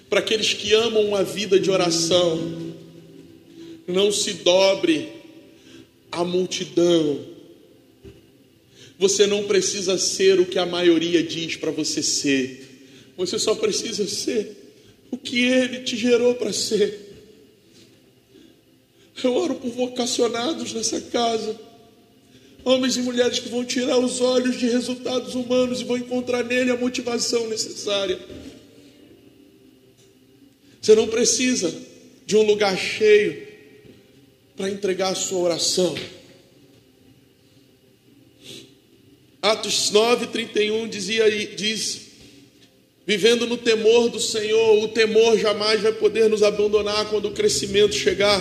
[0.10, 2.74] Para aqueles que amam uma vida de oração,
[3.86, 5.10] não se dobre
[6.12, 7.26] à multidão.
[8.98, 12.69] Você não precisa ser o que a maioria diz para você ser.
[13.20, 14.56] Você só precisa ser
[15.12, 16.98] o que Ele te gerou para ser.
[19.22, 21.60] Eu oro por vocacionados nessa casa.
[22.64, 26.72] Homens e mulheres que vão tirar os olhos de resultados humanos e vão encontrar nele
[26.72, 28.18] a motivação necessária.
[30.82, 31.76] Você não precisa
[32.26, 33.46] de um lugar cheio
[34.56, 35.94] para entregar a sua oração.
[39.42, 42.09] Atos 9, 31 dizia, diz:
[43.10, 47.96] Vivendo no temor do Senhor, o temor jamais vai poder nos abandonar quando o crescimento
[47.96, 48.40] chegar.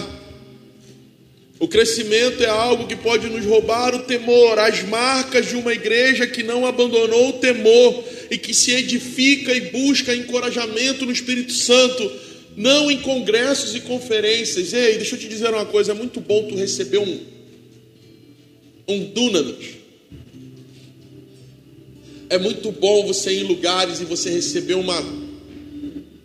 [1.59, 6.27] O crescimento é algo que pode nos roubar o temor, as marcas de uma igreja
[6.27, 12.13] que não abandonou o temor e que se edifica e busca encorajamento no Espírito Santo,
[12.55, 14.75] não em congressos e conferências.
[14.75, 17.21] Ei, deixa eu te dizer uma coisa: é muito bom tu receber um,
[18.87, 19.78] um dunamis.
[22.31, 25.03] É muito bom você ir em lugares e você receber uma,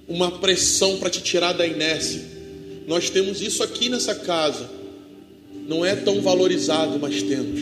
[0.07, 2.21] uma pressão para te tirar da inércia.
[2.88, 4.84] Nós temos isso aqui nessa casa
[5.67, 7.59] não é tão valorizado, mas temos.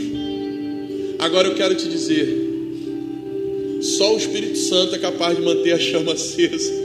[1.20, 2.28] Agora eu quero te dizer:
[3.82, 6.82] só o Espírito Santo é capaz de manter a chama acesa.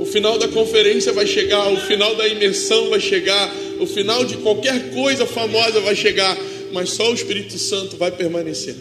[0.00, 4.36] O final da conferência vai chegar, o final da imersão vai chegar, o final de
[4.38, 6.36] qualquer coisa famosa vai chegar,
[6.72, 8.74] mas só o Espírito Santo vai permanecer.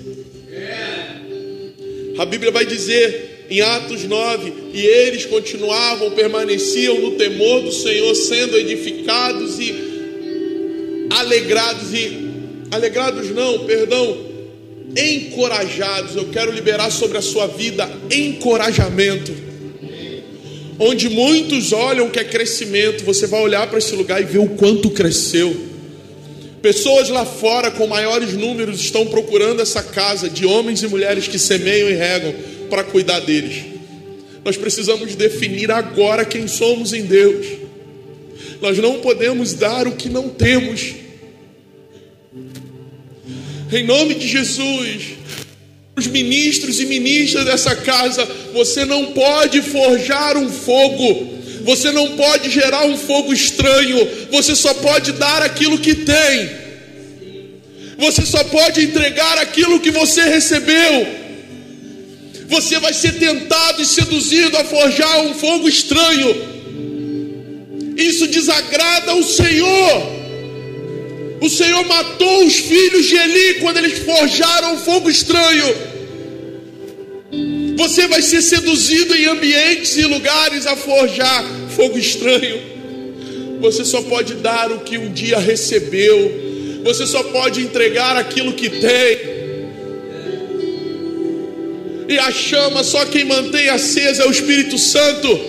[2.17, 8.13] A Bíblia vai dizer em Atos 9: e eles continuavam, permaneciam no temor do Senhor,
[8.15, 9.73] sendo edificados e
[11.09, 12.29] alegrados e
[12.71, 14.17] alegrados não, perdão,
[14.95, 16.15] encorajados.
[16.15, 19.33] Eu quero liberar sobre a sua vida encorajamento.
[20.79, 24.49] Onde muitos olham que é crescimento, você vai olhar para esse lugar e ver o
[24.49, 25.70] quanto cresceu.
[26.61, 31.39] Pessoas lá fora com maiores números estão procurando essa casa de homens e mulheres que
[31.39, 32.33] semeiam e regam
[32.69, 33.65] para cuidar deles.
[34.45, 37.45] Nós precisamos definir agora quem somos em Deus.
[38.61, 40.93] Nós não podemos dar o que não temos.
[43.71, 45.13] Em nome de Jesus,
[45.95, 52.49] os ministros e ministras dessa casa, você não pode forjar um fogo, você não pode
[52.49, 56.61] gerar um fogo estranho, você só pode dar aquilo que tem.
[57.97, 61.07] Você só pode entregar aquilo que você recebeu.
[62.47, 66.51] Você vai ser tentado e seduzido a forjar um fogo estranho.
[67.95, 70.21] Isso desagrada o Senhor.
[71.41, 75.90] O Senhor matou os filhos de Eli quando eles forjaram fogo estranho.
[77.81, 81.43] Você vai ser seduzido em ambientes e lugares a forjar
[81.75, 82.61] fogo estranho.
[83.59, 86.31] Você só pode dar o que um dia recebeu.
[86.83, 89.31] Você só pode entregar aquilo que tem.
[92.07, 95.39] E a chama, só quem mantém acesa é o Espírito Santo.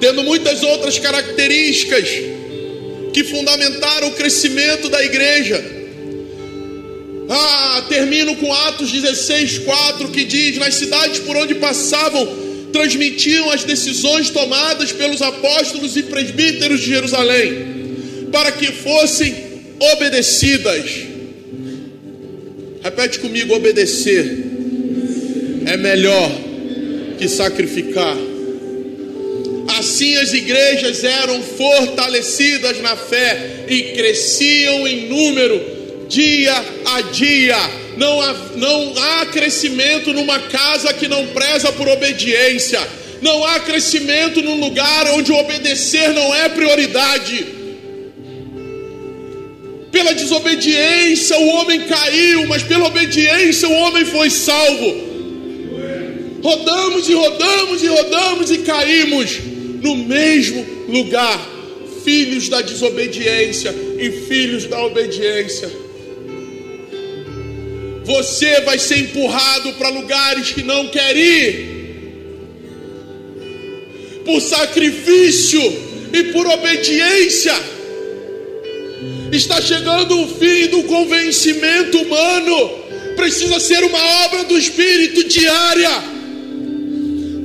[0.00, 2.08] Tendo muitas outras características
[3.12, 5.79] que fundamentaram o crescimento da igreja.
[7.32, 12.26] Ah, termino com Atos 16, 4, que diz: Nas cidades por onde passavam,
[12.72, 19.32] transmitiam as decisões tomadas pelos apóstolos e presbíteros de Jerusalém, para que fossem
[19.92, 20.90] obedecidas.
[22.82, 24.46] Repete comigo: obedecer
[25.66, 26.32] é melhor
[27.16, 28.16] que sacrificar.
[29.78, 35.79] Assim as igrejas eram fortalecidas na fé e cresciam em número
[36.10, 36.52] dia
[36.84, 37.56] a dia.
[37.96, 42.80] Não há, não há crescimento numa casa que não preza por obediência.
[43.22, 47.46] Não há crescimento num lugar onde obedecer não é prioridade.
[49.92, 55.10] Pela desobediência o homem caiu, mas pela obediência o homem foi salvo.
[56.42, 59.38] Rodamos e rodamos e rodamos e caímos
[59.82, 61.38] no mesmo lugar,
[62.02, 65.89] filhos da desobediência e filhos da obediência.
[68.04, 71.70] Você vai ser empurrado para lugares que não quer ir.
[74.24, 75.60] Por sacrifício
[76.12, 77.54] e por obediência.
[79.32, 82.80] Está chegando o fim do convencimento humano.
[83.16, 86.20] Precisa ser uma obra do Espírito diária.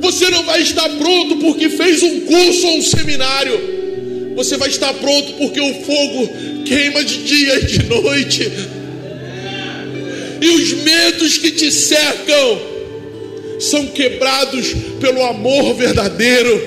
[0.02, 4.34] Você não vai estar pronto porque fez um curso ou um seminário.
[4.36, 6.30] Você vai estar pronto porque o fogo
[6.66, 8.52] queima de dia e de noite
[10.46, 12.60] e os medos que te cercam
[13.60, 16.62] são quebrados pelo amor verdadeiro.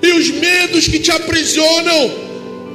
[0.00, 2.12] E os medos que te aprisionam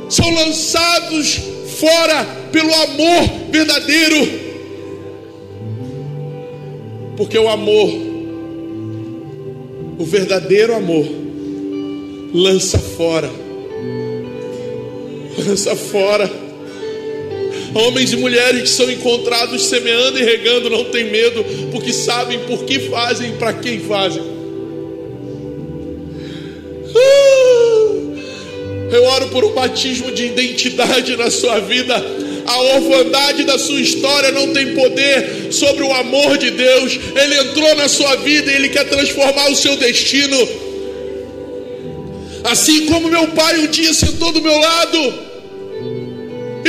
[0.10, 1.40] são lançados
[1.80, 4.50] fora pelo amor verdadeiro.
[7.16, 7.90] Porque o amor,
[9.98, 11.08] o verdadeiro amor,
[12.34, 13.32] lança fora,
[15.38, 16.49] lança fora
[17.74, 22.64] Homens e mulheres que são encontrados semeando e regando não têm medo, porque sabem por
[22.64, 24.24] que fazem e para quem fazem.
[26.96, 27.70] Ah!
[28.92, 31.96] Eu oro por um batismo de identidade na sua vida.
[32.48, 37.00] A orfandade da sua história não tem poder sobre o amor de Deus.
[37.16, 40.38] Ele entrou na sua vida e ele quer transformar o seu destino.
[42.46, 45.29] Assim como meu pai um dia sentou do meu lado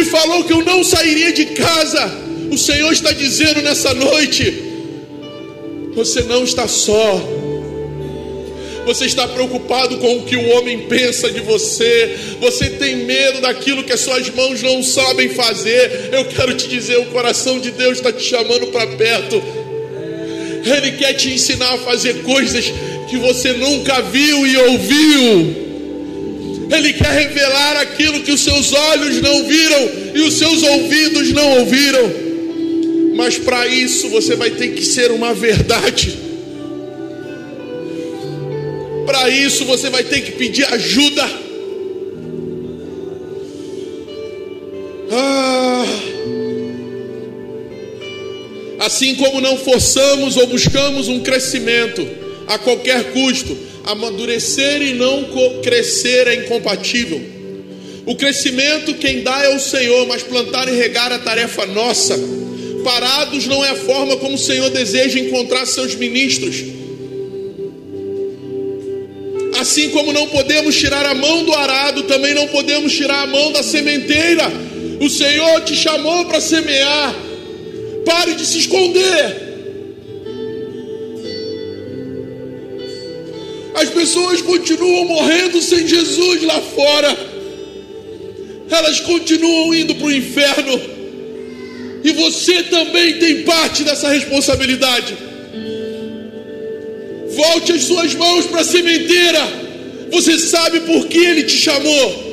[0.01, 2.11] e falou que eu não sairia de casa.
[2.51, 4.63] O Senhor está dizendo nessa noite:
[5.95, 7.23] você não está só.
[8.87, 12.17] Você está preocupado com o que o homem pensa de você.
[12.41, 16.11] Você tem medo daquilo que as suas mãos não sabem fazer.
[16.13, 19.43] Eu quero te dizer: o coração de Deus está te chamando para perto.
[20.65, 22.73] Ele quer te ensinar a fazer coisas
[23.09, 25.70] que você nunca viu e ouviu.
[26.71, 31.59] Ele quer revelar aquilo que os seus olhos não viram e os seus ouvidos não
[31.59, 32.11] ouviram.
[33.17, 36.17] Mas para isso você vai ter que ser uma verdade.
[39.05, 41.29] Para isso você vai ter que pedir ajuda.
[45.13, 45.85] Ah.
[48.79, 52.07] Assim como não forçamos ou buscamos um crescimento
[52.47, 55.27] a qualquer custo, amadurecer e não
[55.62, 57.20] crescer é incompatível.
[58.07, 62.19] O crescimento quem dá é o Senhor, mas plantar e regar é tarefa nossa.
[62.82, 66.57] Parados não é a forma como o Senhor deseja encontrar seus ministros.
[69.61, 73.52] Assim como não podemos tirar a mão do arado, também não podemos tirar a mão
[73.52, 74.51] da sementeira.
[75.01, 77.15] O Senhor te chamou para semear.
[78.07, 79.50] Pare de se esconder.
[83.81, 87.16] As pessoas continuam morrendo sem Jesus lá fora.
[88.70, 90.81] Elas continuam indo para o inferno.
[92.05, 95.16] E você também tem parte dessa responsabilidade.
[97.31, 99.40] Volte as suas mãos para a sementeira.
[100.11, 102.31] Você sabe por que ele te chamou.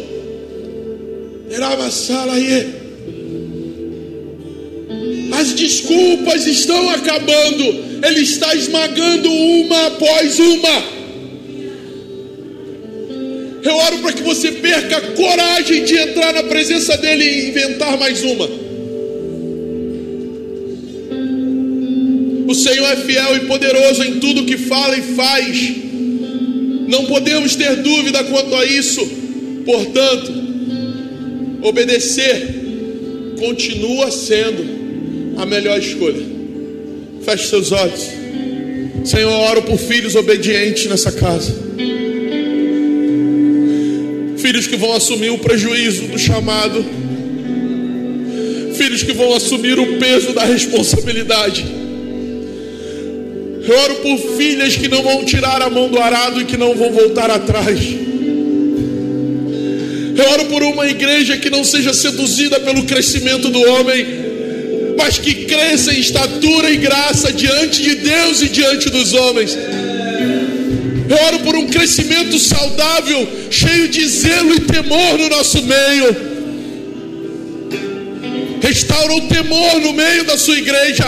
[5.32, 7.64] As desculpas estão acabando.
[8.06, 10.97] Ele está esmagando uma após uma.
[13.68, 17.98] Eu oro para que você perca a coragem de entrar na presença dEle e inventar
[17.98, 18.50] mais uma.
[22.48, 25.74] O Senhor é fiel e poderoso em tudo que fala e faz.
[26.88, 29.06] Não podemos ter dúvida quanto a isso.
[29.66, 30.32] Portanto,
[31.62, 32.48] obedecer
[33.38, 36.24] continua sendo a melhor escolha.
[37.22, 38.08] Feche seus olhos.
[39.04, 41.68] Senhor, eu oro por filhos obedientes nessa casa
[44.38, 46.86] filhos que vão assumir o prejuízo do chamado,
[48.76, 51.66] filhos que vão assumir o peso da responsabilidade.
[53.68, 56.74] Eu oro por filhas que não vão tirar a mão do arado e que não
[56.74, 57.80] vão voltar atrás.
[60.16, 64.06] Eu oro por uma igreja que não seja seduzida pelo crescimento do homem,
[64.98, 69.58] mas que cresça em estatura e graça diante de Deus e diante dos homens.
[71.10, 76.38] Eu oro por um crescimento saudável, cheio de zelo e temor no nosso meio.
[78.62, 81.06] Restaura o temor no meio da sua igreja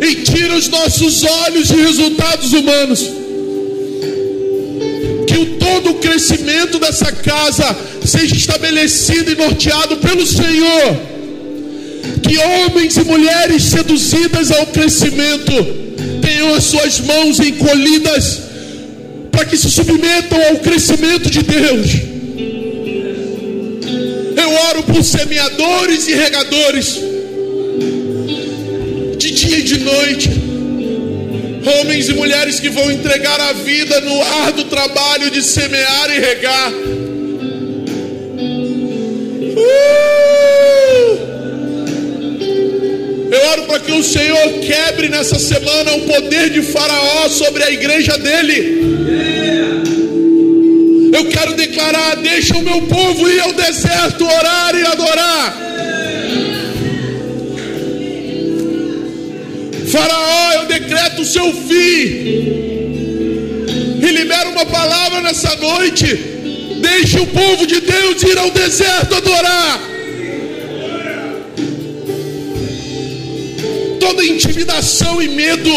[0.00, 3.00] e tira os nossos olhos de resultados humanos.
[5.26, 10.96] Que o todo o crescimento dessa casa seja estabelecido e norteado pelo Senhor.
[12.22, 15.52] Que homens e mulheres seduzidas ao crescimento
[16.22, 18.49] tenham as suas mãos encolhidas
[19.50, 21.90] que se submetam ao crescimento de Deus.
[24.36, 27.00] Eu oro por semeadores e regadores,
[29.18, 30.30] de dia e de noite,
[31.80, 36.72] homens e mulheres que vão entregar a vida no árduo trabalho de semear e regar.
[39.56, 40.10] Uh!
[43.32, 47.70] Eu oro para que o Senhor quebre nessa semana o poder de Faraó sobre a
[47.70, 49.39] igreja dele.
[51.12, 55.56] Eu quero declarar: deixa o meu povo ir ao deserto orar e adorar.
[59.90, 62.60] Faraó, eu decreto o seu fim.
[64.02, 66.06] E libero uma palavra nessa noite.
[66.80, 69.80] Deixe o povo de Deus ir ao deserto adorar.
[73.98, 75.70] Toda intimidação e medo,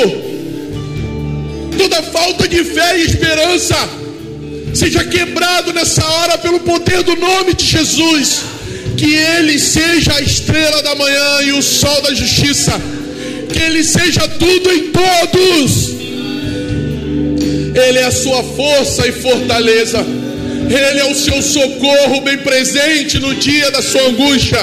[1.77, 4.02] toda falta de fé e esperança
[4.73, 8.41] seja quebrado nessa hora pelo poder do nome de Jesus.
[8.97, 12.73] Que Ele seja a estrela da manhã e o sol da justiça.
[13.51, 15.89] Que Ele seja tudo em todos.
[17.75, 20.05] Ele é a sua força e fortaleza.
[20.69, 24.59] Ele é o seu socorro bem presente no dia da sua angústia.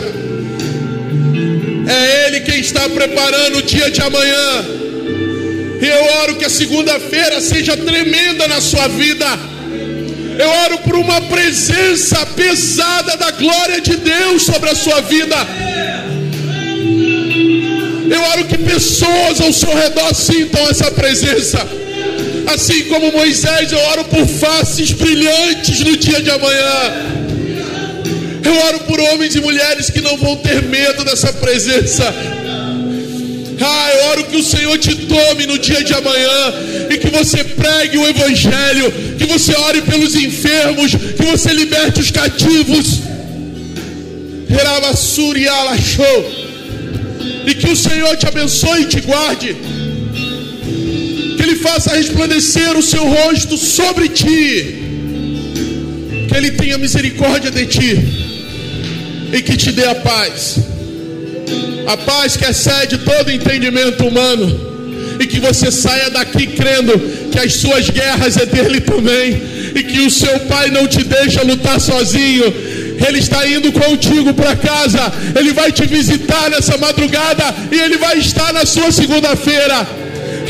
[1.87, 4.65] É Ele quem está preparando o dia de amanhã.
[5.81, 9.49] Eu oro que a segunda-feira seja tremenda na sua vida
[10.39, 15.36] eu oro por uma presença pesada da glória de Deus sobre a sua vida.
[18.11, 21.59] Eu oro que pessoas ao seu redor sintam essa presença.
[22.52, 27.20] Assim como Moisés, eu oro por faces brilhantes no dia de amanhã.
[28.43, 32.12] Eu oro por homens e mulheres que não vão ter medo dessa presença.
[33.62, 36.55] Ah, eu oro que o Senhor te tome no dia de amanhã
[36.89, 42.11] e que você pregue o Evangelho, que você ore pelos enfermos, que você liberte os
[42.11, 42.87] cativos.
[47.47, 49.55] E que o Senhor te abençoe e te guarde.
[51.37, 54.39] Que Ele faça resplandecer o seu rosto sobre ti.
[56.27, 57.93] Que Ele tenha misericórdia de ti.
[59.35, 60.61] E que te dê a paz.
[61.87, 64.71] A paz que excede todo entendimento humano
[65.21, 66.95] e que você saia daqui crendo
[67.31, 69.43] que as suas guerras é dele também
[69.74, 72.44] e que o seu pai não te deixa lutar sozinho.
[73.07, 78.19] Ele está indo contigo para casa, ele vai te visitar nessa madrugada e ele vai
[78.19, 79.86] estar na sua segunda-feira.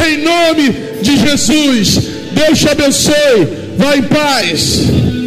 [0.09, 2.01] Em nome de Jesus,
[2.32, 3.48] Deus te abençoe.
[3.77, 5.20] Vá em paz.